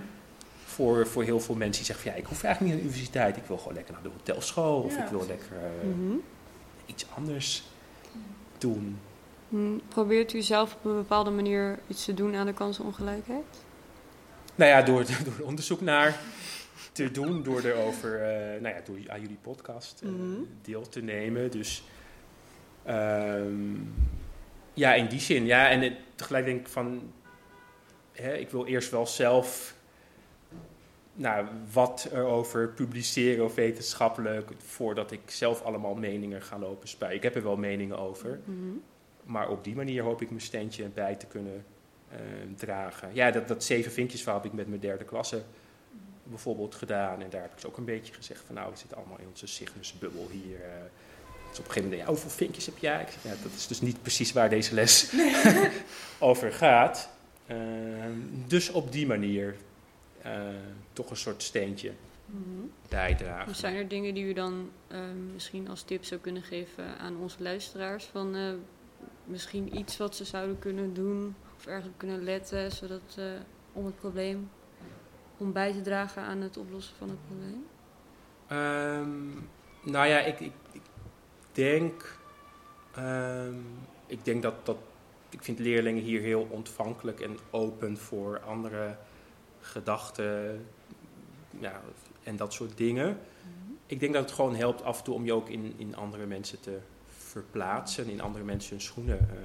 voor, 0.64 1.06
voor 1.06 1.22
heel 1.22 1.40
veel 1.40 1.54
mensen 1.54 1.76
die 1.84 1.84
zeggen 1.84 2.04
van 2.04 2.14
ja, 2.14 2.18
ik 2.22 2.26
hoef 2.28 2.42
eigenlijk 2.42 2.74
niet 2.74 2.82
naar 2.82 2.92
de 2.92 2.96
universiteit, 2.98 3.36
ik 3.36 3.46
wil 3.46 3.58
gewoon 3.58 3.74
lekker 3.74 3.92
naar 3.94 4.02
de 4.02 4.08
hotelschool 4.16 4.80
of 4.80 4.96
Ja, 4.96 5.04
ik 5.04 5.10
wil 5.10 5.18
precies. 5.18 5.36
lekker 5.48 5.56
eh, 5.82 5.86
Mhm. 5.88 6.14
iets 6.86 7.06
anders 7.16 7.62
doen. 8.58 8.98
Hm, 9.48 9.78
Probeert 9.88 10.32
u 10.32 10.42
zelf 10.42 10.74
op 10.74 10.84
een 10.84 10.94
bepaalde 10.96 11.30
manier 11.30 11.78
iets 11.88 12.04
te 12.04 12.14
doen 12.14 12.34
aan 12.34 12.46
de 12.46 12.52
kansenongelijkheid? 12.52 13.44
Nou 14.54 14.70
ja, 14.70 14.82
door, 14.82 15.04
door 15.38 15.46
onderzoek 15.46 15.80
naar 15.80 16.18
te 16.94 17.10
doen, 17.10 17.42
door 17.42 17.60
erover, 17.64 18.20
eh, 18.22 18.60
nou 18.60 18.74
ja, 18.74 18.80
door 18.84 18.96
aan 19.06 19.20
jullie 19.20 19.38
podcast 19.40 20.00
eh, 20.02 20.08
Mhm. 20.08 20.40
deel 20.62 20.88
te 20.88 21.00
nemen. 21.02 21.50
Dus 21.50 21.84
ehm, 22.82 23.74
ja, 24.74 24.94
in 24.94 25.06
die 25.06 25.20
zin. 25.20 25.46
Ja, 25.46 25.70
en 25.70 25.80
het- 25.80 25.96
tegelijk 26.14 26.44
denk 26.44 26.60
ik 26.60 26.68
van, 26.68 27.12
hè, 28.12 28.34
ik 28.36 28.50
wil 28.50 28.66
eerst 28.66 28.90
wel 28.90 29.06
zelf, 29.06 29.74
nou, 31.14 31.46
wat 31.72 32.08
erover 32.12 32.68
publiceren 32.68 33.44
of 33.44 33.54
wetenschappelijk, 33.54 34.50
voordat 34.58 35.10
ik 35.10 35.20
zelf 35.26 35.62
allemaal 35.62 35.94
meningen 35.94 36.42
ga 36.42 36.58
lopen 36.58 36.88
spuien. 36.88 37.16
Ik 37.16 37.22
heb 37.22 37.34
er 37.34 37.42
wel 37.42 37.56
meningen 37.56 37.98
over. 37.98 38.40
Mhm. 38.44 38.58
Maar 39.24 39.48
op 39.48 39.64
die 39.64 39.74
manier 39.74 40.02
hoop 40.02 40.22
ik 40.22 40.28
mijn 40.28 40.40
steentje 40.40 40.88
bij 40.88 41.14
te 41.14 41.26
kunnen 41.26 41.64
eh, 42.10 42.18
dragen. 42.56 43.08
Ja, 43.12 43.30
dat, 43.30 43.48
dat 43.48 43.64
zeven 43.64 43.92
vinkjesverhaal 43.92 44.40
heb 44.40 44.50
ik 44.50 44.56
met 44.56 44.68
mijn 44.68 44.80
derde 44.80 45.04
klasse 45.04 45.42
bijvoorbeeld 46.24 46.74
gedaan. 46.74 47.22
En 47.22 47.30
daar 47.30 47.40
heb 47.40 47.50
ik 47.50 47.56
dus 47.56 47.66
ook 47.66 47.76
een 47.76 47.84
beetje 47.84 48.14
gezegd 48.14 48.42
van 48.46 48.54
nou, 48.54 48.70
we 48.72 48.76
zitten 48.78 48.96
allemaal 48.96 49.18
in 49.18 49.26
onze 49.28 49.46
Cygnus-bubbel 49.46 50.28
hier. 50.30 50.60
eh. 50.62 50.70
dus 51.50 51.58
op 51.58 51.64
een 51.68 51.72
gegeven 51.72 51.82
moment, 51.82 52.00
ja, 52.00 52.06
hoeveel 52.06 52.30
vinkjes 52.30 52.66
heb 52.66 52.78
jij? 52.78 53.00
Ik 53.00 53.08
zeg, 53.08 53.22
ja, 53.22 53.42
dat 53.42 53.52
is 53.52 53.66
dus 53.66 53.80
niet 53.80 54.02
precies 54.02 54.32
waar 54.32 54.48
deze 54.50 54.74
les 54.74 55.12
over 56.18 56.52
gaat. 56.52 57.08
Eh, 57.46 57.56
dus 58.46 58.70
op 58.70 58.92
die 58.92 59.06
manier 59.06 59.56
eh, 60.22 60.32
toch 60.92 61.10
een 61.10 61.16
soort 61.16 61.42
steentje 61.42 61.92
Mhm. 62.26 62.66
bijdragen. 62.88 63.54
Zijn 63.54 63.74
er 63.74 63.88
dingen 63.88 64.14
die 64.14 64.24
u 64.24 64.32
dan 64.32 64.70
eh, 64.88 64.98
misschien 65.32 65.68
als 65.68 65.82
tip 65.82 66.04
zou 66.04 66.20
kunnen 66.20 66.42
geven 66.42 66.98
aan 66.98 67.16
onze 67.16 67.42
luisteraars? 67.42 68.04
Van 68.04 68.34
eh, 68.36 68.52
misschien 69.24 69.76
iets 69.78 69.96
wat 69.96 70.16
ze 70.16 70.24
zouden 70.24 70.58
kunnen 70.58 70.94
doen 70.94 71.34
of 71.56 71.66
ergens 71.66 71.92
kunnen 71.96 72.22
letten, 72.24 72.72
zodat 72.72 73.18
om 73.72 73.84
het 73.84 73.96
probleem, 73.96 74.50
om 75.36 75.52
bij 75.52 75.72
te 75.72 75.80
dragen 75.80 76.22
aan 76.22 76.40
het 76.40 76.56
oplossen 76.56 76.96
van 76.96 77.08
het 77.08 77.18
probleem? 77.26 77.66
Ehm, 78.46 79.92
nou 79.92 80.06
ja, 80.06 80.20
ik, 80.20 80.40
ik, 80.40 80.52
ik 80.72 80.82
denk. 81.52 82.18
ehm, 82.94 83.54
ik 84.06 84.24
denk 84.24 84.42
dat, 84.42 84.54
dat. 84.66 84.76
Ik 85.30 85.42
vind 85.42 85.58
leerlingen 85.58 86.02
hier 86.02 86.20
heel 86.20 86.46
ontvankelijk 86.50 87.20
en 87.20 87.38
open 87.50 87.98
voor 87.98 88.40
andere 88.40 88.96
gedachten. 89.60 90.66
Ja, 91.58 91.80
en 92.22 92.36
dat 92.36 92.52
soort 92.52 92.76
dingen. 92.76 93.18
Ik 93.86 94.00
denk 94.00 94.12
dat 94.12 94.22
het 94.22 94.32
gewoon 94.32 94.54
helpt 94.54 94.82
af 94.82 94.98
en 94.98 95.04
toe 95.04 95.14
om 95.14 95.24
je 95.24 95.32
ook 95.32 95.48
in, 95.48 95.74
in 95.76 95.96
andere 95.96 96.26
mensen 96.26 96.60
te 96.60 96.78
verplaatsen, 97.06 98.08
in 98.08 98.20
andere 98.20 98.44
mensen 98.44 98.70
hun 98.70 98.80
schoenen 98.80 99.18
eh, 99.18 99.36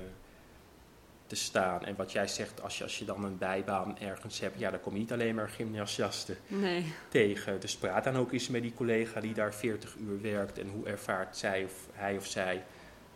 te 1.30 1.36
staan. 1.36 1.86
En 1.86 1.96
wat 1.96 2.12
jij 2.12 2.28
zegt, 2.28 2.62
als 2.62 2.78
je, 2.78 2.84
als 2.84 3.00
je 3.00 3.06
dan 3.06 3.24
een 3.24 3.38
bijbaan 3.38 3.98
ergens 4.00 4.40
hebt, 4.40 4.60
ja, 4.60 4.70
dan 4.72 4.82
kom 4.82 4.94
je 4.94 5.00
niet 5.00 5.12
alleen 5.12 5.36
maar 5.36 5.50
gymnasiasten 5.50 6.38
Nee. 6.48 6.94
tegen. 7.10 7.60
Dus 7.60 7.76
praat 7.78 8.04
dan 8.04 8.16
ook 8.16 8.32
eens 8.32 8.48
met 8.48 8.62
die 8.62 8.74
collega 8.74 9.20
die 9.22 9.34
daar 9.34 9.54
40 9.54 9.96
uur 9.96 10.22
werkt 10.22 10.58
en 10.60 10.70
hoe 10.70 10.86
ervaart 10.88 11.38
zij 11.38 11.64
of 11.64 11.74
hij 11.94 12.18
of 12.18 12.26
zij 12.26 12.64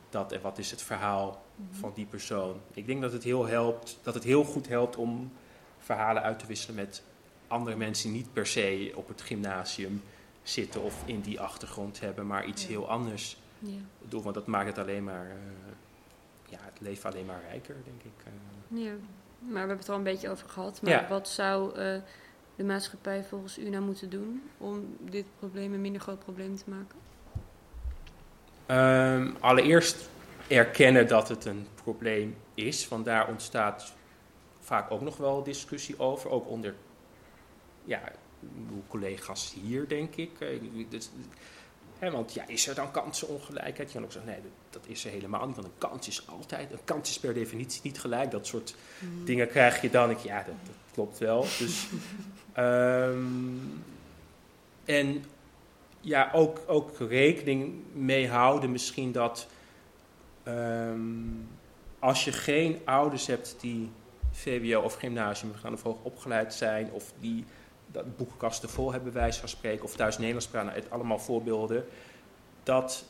dat 0.10 0.32
en 0.32 0.42
wat 0.42 0.58
is 0.58 0.72
het 0.72 0.82
verhaal 0.82 1.44
van 1.72 1.92
die 1.96 2.06
persoon. 2.06 2.62
Ik 2.74 2.86
denk 2.88 3.02
dat 3.02 3.12
het 3.12 3.24
heel 3.24 3.46
helpt, 3.46 4.00
dat 4.02 4.14
het 4.14 4.24
heel 4.24 4.44
goed 4.44 4.68
helpt 4.68 4.96
om 4.96 5.32
verhalen 5.80 6.22
uit 6.22 6.40
te 6.40 6.46
wisselen 6.46 6.76
met 6.76 7.04
andere 7.48 7.76
mensen 7.76 8.10
die 8.12 8.18
niet 8.22 8.34
per 8.34 8.48
se 8.48 8.92
op 8.96 9.08
het 9.08 9.22
gymnasium 9.22 10.02
zitten 10.44 10.82
of 10.84 11.04
in 11.06 11.22
die 11.22 11.40
achtergrond 11.40 12.00
hebben, 12.00 12.28
maar 12.28 12.46
iets 12.46 12.62
Ja. 12.62 12.68
heel 12.68 12.90
anders 12.90 13.38
Ja. 13.60 13.72
doen. 14.10 14.22
Want 14.24 14.36
dat 14.36 14.48
maakt 14.48 14.68
het 14.68 14.78
alleen 14.78 15.04
maar, 15.04 15.26
eh, 15.30 15.36
ja, 16.54 16.60
het 16.72 16.80
leven 16.82 17.10
alleen 17.12 17.26
maar 17.26 17.42
rijker, 17.50 17.76
denk 17.86 18.04
ik. 18.04 18.26
eh. 18.26 18.84
ja. 18.84 18.92
Maar 19.40 19.52
we 19.52 19.58
hebben 19.58 19.78
het 19.78 19.86
er 19.88 19.92
al 19.92 19.98
een 19.98 20.04
beetje 20.04 20.30
over 20.30 20.50
gehad. 20.50 20.82
Maar 20.82 20.92
Ja. 20.92 21.08
wat 21.08 21.30
zou 21.30 21.76
eh, 21.80 22.02
de 22.56 22.64
maatschappij 22.64 23.24
volgens 23.24 23.60
u 23.60 23.70
nou 23.70 23.84
moeten 23.84 24.10
doen 24.10 24.42
om 24.58 24.96
dit 25.00 25.26
probleem 25.40 25.74
een 25.74 25.82
minder 25.82 26.02
groot 26.02 26.20
probleem 26.20 26.56
te 26.56 26.64
maken? 26.70 27.00
Ehm, 28.66 29.32
allereerst 29.40 30.10
erkennen 30.48 31.08
dat 31.08 31.30
het 31.30 31.46
een 31.46 31.68
probleem 31.84 32.36
is, 32.54 32.88
want 32.88 33.06
daar 33.06 33.28
ontstaat 33.28 33.94
vaak 34.60 34.92
ook 34.92 35.02
nog 35.02 35.18
wel 35.18 35.44
discussie 35.44 36.00
over, 36.00 36.30
ook 36.30 36.48
onder 36.48 36.76
ja, 37.84 38.02
collega's 38.88 39.54
hier, 39.54 39.88
denk 39.88 40.16
ik. 40.16 40.40
Eh, 40.40 40.48
dus, 40.90 41.10
want 42.12 42.34
ja, 42.34 42.48
is 42.48 42.68
er 42.68 42.76
dan 42.76 42.92
kansenongelijkheid? 42.92 43.92
Je 43.92 43.94
kan 43.94 44.04
ook 44.04 44.12
zeggen, 44.12 44.32
nee, 44.32 44.42
dat, 44.70 44.82
is 44.88 45.06
er 45.06 45.12
helemaal 45.12 45.48
niet, 45.48 45.56
want 45.56 45.68
een 45.68 45.78
kans 45.78 46.08
is 46.08 46.28
altijd, 46.28 46.72
een 46.72 46.84
kans 46.84 47.10
is 47.10 47.20
per 47.20 47.34
definitie 47.34 47.82
niet 47.84 48.00
gelijk. 48.00 48.32
Dat 48.32 48.48
soort 48.48 48.76
dingen 49.26 49.48
krijg 49.48 49.82
je 49.82 49.90
dan. 49.90 50.10
Ik, 50.10 50.18
ja, 50.18 50.38
dat, 50.38 50.56
dat 50.64 50.76
klopt 50.94 51.18
wel. 51.18 51.42
Dus, 51.42 51.88
ehm, 52.54 53.58
en 54.86 55.24
ja, 56.00 56.30
ook, 56.34 56.62
ook 56.68 57.00
rekening 57.00 57.74
mee 57.94 58.28
houden 58.28 58.72
misschien 58.72 59.12
dat 59.12 59.48
ehm, 60.44 61.00
als 62.00 62.26
je 62.26 62.32
geen 62.32 62.82
ouders 62.86 63.28
hebt 63.28 63.56
die 63.60 63.92
VWO 64.32 64.82
of 64.82 64.96
gymnasium 64.96 65.54
gedaan 65.54 65.74
of 65.74 65.84
hoog 65.84 65.98
opgeleid 66.02 66.54
zijn 66.54 66.92
of 66.92 67.14
die 67.20 67.46
dat 67.94 68.18
boekenkasten 68.18 68.70
vol 68.70 68.92
hebben, 68.92 69.14
wijze 69.14 69.40
van 69.40 69.50
spreken, 69.50 69.86
of 69.86 69.96
thuis 69.96 70.16
Nederlands 70.18 70.48
praten, 70.48 70.70
nou, 70.70 70.82
het 70.82 70.92
allemaal 70.92 71.20
voorbeelden, 71.20 71.86
dat, 72.64 73.06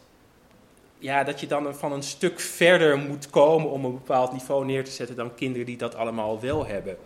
ja, 0.97 1.23
dat 1.23 1.39
je 1.39 1.47
dan 1.47 1.75
van 1.75 1.91
een 1.91 2.03
stuk 2.03 2.39
verder 2.39 2.97
moet 2.97 3.29
komen 3.29 3.69
om 3.69 3.85
een 3.85 3.93
bepaald 3.93 4.31
niveau 4.31 4.65
neer 4.65 4.83
te 4.83 4.91
zetten 4.91 5.15
dan 5.15 5.35
kinderen 5.35 5.65
die 5.65 5.77
dat 5.77 5.95
allemaal 5.95 6.39
wel 6.39 6.65
hebben. 6.65 6.97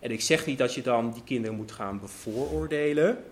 En 0.00 0.10
ik 0.10 0.20
zeg 0.20 0.46
niet 0.46 0.58
dat 0.58 0.74
je 0.74 0.82
dan 0.82 1.10
die 1.12 1.22
kinderen 1.24 1.56
moet 1.56 1.72
gaan 1.72 2.00
bevooroordelen, 2.00 3.24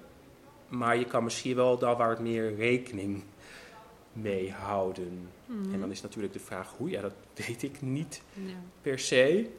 maar 0.68 0.96
je 0.96 1.04
kan 1.04 1.24
misschien 1.24 1.56
wel 1.56 1.78
daar 1.78 1.96
waar 1.96 2.10
het 2.10 2.18
meer 2.18 2.54
rekening 2.56 3.22
mee 4.12 4.50
houden. 4.52 5.28
Mhm. 5.46 5.74
En 5.74 5.80
dan 5.80 5.90
is 5.90 6.02
natuurlijk 6.02 6.32
de 6.32 6.40
vraag 6.40 6.74
hoe, 6.76 6.90
ja, 6.90 7.00
dat 7.00 7.14
weet 7.46 7.62
ik 7.62 7.82
niet 7.82 8.22
Ja. 8.34 8.54
per 8.82 8.98
se. 8.98 9.50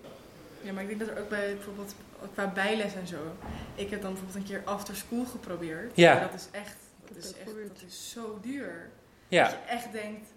Ja, 0.64 0.74
maar 0.74 0.82
ik 0.84 0.88
denk 0.88 1.00
dat 1.00 1.10
er 1.10 1.20
ook 1.24 1.30
bij 1.30 1.54
bijvoorbeeld 1.56 1.96
qua 2.34 2.48
bijles 2.48 2.94
en 2.94 3.08
zo. 3.08 3.36
Ik 3.76 3.90
heb 3.90 4.02
dan 4.02 4.12
bijvoorbeeld 4.14 4.44
een 4.44 4.50
keer 4.56 4.62
after 4.66 4.96
school 4.96 5.26
geprobeerd. 5.26 5.92
Ja. 5.96 6.14
Maar 6.14 6.22
dat 6.32 6.34
is 6.40 6.48
echt, 6.52 6.76
dat 7.08 7.18
is, 7.18 7.34
echt 7.34 7.46
dat 7.56 7.82
is 7.88 8.12
zo 8.12 8.40
duur. 8.42 8.74
Dat 8.74 9.28
Ja, 9.28 9.48
je 9.50 9.56
echt 9.56 9.92
denkt, 9.92 10.28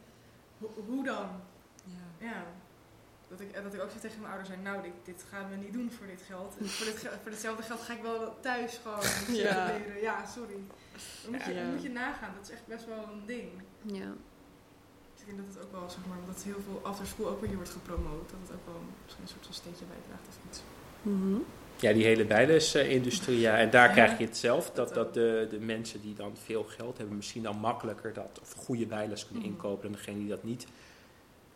ho- 0.61 0.75
hoe 0.87 1.05
dan? 1.05 1.29
Ja. 1.85 2.27
Ja. 2.27 2.45
Dat 3.29 3.41
ik, 3.41 3.55
dat 3.63 3.75
ik 3.75 3.81
ook 3.83 3.91
zo 3.91 3.99
tegen 3.99 4.19
mijn 4.21 4.33
ouders 4.33 4.49
zei, 4.55 4.63
nou, 4.63 4.83
dit, 4.83 4.93
dit 5.05 5.25
gaan 5.31 5.51
we 5.51 5.57
niet 5.57 5.73
doen 5.73 5.91
voor 5.99 6.07
dit 6.07 6.23
geld. 6.27 6.55
En 6.59 6.67
voor, 6.69 6.87
dit, 6.87 6.99
voor 7.23 7.31
ditzelfde 7.31 7.63
geld 7.63 7.81
ga 7.81 7.93
ik 7.93 8.03
wel 8.03 8.37
thuis 8.41 8.81
gewoon 8.83 9.37
Ja. 9.37 9.67
leren. 9.67 10.01
Ja, 10.03 10.27
sorry. 10.27 10.55
Dan 11.23 11.31
moet, 11.33 11.45
je, 11.45 11.55
Ja. 11.55 11.63
dan 11.63 11.71
moet 11.73 11.83
je 11.83 11.91
nagaan, 11.91 12.35
dat 12.39 12.49
is 12.49 12.55
echt 12.55 12.67
best 12.67 12.87
wel 12.87 13.03
een 13.13 13.27
ding. 13.27 13.51
Ja. 13.83 14.13
Ik 15.27 15.35
denk 15.35 15.47
dat 15.47 15.55
het 15.57 15.65
ook 15.65 15.73
wel, 15.81 15.91
zeg 15.91 15.99
maar, 16.09 16.19
omdat 16.19 16.43
heel 16.43 16.61
veel 16.65 16.81
after 16.83 17.07
school 17.07 17.29
ook 17.29 17.39
weer 17.41 17.49
hier 17.49 17.57
wordt 17.57 17.73
gepromoot, 17.73 18.29
dat 18.31 18.39
het 18.43 18.51
ook 18.57 18.65
wel 18.73 18.81
misschien 19.03 19.23
een 19.25 19.29
soort 19.29 19.45
van 19.45 19.55
steentje 19.55 19.85
bijdraagt 19.85 20.27
of 20.29 20.39
iets. 20.51 20.61
Mhm. 21.03 21.37
ja 21.81 21.93
die 21.93 22.05
hele 22.05 22.25
bijlesindustrie, 22.25 23.39
ja. 23.41 23.57
En 23.59 23.71
daar 23.71 23.87
Ja. 23.89 23.93
krijg 23.93 24.19
je 24.19 24.25
het 24.25 24.37
zelf, 24.37 24.71
dat, 24.71 24.95
Dat 24.95 25.15
de, 25.15 25.47
de 25.51 25.59
mensen 25.61 26.01
die 26.01 26.15
dan 26.15 26.37
veel 26.45 26.65
geld 26.65 26.99
hebben, 26.99 27.17
misschien 27.17 27.43
dan 27.43 27.59
makkelijker 27.59 28.13
dat, 28.13 28.39
of 28.43 28.53
goede 28.53 28.87
bijles 28.87 29.25
kunnen 29.27 29.43
Mhm. 29.45 29.53
inkopen 29.53 29.83
dan 29.83 29.93
degene 29.93 30.19
die 30.19 30.29
dat 30.29 30.45
niet 30.45 30.67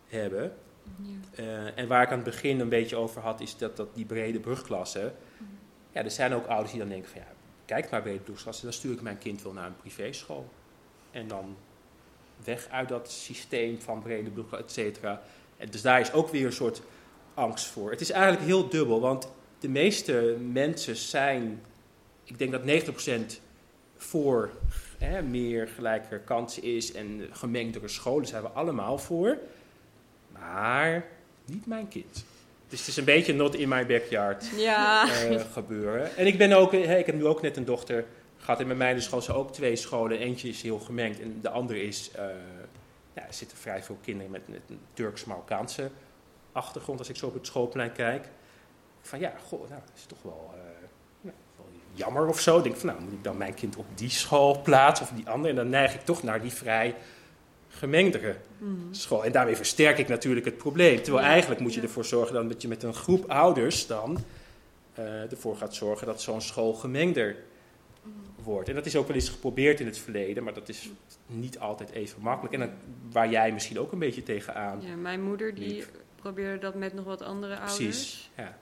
hebben. 0.07 0.53
Ja. 0.97 1.15
Eh, 1.35 1.79
en 1.79 1.89
waar 1.89 2.03
ik 2.03 2.09
aan 2.09 2.15
het 2.15 2.25
begin 2.25 2.61
een 2.61 2.69
beetje 2.69 2.97
over 2.97 3.21
had, 3.23 3.41
is 3.41 3.57
dat, 3.57 3.77
dat 3.77 3.95
die 3.95 4.05
brede 4.05 4.41
brugklassen. 4.41 5.15
Ja, 5.93 6.05
er 6.05 6.11
zijn 6.11 6.33
ook 6.35 6.47
ouders 6.47 6.71
die 6.71 6.81
dan 6.81 6.89
denken 6.89 7.11
van 7.11 7.21
ja, 7.21 7.27
kijk 7.65 7.91
maar 7.91 8.03
brede 8.03 8.19
brugklassen, 8.19 8.65
dan 8.65 8.73
stuur 8.73 8.93
ik 8.93 9.01
mijn 9.03 9.19
kind 9.19 9.43
wel 9.43 9.53
naar 9.53 9.67
een 9.67 9.77
privéschool. 9.77 10.49
En 11.11 11.29
dan 11.29 11.57
weg 12.45 12.69
uit 12.71 12.89
dat 12.89 13.11
systeem 13.11 13.81
van 13.81 14.03
brede 14.03 14.31
brugklassen, 14.31 14.69
et 14.69 14.75
cetera. 14.75 15.23
En 15.57 15.69
dus 15.71 15.83
daar 15.83 16.01
is 16.01 16.13
ook 16.13 16.29
weer 16.29 16.47
een 16.47 16.53
soort 16.53 16.83
angst 17.35 17.67
voor. 17.67 17.91
Het 17.91 18.01
is 18.01 18.11
eigenlijk 18.11 18.45
heel 18.45 18.69
dubbel, 18.69 19.01
want 19.01 19.29
de 19.59 19.69
meeste 19.69 20.37
mensen 20.53 20.97
zijn, 20.97 21.61
ik 22.25 22.39
denk 22.39 22.51
dat 22.53 22.63
90% 22.63 23.41
voor 23.97 24.51
hè, 24.99 25.23
meer 25.23 25.69
gelijke 25.69 26.21
kansen 26.25 26.63
is 26.63 26.93
en 26.93 27.29
gemengdere 27.33 27.89
scholen 27.89 28.27
zijn 28.27 28.43
we 28.43 28.49
allemaal 28.49 28.99
voor. 28.99 29.39
Maar 30.33 31.05
niet 31.45 31.67
mijn 31.67 31.89
kind. 31.89 32.25
Dus 32.69 32.79
het 32.79 32.89
is 32.89 32.97
een 32.97 33.05
beetje 33.05 33.35
not 33.35 33.55
in 33.55 33.69
my 33.69 33.87
backyard 33.87 34.45
Ja. 34.57 35.09
eh, 35.13 35.41
gebeuren. 35.53 36.17
En 36.17 36.27
ik 36.27 36.39
ben 36.39 36.53
ook, 36.53 36.73
ik 36.73 37.07
heb 37.07 37.15
nu 37.15 37.27
ook 37.27 37.43
net 37.43 37.57
een 37.57 37.65
dochter 37.65 38.05
gehad. 38.41 38.61
En 38.61 38.67
bij 38.67 38.77
mij 38.77 38.95
dus 38.95 39.05
gewoon 39.07 39.23
zo 39.23 39.33
ook 39.33 39.53
twee 39.53 39.77
scholen. 39.77 40.19
Eentje 40.19 40.49
is 40.49 40.63
heel 40.63 40.79
gemengd 40.79 41.21
en 41.21 41.39
de 41.43 41.49
andere 41.51 41.83
is... 41.83 42.11
eh, 42.15 42.25
ja, 43.15 43.27
er 43.27 43.35
zitten 43.35 43.57
vrij 43.59 43.83
veel 43.83 43.99
kinderen 44.03 44.31
met, 44.33 44.49
met 44.49 44.61
een 44.69 44.81
Turks-Marokkaanse 44.95 45.91
achtergrond. 46.53 46.99
Als 46.99 47.09
ik 47.09 47.17
zo 47.17 47.27
op 47.27 47.35
het 47.35 47.47
schoolplein 47.47 47.93
kijk. 47.93 48.29
Van 49.01 49.19
ja, 49.21 49.33
goh, 49.49 49.61
nou, 49.69 49.81
dat 49.87 49.97
is 49.97 50.05
toch 50.07 50.19
wel, 50.23 50.55
ja, 51.21 51.31
wel 51.57 51.67
jammer 51.95 52.27
of 52.29 52.41
zo. 52.41 52.63
Denk 52.63 52.77
van 52.77 52.87
nou, 52.89 53.01
moet 53.03 53.13
ik 53.13 53.25
dan 53.25 53.37
mijn 53.37 53.55
kind 53.55 53.77
op 53.77 53.85
die 53.95 54.11
school 54.11 54.63
plaatsen 54.63 55.07
of 55.07 55.13
die 55.17 55.29
andere? 55.29 55.49
En 55.49 55.57
dan 55.57 55.69
neig 55.69 55.95
ik 55.95 56.01
toch 56.01 56.23
naar 56.23 56.41
die 56.41 56.53
vrij 56.53 56.95
gemengdere 57.69 58.37
Mhm. 58.59 58.75
school. 58.91 59.25
En 59.25 59.33
daarmee 59.33 59.57
versterk 59.57 59.99
ik 59.99 60.09
natuurlijk 60.09 60.47
het 60.47 60.57
probleem. 60.57 61.03
Terwijl 61.03 61.25
Ja. 61.25 61.31
eigenlijk 61.31 61.61
moet 61.61 61.75
je 61.75 61.81
Ja. 61.81 61.87
ervoor 61.87 62.05
zorgen 62.05 62.35
dan 62.35 62.49
dat 62.49 62.63
je 62.63 62.69
met 62.69 62.83
een 62.83 62.95
groep 62.95 63.31
ouders 63.31 63.87
dan 63.87 64.19
eh, 64.95 65.31
ervoor 65.31 65.57
gaat 65.57 65.75
zorgen 65.75 66.07
dat 66.07 66.21
zo'n 66.23 66.41
school 66.41 66.73
gemengder 66.75 67.37
wordt. 68.43 68.69
En 68.69 68.75
dat 68.75 68.87
is 68.87 68.97
ook 68.97 69.07
wel 69.07 69.17
eens 69.17 69.29
geprobeerd 69.29 69.81
in 69.81 69.87
het 69.87 69.99
verleden, 69.99 70.45
maar 70.45 70.55
dat 70.55 70.69
is 70.69 70.89
niet 71.27 71.59
altijd 71.59 71.91
even 71.91 72.23
makkelijk. 72.23 72.55
En 72.55 72.61
dan, 72.61 72.71
waar 73.13 73.31
jij 73.31 73.53
misschien 73.53 73.79
ook 73.79 73.93
een 73.93 73.99
beetje 73.99 74.23
tegenaan. 74.23 74.81
Ja, 74.83 74.95
mijn 74.95 75.23
moeder 75.23 75.55
die 75.55 75.85
probeerde 76.17 76.59
dat 76.59 76.75
met 76.75 76.95
nog 76.95 77.05
wat 77.05 77.23
andere 77.23 77.55
ouders. 77.55 77.77
Precies. 77.77 78.31
Ja. 78.37 78.57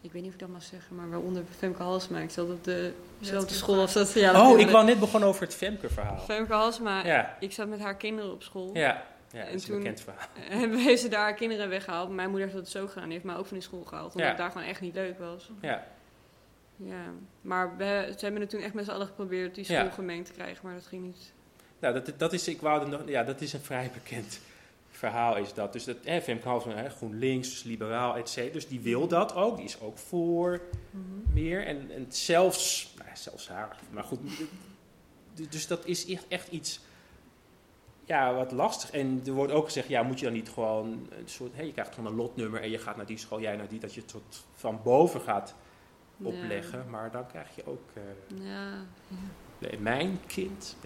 Ik 0.00 0.12
weet 0.12 0.22
niet 0.22 0.30
of 0.30 0.36
ik 0.36 0.40
dat 0.40 0.48
mag 0.52 0.62
zeggen, 0.62 0.96
maar 0.96 1.10
waaronder 1.10 1.42
Femke 1.58 1.82
Halsma. 1.82 2.18
Ik 2.18 2.30
zat 2.30 2.48
op 2.50 2.64
dezelfde 3.18 3.54
school 3.54 3.80
als 3.80 3.92
dat. 3.92 4.12
Ja, 4.12 4.50
oh, 4.50 4.58
ik 4.58 4.68
wou 4.70 4.84
net 4.84 4.98
begonnen 5.00 5.28
over 5.28 5.42
het 5.42 5.54
Femke-verhaal. 5.54 6.18
Femke 6.18 6.52
Halsma, 6.52 7.06
Ja, 7.06 7.36
ik 7.40 7.52
zat 7.52 7.68
met 7.68 7.80
haar 7.80 7.96
kinderen 7.96 8.32
op 8.32 8.42
school. 8.42 8.70
ja. 8.74 8.80
ja 9.32 9.38
En 9.40 9.44
dat 9.46 9.54
is 9.54 9.62
een 9.62 9.68
toen- 9.68 9.78
bekend 9.78 10.00
verhaal. 10.00 10.26
En 10.62 10.74
heeft 10.74 11.00
ze 11.02 11.08
daar 11.08 11.20
haar 11.20 11.34
kinderen 11.34 11.68
weggehaald. 11.68 12.10
Mijn 12.10 12.30
moeder 12.30 12.48
heeft 12.48 12.60
dat 12.60 12.68
zo 12.70 12.86
gedaan. 12.86 13.02
Die 13.04 13.12
heeft 13.12 13.24
mij 13.24 13.36
ook 13.36 13.46
van 13.46 13.56
die 13.56 13.66
school 13.66 13.82
gehaald. 13.84 14.06
Omdat 14.06 14.22
Ja. 14.22 14.28
het 14.28 14.38
daar 14.38 14.50
gewoon 14.50 14.66
echt 14.66 14.80
niet 14.80 14.94
leuk 14.94 15.18
was. 15.18 15.50
Ja. 15.60 15.86
Ja. 16.84 17.12
Maar 17.40 17.76
we, 17.76 18.14
ze 18.18 18.24
hebben 18.24 18.40
het 18.40 18.50
toen 18.50 18.60
echt 18.60 18.74
met 18.74 18.84
z'n 18.84 18.90
allen 18.90 19.06
geprobeerd 19.06 19.54
die 19.54 19.64
school 19.64 19.76
Ja. 19.76 19.90
gemengd 19.90 20.26
te 20.26 20.32
krijgen. 20.32 20.66
Maar 20.66 20.74
dat 20.74 20.86
ging 20.86 21.02
niet. 21.04 21.32
Nou, 21.78 21.94
dat, 21.94 22.18
dat, 22.18 22.32
is, 22.32 22.48
ik 22.48 22.60
wou 22.60 22.88
nog, 22.88 23.02
ja, 23.06 23.24
dat 23.24 23.40
is 23.40 23.52
een 23.52 23.60
vrij 23.60 23.90
bekend 23.94 24.40
verhaal 24.90 25.36
is 25.36 25.54
dat. 25.54 25.72
Dus 25.72 25.84
dat, 25.84 25.96
hè, 26.04 26.20
Femke 26.20 26.48
Halsema, 26.48 26.74
hè, 26.74 26.90
GroenLinks, 26.90 27.50
dus 27.50 27.62
liberaal, 27.62 28.16
et 28.16 28.28
cetera. 28.28 28.52
Dus 28.52 28.68
die 28.68 28.80
wil 28.80 29.08
dat 29.08 29.34
ook. 29.34 29.56
Die 29.56 29.64
is 29.64 29.80
ook 29.80 29.98
voor 29.98 30.60
meer. 31.32 31.66
En, 31.66 31.90
en 31.90 32.06
zelfs, 32.08 32.94
nou, 32.98 33.10
zelfs 33.14 33.48
haar. 33.48 33.76
Maar 33.90 34.04
goed, 34.04 34.20
dus 35.50 35.66
dat 35.66 35.86
is 35.86 36.06
echt, 36.06 36.24
echt 36.28 36.48
iets, 36.48 36.80
ja, 38.04 38.34
wat 38.34 38.52
lastig. 38.52 38.90
En 38.90 39.22
er 39.26 39.32
wordt 39.32 39.52
ook 39.52 39.64
gezegd, 39.64 39.88
ja, 39.88 40.02
moet 40.02 40.18
je 40.18 40.24
dan 40.24 40.34
niet 40.34 40.48
gewoon 40.48 40.86
een 41.10 41.28
soort, 41.28 41.54
hè, 41.54 41.62
je 41.62 41.72
krijgt 41.72 41.94
gewoon 41.94 42.10
een 42.10 42.18
lotnummer 42.18 42.62
en 42.62 42.70
je 42.70 42.78
gaat 42.78 42.96
naar 42.96 43.06
die 43.06 43.18
school, 43.18 43.40
jij 43.40 43.56
naar 43.56 43.68
die, 43.68 43.80
dat 43.80 43.94
je 43.94 44.04
tot 44.04 44.46
van 44.54 44.80
boven 44.82 45.20
gaat 45.20 45.54
opleggen. 46.22 46.90
Maar 46.90 47.10
dan 47.10 47.26
krijg 47.26 47.54
je 47.54 47.66
ook, 47.66 47.90
eh, 47.94 48.02
Ja. 48.44 48.84
nee, 49.58 49.78
mijn 49.78 50.20
kind. 50.26 50.76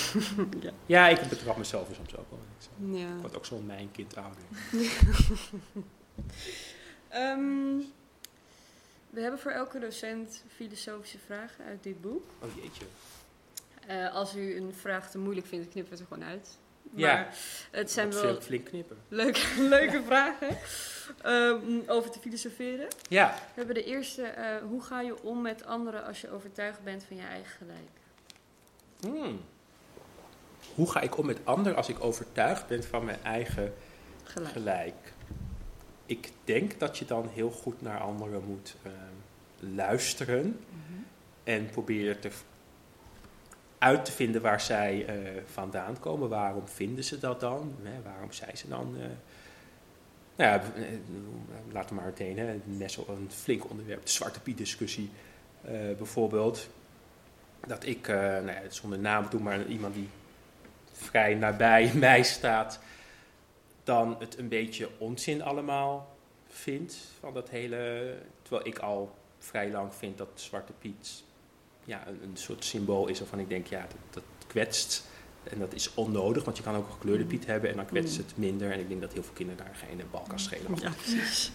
Ja. 0.60 0.70
Ja, 0.86 1.08
ik 1.08 1.28
betrap 1.28 1.56
mezelf 1.56 1.88
soms 1.94 2.16
ook 2.16 2.30
wel. 2.30 2.38
Ik 2.58 2.62
zeg, 2.64 3.00
ja. 3.00 3.14
Ik 3.14 3.20
word 3.20 3.36
ook 3.36 3.46
zo'n 3.46 3.66
mijn 3.66 3.90
kind 3.90 4.16
ouder. 4.16 4.42
Ehm, 7.08 7.76
we 9.10 9.20
hebben 9.20 9.40
voor 9.40 9.50
elke 9.50 9.78
docent 9.78 10.44
filosofische 10.48 11.18
vragen 11.18 11.64
uit 11.64 11.82
dit 11.82 12.00
boek. 12.00 12.24
Oh 12.42 12.48
jeetje. 12.62 12.84
Eh, 13.86 14.14
als 14.14 14.36
u 14.36 14.56
een 14.56 14.74
vraag 14.74 15.10
te 15.10 15.18
moeilijk 15.18 15.46
vindt, 15.46 15.68
knippen 15.68 15.92
we 15.92 15.98
het 15.98 16.08
er 16.10 16.14
gewoon 16.16 16.30
uit. 16.30 16.58
Maar 16.90 17.00
Ja. 17.00 17.28
het 17.70 17.90
zijn 17.90 18.10
wel 18.12 18.40
flink, 18.40 18.64
knippen. 18.64 18.96
leuke, 19.08 19.40
leuke 19.76 20.02
vragen 20.06 20.56
ehm, 21.22 21.80
over 21.86 22.10
te 22.10 22.18
filosoferen. 22.18 22.86
Ja. 23.08 23.34
We 23.34 23.52
hebben 23.54 23.74
de 23.74 23.84
eerste. 23.84 24.22
eh, 24.22 24.56
hoe 24.68 24.82
ga 24.82 25.00
je 25.00 25.22
om 25.22 25.42
met 25.42 25.64
anderen 25.64 26.04
als 26.04 26.20
je 26.20 26.30
overtuigd 26.30 26.82
bent 26.82 27.04
van 27.04 27.16
je 27.16 27.22
eigen 27.22 27.50
gelijk? 27.58 27.90
Hmm. 29.00 29.40
Hoe 30.74 30.90
ga 30.90 31.00
ik 31.00 31.16
om 31.16 31.26
met 31.26 31.38
anderen 31.44 31.76
als 31.76 31.88
ik 31.88 32.04
overtuigd 32.04 32.66
ben 32.66 32.84
van 32.84 33.04
mijn 33.04 33.18
eigen 33.22 33.74
Gelijk. 34.22 34.52
gelijk? 34.52 35.12
Ik 36.06 36.30
denk 36.44 36.78
dat 36.80 36.98
je 36.98 37.04
dan 37.04 37.28
heel 37.34 37.50
goed 37.50 37.82
naar 37.82 38.00
anderen 38.00 38.44
moet 38.44 38.74
eh, 38.82 38.90
luisteren 39.58 40.42
Mhm. 40.70 41.00
en 41.44 41.70
proberen 41.70 42.20
te, 42.20 42.30
uit 43.78 44.04
te 44.04 44.12
vinden 44.12 44.42
waar 44.42 44.60
zij 44.60 45.06
eh, 45.06 45.42
vandaan 45.44 46.00
komen. 46.00 46.28
Waarom 46.28 46.68
vinden 46.68 47.04
ze 47.04 47.18
dat 47.18 47.40
dan? 47.40 47.76
Hè, 47.82 48.02
waarom 48.02 48.32
zijn 48.32 48.56
ze 48.56 48.68
dan... 48.68 48.96
eh, 49.00 49.06
nou 50.36 50.50
ja, 50.50 50.62
eh, 50.74 50.82
laten 51.72 51.88
we 51.88 51.94
maar 51.94 52.04
meteen, 52.04 52.62
best 52.64 52.96
wel 52.96 53.16
een 53.16 53.30
flink 53.30 53.70
onderwerp, 53.70 54.04
de 54.04 54.10
Zwarte 54.10 54.40
Piet 54.40 54.58
discussie 54.58 55.10
eh, 55.62 55.72
bijvoorbeeld. 55.96 56.68
Dat 57.66 57.86
ik, 57.86 58.06
nou 58.06 58.46
ja, 58.46 58.60
zonder 58.68 58.98
naam 58.98 59.26
doen, 59.30 59.42
maar 59.42 59.66
iemand 59.66 59.94
die 59.94 60.08
vrij 60.92 61.34
nabij 61.34 61.92
mij 61.94 62.22
staat, 62.22 62.80
dan 63.84 64.16
het 64.18 64.38
een 64.38 64.48
beetje 64.48 64.88
onzin 64.98 65.42
allemaal 65.42 66.16
vindt 66.48 66.96
van 67.20 67.34
dat 67.34 67.48
hele... 67.48 68.14
Terwijl 68.42 68.66
ik 68.66 68.78
al 68.78 69.14
vrij 69.38 69.70
lang 69.70 69.94
vind 69.94 70.18
dat 70.18 70.28
Zwarte 70.34 70.72
Piet 70.72 71.22
ja, 71.88 72.06
een, 72.06 72.18
een 72.22 72.36
soort 72.36 72.64
symbool 72.64 73.06
is 73.06 73.18
waarvan 73.18 73.38
ik 73.38 73.48
denk, 73.48 73.66
ja, 73.66 73.80
dat, 73.80 74.14
dat 74.14 74.46
kwetst. 74.46 75.06
En 75.42 75.58
dat 75.58 75.74
is 75.74 75.94
onnodig, 75.94 76.44
want 76.44 76.56
je 76.56 76.62
kan 76.62 76.74
ook 76.74 76.86
een 76.86 76.92
gekleurde 76.92 77.24
Piet 77.24 77.46
hebben 77.46 77.70
en 77.70 77.76
dan 77.76 77.86
kwetst 77.86 78.16
het 78.16 78.32
minder. 78.34 78.70
En 78.70 78.80
ik 78.80 78.88
denk 78.88 79.00
dat 79.00 79.12
heel 79.12 79.22
veel 79.22 79.32
kinderen 79.32 79.64
daar 79.64 79.74
geen 79.74 80.00
bal 80.10 80.24
kan 80.28 80.38
schelen. 80.38 80.70
Maar 80.70 80.80
Ja, 80.80 80.90
precies. 80.90 81.52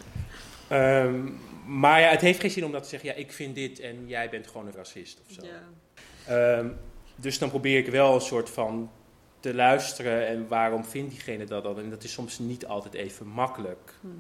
Ehm, 0.68 1.30
maar 1.66 2.02
ja, 2.02 2.10
het 2.10 2.22
heeft 2.22 2.40
geen 2.40 2.52
zin 2.52 2.66
om 2.66 2.72
dat 2.72 2.84
te 2.84 2.90
zeggen, 2.90 3.10
ja, 3.10 3.16
ik 3.16 3.32
vind 3.32 3.56
dit 3.56 3.80
en 3.80 4.08
jij 4.08 4.30
bent 4.30 4.48
gewoon 4.48 4.68
een 4.68 4.74
racist 4.74 5.22
of 5.28 5.34
zo. 5.34 5.42
Ja. 5.46 6.58
Ehm, 6.58 6.70
dus 7.16 7.38
dan 7.38 7.50
probeer 7.50 7.78
ik 7.78 7.88
wel 7.88 8.16
een 8.16 8.22
soort 8.22 8.50
van 8.50 8.92
te 9.40 9.54
luisteren 9.54 10.28
en 10.28 10.48
waarom 10.48 10.86
vindt 10.86 11.12
diegene 11.12 11.46
dat 11.46 11.64
dan? 11.64 11.80
En 11.80 11.90
dat 11.90 12.04
is 12.04 12.12
soms 12.12 12.40
niet 12.40 12.66
altijd 12.66 12.94
even 12.94 13.28
makkelijk. 13.28 13.94
Mhm. 14.02 14.16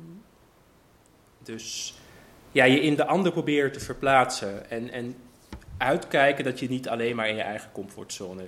Dus 1.43 1.95
ja, 2.51 2.63
je 2.63 2.79
in 2.79 2.95
de 2.95 3.05
ander 3.05 3.31
proberen 3.31 3.71
te 3.71 3.79
verplaatsen 3.79 4.69
en, 4.69 4.89
en 4.89 5.15
uitkijken 5.83 6.43
dat 6.43 6.59
je 6.59 6.69
niet 6.69 6.89
alleen 6.89 7.15
maar 7.15 7.29
in 7.29 7.35
je 7.35 7.41
eigen 7.41 7.71
comfortzone 7.71 8.47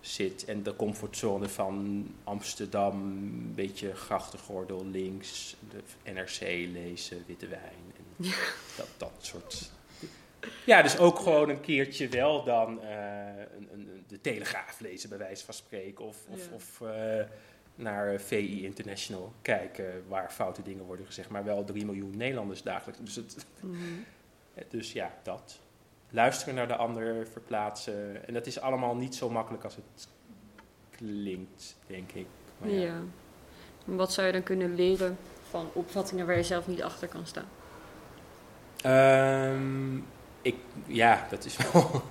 zit. 0.00 0.44
En 0.44 0.62
de 0.62 0.76
comfortzone 0.76 1.48
van 1.48 2.06
Amsterdam, 2.24 2.94
een 3.02 3.52
beetje 3.54 3.94
grachtengordel 3.94 4.86
links, 4.86 5.56
de 5.70 6.10
NRC 6.12 6.40
lezen, 6.72 7.24
witte 7.26 7.46
wijn 7.48 7.92
en 7.96 8.30
dat, 8.76 8.88
dat 8.96 9.12
soort. 9.18 9.70
Ja, 10.66 10.82
dus 10.82 10.98
ook 10.98 11.18
gewoon 11.18 11.48
een 11.48 11.60
keertje 11.60 12.08
wel 12.08 12.44
dan 12.44 12.82
eh, 12.82 13.26
een, 13.56 13.68
een, 13.72 14.04
de 14.06 14.20
Telegraaf 14.20 14.80
lezen, 14.80 15.08
bij 15.08 15.18
wijze 15.18 15.44
van 15.44 15.54
spreken. 15.54 16.04
Of, 16.04 16.16
of, 16.28 16.48
Ja. 16.48 16.54
of 16.54 16.80
eh, 16.80 17.24
naar 17.74 18.20
VI 18.20 18.64
International 18.64 19.32
kijken, 19.42 20.04
waar 20.08 20.30
foute 20.32 20.62
dingen 20.62 20.84
worden 20.84 21.06
gezegd. 21.06 21.28
Maar 21.28 21.44
wel 21.44 21.64
3 21.64 21.84
miljoen 21.84 22.16
Nederlanders 22.16 22.62
dagelijks. 22.62 23.00
Dus, 23.04 23.16
het, 23.16 23.46
Mhm. 23.60 23.78
dus 24.68 24.92
ja, 24.92 25.14
dat. 25.22 25.58
Luisteren 26.10 26.54
naar 26.54 26.68
de 26.68 26.76
ander, 26.76 27.26
verplaatsen. 27.26 28.26
En 28.26 28.34
dat 28.34 28.46
is 28.46 28.60
allemaal 28.60 28.96
niet 28.96 29.14
zo 29.14 29.30
makkelijk 29.30 29.64
als 29.64 29.76
het 29.76 30.08
klinkt, 30.90 31.76
denk 31.86 32.12
ik. 32.12 32.26
Maar 32.58 32.70
ja. 32.70 33.00
Wat 33.84 34.12
zou 34.12 34.26
je 34.26 34.32
dan 34.32 34.42
kunnen 34.42 34.74
leren 34.74 35.18
van 35.50 35.70
opvattingen 35.72 36.26
waar 36.26 36.36
je 36.36 36.42
zelf 36.42 36.66
niet 36.66 36.82
achter 36.82 37.08
kan 37.08 37.26
staan? 37.26 37.48
Ehm, 38.82 39.96
ik, 40.42 40.56
ja, 40.86 41.26
dat 41.30 41.44
is 41.44 41.56
wel. 41.56 41.90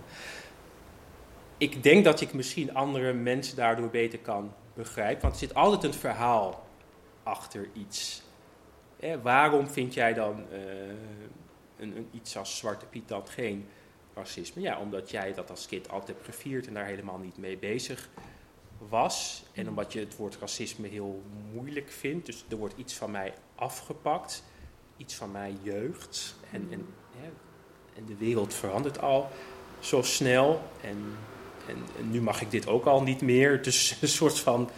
ik 1.57 1.83
denk 1.83 2.03
dat 2.03 2.21
ik 2.21 2.33
misschien 2.33 2.73
andere 2.73 3.13
mensen 3.13 3.55
daardoor 3.55 3.89
beter 3.89 4.19
kan 4.19 4.53
begrijpen. 4.73 5.21
Want 5.21 5.33
er 5.33 5.39
zit 5.39 5.53
altijd 5.53 5.83
een 5.83 5.99
verhaal 5.99 6.67
achter 7.23 7.69
iets. 7.73 8.23
Waarom 9.21 9.67
vind 9.67 9.93
jij 9.93 10.13
dan 10.13 10.45
eh, 10.51 10.59
een, 11.77 11.97
een, 11.97 12.07
iets 12.11 12.37
als 12.37 12.57
Zwarte 12.57 12.85
Piet 12.85 13.07
dan 13.07 13.27
geen 13.27 13.67
racisme? 14.15 14.61
Ja, 14.61 14.79
omdat 14.79 15.09
jij 15.09 15.33
dat 15.33 15.49
als 15.49 15.67
kind 15.67 15.89
altijd 15.89 16.17
hebt 16.17 16.25
gevierd 16.25 16.67
en 16.67 16.73
daar 16.73 16.85
helemaal 16.85 17.17
niet 17.17 17.37
mee 17.37 17.57
bezig 17.57 18.09
was. 18.89 19.43
En 19.53 19.69
omdat 19.69 19.93
je 19.93 19.99
het 19.99 20.15
woord 20.15 20.37
racisme 20.39 20.87
heel 20.87 21.23
moeilijk 21.53 21.89
vindt. 21.89 22.25
Dus 22.25 22.45
er 22.49 22.57
wordt 22.57 22.77
iets 22.77 22.93
van 22.93 23.11
mij 23.11 23.33
afgepakt. 23.55 24.43
Iets 24.97 25.15
van 25.15 25.31
mijn 25.31 25.57
jeugd. 25.61 26.35
En, 26.51 26.67
en, 26.71 26.85
en 27.95 28.05
de 28.05 28.15
wereld 28.17 28.53
verandert 28.53 29.01
al 29.01 29.29
zo 29.79 30.01
snel. 30.01 30.61
En, 30.81 31.17
en, 31.67 32.11
nu 32.11 32.21
mag 32.21 32.41
ik 32.41 32.51
dit 32.51 32.67
ook 32.67 32.85
al 32.85 33.03
niet 33.03 33.21
meer. 33.21 33.61
Dus 33.61 33.95
een 34.01 34.07
soort 34.07 34.39
van 34.39 34.69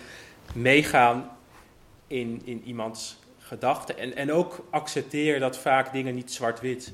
meegaan 0.53 1.37
in, 2.07 2.41
in 2.45 2.63
iemands 2.63 3.17
gedachten. 3.37 3.97
En, 3.97 4.15
en 4.15 4.31
ook 4.31 4.67
accepteren 4.69 5.39
dat 5.39 5.57
vaak 5.57 5.91
dingen 5.91 6.15
niet 6.15 6.31
zwart-wit 6.31 6.93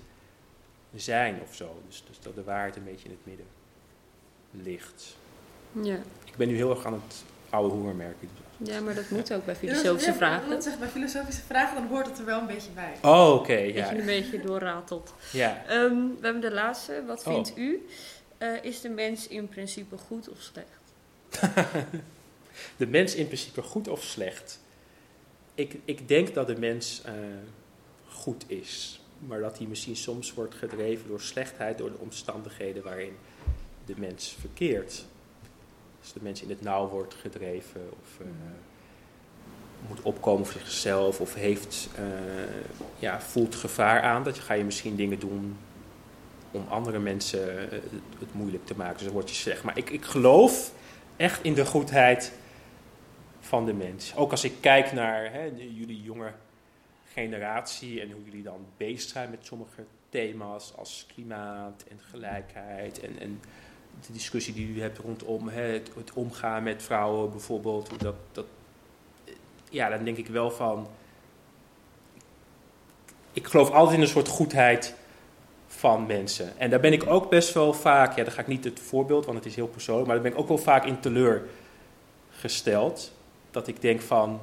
of 1.42 1.56
zo. 1.56 1.82
Dus, 1.88 2.04
dus 2.08 2.20
dat 2.20 2.36
de 2.36 2.44
waarheid 2.44 2.76
een 2.76 2.84
beetje 2.84 3.06
in 3.06 3.12
het 3.12 3.26
midden 3.26 3.46
ligt. 4.52 5.18
Ja. 5.72 5.96
Ik 6.26 6.36
ben 6.36 6.48
nu 6.48 6.56
heel 6.56 6.70
erg 6.70 6.86
aan 6.86 6.94
het 6.94 7.24
oude 7.50 7.76
hoer 7.76 7.96
merken. 7.96 8.30
ja, 8.58 8.80
maar 8.82 8.96
dat 8.96 9.10
moet 9.10 9.34
ook 9.34 9.46
bij 9.46 9.54
Ja, 9.54 9.60
filosofische 9.60 10.10
ja, 10.12 10.16
vragen. 10.18 10.50
Dat 10.50 10.64
zegt 10.64 10.80
bij 10.80 10.88
filosofische 10.88 11.42
vragen, 11.42 11.76
dan 11.76 11.88
hoort 11.88 12.06
het 12.06 12.20
er 12.20 12.26
wel 12.26 12.40
een 12.40 12.48
beetje 12.48 12.72
bij. 12.72 12.94
Oh, 13.02 13.34
oké. 13.34 13.66
Dat 13.66 13.74
ja. 13.74 13.92
je 13.92 14.00
een 14.00 14.06
beetje 14.06 14.42
doorratelt. 14.42 15.14
ja. 15.32 15.64
Ehm, 15.68 15.96
we 15.96 16.18
hebben 16.22 16.42
de 16.42 16.52
laatste. 16.52 17.04
Wat 17.08 17.26
Oh. 17.28 17.34
vindt 17.34 17.58
u 17.58 17.86
Eh, 18.38 18.64
is 18.64 18.82
de 18.82 18.90
mens 18.90 19.28
in 19.28 19.50
principe 19.50 19.98
goed 19.98 20.30
of 20.30 20.38
slecht? 20.42 20.68
de 22.78 22.88
mens 22.88 23.16
in 23.16 23.26
principe 23.26 23.62
goed 23.62 23.88
of 23.88 24.04
slecht? 24.04 24.60
Ik, 25.56 25.76
ik 25.86 26.08
denk 26.08 26.34
dat 26.34 26.48
de 26.48 26.58
mens 26.60 27.02
eh, 27.06 27.14
goed 28.08 28.44
is. 28.48 29.01
Maar 29.28 29.40
dat 29.40 29.58
hij 29.58 29.68
misschien 29.68 29.96
soms 29.96 30.34
wordt 30.34 30.56
gedreven 30.56 31.08
door 31.08 31.22
slechtheid, 31.22 31.78
door 31.78 31.92
de 31.92 31.98
omstandigheden 31.98 32.84
waarin 32.84 33.14
de 33.86 33.94
mens 33.98 34.36
verkeert. 34.40 35.06
Als 36.02 36.14
de 36.14 36.20
mens 36.24 36.42
in 36.42 36.50
het 36.50 36.62
nauw 36.62 36.88
wordt 36.88 37.14
gedreven 37.14 37.82
of 38.02 38.20
uh, 38.22 38.28
moet 39.88 40.02
opkomen 40.02 40.46
voor 40.46 40.62
zichzelf 40.62 41.20
of 41.20 41.34
heeft, 41.34 41.90
uh, 42.00 42.06
ja, 43.00 43.22
voelt 43.22 43.56
gevaar 43.56 44.02
aan, 44.02 44.24
dat 44.24 44.40
ga 44.40 44.54
je 44.54 44.64
misschien 44.64 44.96
dingen 44.96 45.20
doen 45.20 45.58
om 46.52 46.66
andere 46.70 47.00
mensen 47.00 47.70
het 48.20 48.34
moeilijk 48.34 48.66
te 48.66 48.76
maken. 48.76 48.94
Dus 48.94 49.04
dan 49.04 49.14
word 49.14 49.30
je 49.30 49.36
slecht. 49.36 49.64
Maar 49.64 49.78
ik, 49.78 49.90
ik 49.90 50.04
geloof 50.04 50.74
echt 51.18 51.44
in 51.44 51.54
de 51.54 51.66
goedheid 51.66 52.32
van 53.40 53.66
de 53.66 53.74
mens. 53.74 54.16
Ook 54.16 54.32
als 54.32 54.44
ik 54.44 54.54
kijk 54.60 54.92
naar 54.92 55.32
hè, 55.32 55.44
jullie 55.58 56.02
jonge 56.02 56.32
generatie 57.14 58.02
en 58.02 58.12
hoe 58.12 58.24
jullie 58.24 58.44
dan 58.44 58.66
bezig 58.78 59.10
zijn 59.10 59.30
met 59.30 59.46
sommige 59.46 59.84
thema's 60.10 60.74
als 60.78 61.06
klimaat 61.14 61.84
en 61.90 62.00
gelijkheid 62.10 63.00
en, 63.00 63.20
en 63.20 63.42
de 64.08 64.14
discussie 64.14 64.54
die 64.54 64.68
u 64.68 64.82
hebt 64.82 64.98
rondom 64.98 65.48
het, 65.48 65.92
het, 65.96 66.14
omgaan 66.14 66.64
met 66.64 66.84
vrouwen 66.84 67.32
bijvoorbeeld, 67.32 67.90
hoe 67.90 67.98
dat, 67.98 68.16
dat, 68.32 68.46
ja, 69.70 69.90
dan 69.90 70.04
denk 70.04 70.18
ik 70.18 70.28
wel 70.28 70.52
van, 70.52 70.88
ik 73.34 73.48
geloof 73.48 73.72
altijd 73.72 73.96
in 73.96 74.02
een 74.02 74.08
soort 74.08 74.28
goedheid 74.28 74.96
van 75.68 76.06
mensen. 76.06 76.58
En 76.58 76.70
daar 76.70 76.80
ben 76.80 76.94
ik 76.94 77.08
ook 77.08 77.30
best 77.30 77.54
wel 77.54 77.74
vaak, 77.74 78.16
ja, 78.16 78.24
daar 78.24 78.34
ga 78.34 78.42
ik 78.42 78.48
niet 78.48 78.64
het 78.64 78.80
voorbeeld, 78.80 79.26
want 79.26 79.38
het 79.38 79.48
is 79.48 79.56
heel 79.56 79.68
persoonlijk, 79.68 80.08
maar 80.08 80.16
daar 80.16 80.24
ben 80.24 80.34
ik 80.34 80.40
ook 80.40 80.48
wel 80.48 80.58
vaak 80.58 80.86
in 80.86 81.00
teleurgesteld. 81.00 83.12
Dat 83.52 83.68
ik 83.68 83.82
denk 83.82 84.02
van, 84.02 84.42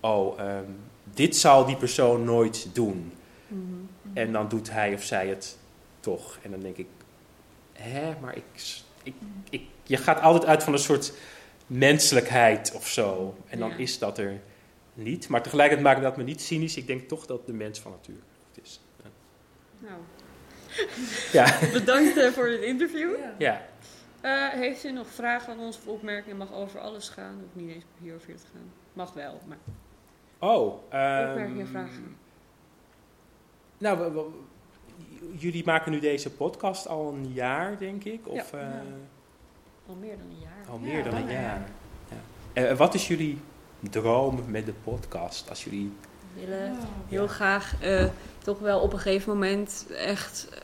oh, 0.00 0.40
um, 0.40 0.89
dit 1.14 1.36
zal 1.36 1.66
die 1.66 1.76
persoon 1.76 2.24
nooit 2.24 2.68
doen. 2.72 3.12
Mm 3.48 3.66
-hmm. 3.68 4.16
En 4.16 4.32
dan 4.32 4.48
doet 4.48 4.70
hij 4.70 4.94
of 4.94 5.02
zij 5.02 5.28
het 5.28 5.58
toch. 6.00 6.38
En 6.42 6.50
dan 6.50 6.60
denk 6.60 6.76
ik, 6.76 6.86
hè, 7.72 8.14
maar 8.20 8.36
ik, 8.36 8.44
ik, 9.02 9.14
ik, 9.50 9.62
je 9.82 9.96
gaat 9.96 10.20
altijd 10.20 10.44
uit 10.44 10.62
van 10.62 10.72
een 10.72 10.78
soort 10.78 11.12
menselijkheid 11.66 12.72
of 12.74 12.88
zo. 12.88 13.36
En 13.48 13.58
dan 13.58 13.70
ja. 13.70 13.76
is 13.76 13.98
dat 13.98 14.18
er 14.18 14.40
niet. 14.94 15.28
Maar 15.28 15.42
tegelijkertijd 15.42 15.88
maakt 15.88 16.02
dat 16.02 16.16
me 16.16 16.22
niet 16.22 16.40
cynisch. 16.40 16.76
Ik 16.76 16.86
denk 16.86 17.08
toch 17.08 17.26
dat 17.26 17.46
de 17.46 17.52
mens 17.52 17.80
van 17.80 17.90
nature 17.90 18.18
goed 18.44 18.64
is. 18.64 18.80
Ja. 19.82 19.88
Nou, 19.88 20.00
ja. 21.32 21.58
bedankt 21.72 22.16
uh, 22.16 22.28
voor 22.28 22.48
het 22.48 22.60
interview. 22.60 23.10
Ja. 23.38 23.66
Uh, 24.24 24.48
heeft 24.48 24.84
u 24.84 24.92
nog 24.92 25.06
vragen 25.06 25.52
aan 25.52 25.58
ons 25.58 25.76
of 25.76 25.86
opmerkingen? 25.86 26.36
Mag 26.36 26.52
over 26.52 26.80
alles 26.80 27.08
gaan. 27.08 27.38
Hoeft 27.40 27.54
niet 27.54 27.74
eens 27.74 27.84
hier 28.02 28.14
of 28.14 28.26
hier 28.26 28.36
te 28.36 28.46
gaan. 28.52 28.72
Mag 28.92 29.12
wel, 29.12 29.40
maar... 29.46 29.56
Oh, 30.40 30.64
um, 30.66 31.28
opmerkingen, 31.28 31.66
vragen. 31.66 32.16
Nou, 33.78 33.98
we, 33.98 34.10
we, 34.12 34.24
jullie 35.38 35.64
maken 35.64 35.92
nu 35.92 36.00
deze 36.00 36.30
podcast 36.30 36.88
al 36.88 37.12
een 37.12 37.32
jaar, 37.32 37.78
denk 37.78 38.04
ik? 38.04 38.20
Of, 38.28 38.52
Ja. 38.52 38.58
uh, 38.58 38.64
Al 39.88 39.94
meer 39.94 40.16
dan 40.16 40.26
een 40.30 40.40
jaar. 40.40 40.70
Al 40.70 40.78
meer 40.78 40.96
Ja, 40.96 41.02
dan 41.04 41.14
een 41.14 41.30
jaar. 41.30 41.68
Ja. 42.08 42.16
En 42.52 42.76
wat 42.76 42.94
is 42.94 43.08
jullie 43.08 43.38
droom 43.90 44.40
met 44.46 44.66
de 44.66 44.72
podcast? 44.84 45.48
Als 45.48 45.64
jullie... 45.64 45.92
We 46.34 46.40
willen 46.46 46.76
heel 47.08 47.26
graag 47.26 47.74
eh, 47.82 48.04
toch 48.38 48.58
wel 48.58 48.80
op 48.80 48.92
een 48.92 48.98
gegeven 48.98 49.32
moment 49.32 49.86
echt... 49.96 50.48
eh, 50.52 50.58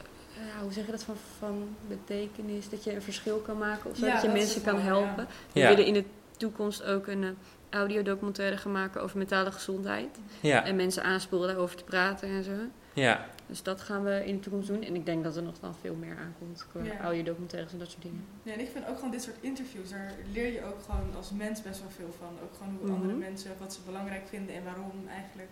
ja, 0.47 0.63
hoe 0.63 0.73
zeg 0.73 0.85
je 0.87 0.91
dat 0.91 1.03
van, 1.03 1.15
van 1.39 1.69
betekenis? 1.89 2.69
Dat 2.69 2.85
je 2.85 2.95
een 2.95 3.03
verschil 3.03 3.39
kan 3.39 3.59
maken 3.59 3.91
of 3.91 3.97
zo. 3.97 4.07
Ja, 4.07 4.13
dat 4.13 4.21
je 4.23 4.29
dat 4.29 4.37
mensen 4.37 4.63
kan 4.63 4.75
wel, 4.85 4.85
ja. 5.01 5.05
helpen. 5.07 5.27
We 5.53 5.61
Ja. 5.61 5.69
willen 5.69 5.87
in 5.87 5.95
de 5.95 6.05
toekomst 6.37 6.85
ook 6.85 7.07
een 7.07 7.25
eh, 7.25 7.31
audiodocumentaire 7.71 8.57
gaan 8.57 8.73
maken 8.73 9.03
over 9.03 9.19
mentale 9.19 9.53
gezondheid. 9.53 10.19
Ja, 10.41 10.65
En 10.65 10.77
mensen 10.77 11.03
aansporen 11.03 11.47
daarover 11.49 11.77
te 11.77 11.85
praten 11.85 12.29
en 12.29 12.45
zo. 12.45 12.53
ja, 12.93 13.27
Dus 13.47 13.63
dat 13.63 13.81
gaan 13.81 14.05
we 14.05 14.23
in 14.27 14.35
de 14.35 14.41
toekomst 14.41 14.69
doen. 14.69 14.83
En 14.83 14.95
ik 14.95 15.07
denk 15.07 15.25
dat 15.25 15.37
er 15.37 15.43
nog 15.43 15.61
wel 15.61 15.75
veel 15.81 15.95
meer 15.95 16.17
aankomt 16.17 16.67
qua 16.73 16.83
Ja. 16.85 17.01
audiodocumentaires 17.01 17.73
en 17.73 17.79
dat 17.79 17.91
soort 17.91 18.03
dingen. 18.03 18.25
Ja, 18.43 18.53
en 18.53 18.61
ik 18.61 18.69
vind 18.73 18.87
ook 18.89 18.97
gewoon 18.97 19.11
dit 19.11 19.23
soort 19.23 19.37
interviews, 19.41 19.91
daar 19.91 20.13
leer 20.33 20.53
je 20.53 20.65
ook 20.65 20.83
gewoon 20.83 21.15
als 21.17 21.31
mens 21.31 21.63
best 21.63 21.81
wel 21.81 21.91
veel 21.91 22.15
van. 22.19 22.29
Ook 22.43 22.55
gewoon 22.59 22.77
hoe 22.79 22.87
Mhm. 22.91 22.95
andere 23.01 23.15
mensen, 23.19 23.51
wat 23.59 23.73
ze 23.75 23.81
belangrijk 23.87 24.27
vinden 24.29 24.55
en 24.55 24.65
waarom 24.65 24.93
eigenlijk. 25.09 25.49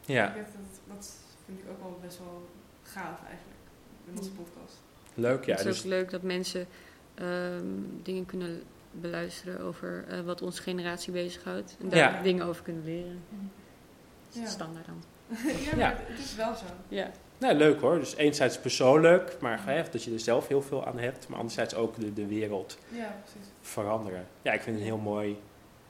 ja. 0.00 0.34
Ik 0.34 0.34
dat, 0.34 0.96
dat 0.96 1.12
vind 1.44 1.58
ik 1.58 1.64
ook 1.70 1.80
wel 1.80 1.98
best 2.02 2.18
wel 2.18 2.48
gaaf 2.82 3.18
eigenlijk, 3.28 3.60
in 4.06 4.16
onze 4.18 4.30
Mhm. 4.30 4.38
podcast. 4.42 4.74
Leuk, 5.14 5.44
ja. 5.44 5.50
het 5.56 5.60
is 5.66 5.66
Dus, 5.72 5.80
ook 5.84 5.88
leuk 5.88 6.10
dat 6.10 6.22
mensen 6.22 6.66
ehm, 7.14 7.64
dingen 8.02 8.26
kunnen 8.26 8.62
beluisteren 9.00 9.60
over 9.60 10.04
eh, 10.08 10.20
wat 10.20 10.42
onze 10.42 10.62
generatie 10.62 11.12
bezighoudt. 11.12 11.76
En 11.80 11.88
daar 11.88 11.98
Ja. 11.98 12.22
dingen 12.22 12.46
over 12.46 12.62
kunnen 12.62 12.84
leren. 12.84 13.22
Dat 13.30 14.34
is 14.34 14.40
Ja. 14.40 14.46
standaard 14.46 14.86
dan. 14.86 15.02
ja, 15.70 15.76
maar 15.76 16.00
het 16.06 16.18
is 16.18 16.34
wel 16.36 16.54
zo. 16.54 16.64
Ja. 16.88 17.10
nou, 17.38 17.54
leuk 17.54 17.80
hoor. 17.80 17.98
Dus 17.98 18.16
enerzijds 18.16 18.58
persoonlijk, 18.58 19.36
maar 19.40 19.60
hè, 19.66 19.82
dat 19.90 20.04
je 20.04 20.12
er 20.12 20.20
zelf 20.20 20.48
heel 20.48 20.62
veel 20.62 20.86
aan 20.86 20.98
hebt. 20.98 21.28
Maar 21.28 21.38
anderzijds 21.38 21.74
ook 21.74 22.00
de, 22.00 22.12
de 22.12 22.26
wereld 22.26 22.78
Ja, 22.88 23.16
precies. 23.22 23.50
veranderen. 23.60 24.26
Ja, 24.42 24.52
ik 24.52 24.60
vind 24.60 24.76
het 24.76 24.84
een 24.84 24.90
heel 24.92 25.02
mooi 25.02 25.38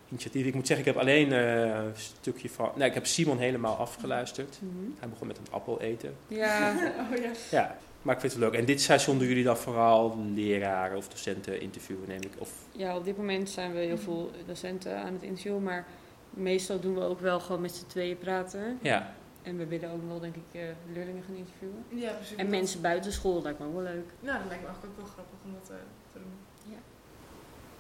initiatief. 0.08 0.46
Ik 0.46 0.54
moet 0.54 0.66
zeggen, 0.66 0.86
ik 0.86 0.92
heb 0.92 1.02
alleen 1.02 1.32
eh, 1.32 1.60
een 1.84 1.92
stukje 1.96 2.50
van... 2.50 2.70
Nou, 2.74 2.84
ik 2.84 2.94
heb 2.94 3.06
Simon 3.06 3.38
helemaal 3.38 3.76
afgeluisterd. 3.76 4.58
Mhm. 4.60 4.90
Hij 4.98 5.08
begon 5.08 5.26
met 5.26 5.38
een 5.38 5.46
appel 5.50 5.80
eten. 5.80 6.14
Ja, 6.28 6.70
oh 7.12 7.16
ja. 7.18 7.30
Ja, 7.50 7.76
maar 8.04 8.14
ik 8.14 8.20
vind 8.20 8.32
het 8.32 8.42
leuk. 8.42 8.52
En 8.52 8.64
dit 8.64 8.80
seizoen 8.80 9.18
doen 9.18 9.28
jullie 9.28 9.44
dan 9.44 9.56
vooral 9.56 10.18
leraren 10.34 10.96
of 10.96 11.08
docenten 11.08 11.60
interviewen, 11.60 12.08
neem 12.08 12.20
ik. 12.22 12.32
Of, 12.38 12.50
ja, 12.72 12.96
op 12.96 13.04
dit 13.04 13.16
moment 13.16 13.50
zijn 13.50 13.72
we 13.72 13.78
heel 13.78 13.98
veel 13.98 14.30
docenten 14.46 14.96
aan 14.96 15.12
het 15.12 15.22
interviewen. 15.22 15.62
Maar 15.62 15.86
meestal 16.30 16.80
doen 16.80 16.94
we 16.94 17.00
ook 17.00 17.20
wel 17.20 17.40
gewoon 17.40 17.60
met 17.60 17.74
z'n 17.74 17.86
tweeën 17.86 18.18
praten. 18.18 18.78
ja, 18.82 19.14
En 19.42 19.56
we 19.56 19.66
willen 19.66 19.90
ook 19.90 20.08
wel, 20.08 20.20
denk 20.20 20.34
ik, 20.34 20.60
eh, 20.60 20.60
leerlingen 20.92 21.22
gaan 21.22 21.34
interviewen. 21.36 21.84
Ja, 21.88 22.12
precies. 22.12 22.36
En 22.36 22.50
mensen 22.50 22.80
buiten 22.80 23.12
school, 23.12 23.42
lijkt 23.42 23.58
me 23.58 23.66
ook 23.66 23.74
wel 23.74 23.82
leuk. 23.82 24.06
Nou, 24.20 24.38
dat 24.38 24.46
lijkt 24.48 24.62
me 24.62 24.68
eigenlijk 24.68 24.84
ook 24.86 24.96
wel 24.96 25.12
grappig 25.12 25.38
om 25.44 25.52
dat 25.52 25.70
eh, 25.70 25.76
te 26.12 26.18
doen. 26.18 26.76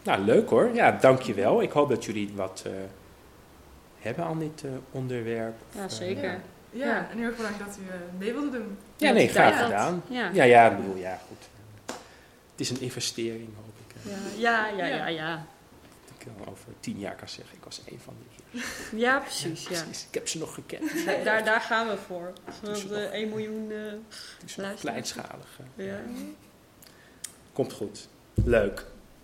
nou 0.02 0.22
leuk 0.22 0.48
hoor. 0.48 0.74
Ja, 0.74 0.90
dankjewel. 0.92 1.62
Ik 1.62 1.70
hoop 1.72 1.88
dat 1.88 2.04
jullie 2.04 2.30
wat 2.34 2.62
eh, 2.66 2.72
hebben 3.98 4.24
aan 4.24 4.38
dit 4.38 4.64
eh, 4.64 4.70
onderwerp. 4.90 5.54
Ja, 5.74 5.88
zeker. 5.88 6.30
Ja. 6.30 6.40
Ja, 6.74 6.86
Ja. 6.86 7.08
en 7.10 7.16
heel 7.18 7.26
erg 7.26 7.36
bedankt 7.36 7.58
dat 7.58 7.78
u 7.82 7.88
eh, 7.88 7.94
mee 8.18 8.32
wilde 8.32 8.50
doen. 8.50 8.78
Ja, 8.96 9.10
nee, 9.12 9.28
graag 9.28 9.62
gedaan. 9.64 10.02
Ja. 10.08 10.30
Ja, 10.32 10.44
ja, 10.44 10.70
ik 10.70 10.76
bedoel, 10.76 10.96
ja, 10.96 11.18
goed. 11.28 11.48
Het 12.50 12.60
is 12.60 12.70
een 12.70 12.80
investering, 12.80 13.48
hoop 13.56 13.74
ik. 13.88 13.94
eh, 14.12 14.40
Ja, 14.40 14.66
ja, 14.68 14.86
ja, 14.86 14.96
ja. 14.96 15.06
Ja, 15.08 15.46
ik 16.18 16.26
dan 16.36 16.48
over 16.48 16.66
tien 16.80 16.98
jaar 16.98 17.14
kan 17.14 17.28
zeggen, 17.28 17.56
ik 17.56 17.64
was 17.64 17.80
een 17.90 18.00
van 18.04 18.14
die. 18.18 18.62
ja 18.98 19.18
precies. 19.18 19.62
Ja. 19.68 19.82
Precies. 19.82 20.06
Ik 20.08 20.14
heb 20.14 20.28
ze 20.28 20.38
nog 20.38 20.54
gekend. 20.54 20.90
Da- 21.06 21.22
Daar, 21.24 21.44
daar 21.44 21.60
gaan 21.60 21.88
we 21.88 21.96
voor. 22.06 22.32
Zodat 22.62 22.82
nog- 22.82 22.92
eh 22.92 23.12
1 23.12 23.28
miljoen... 23.28 23.70
eh, 23.72 23.76
Luisteraars. 24.40 24.80
kleinschalig. 24.80 25.58
ja. 25.74 26.00
Komt 27.52 27.72
goed. 27.72 28.08
Leuk. 28.34 28.84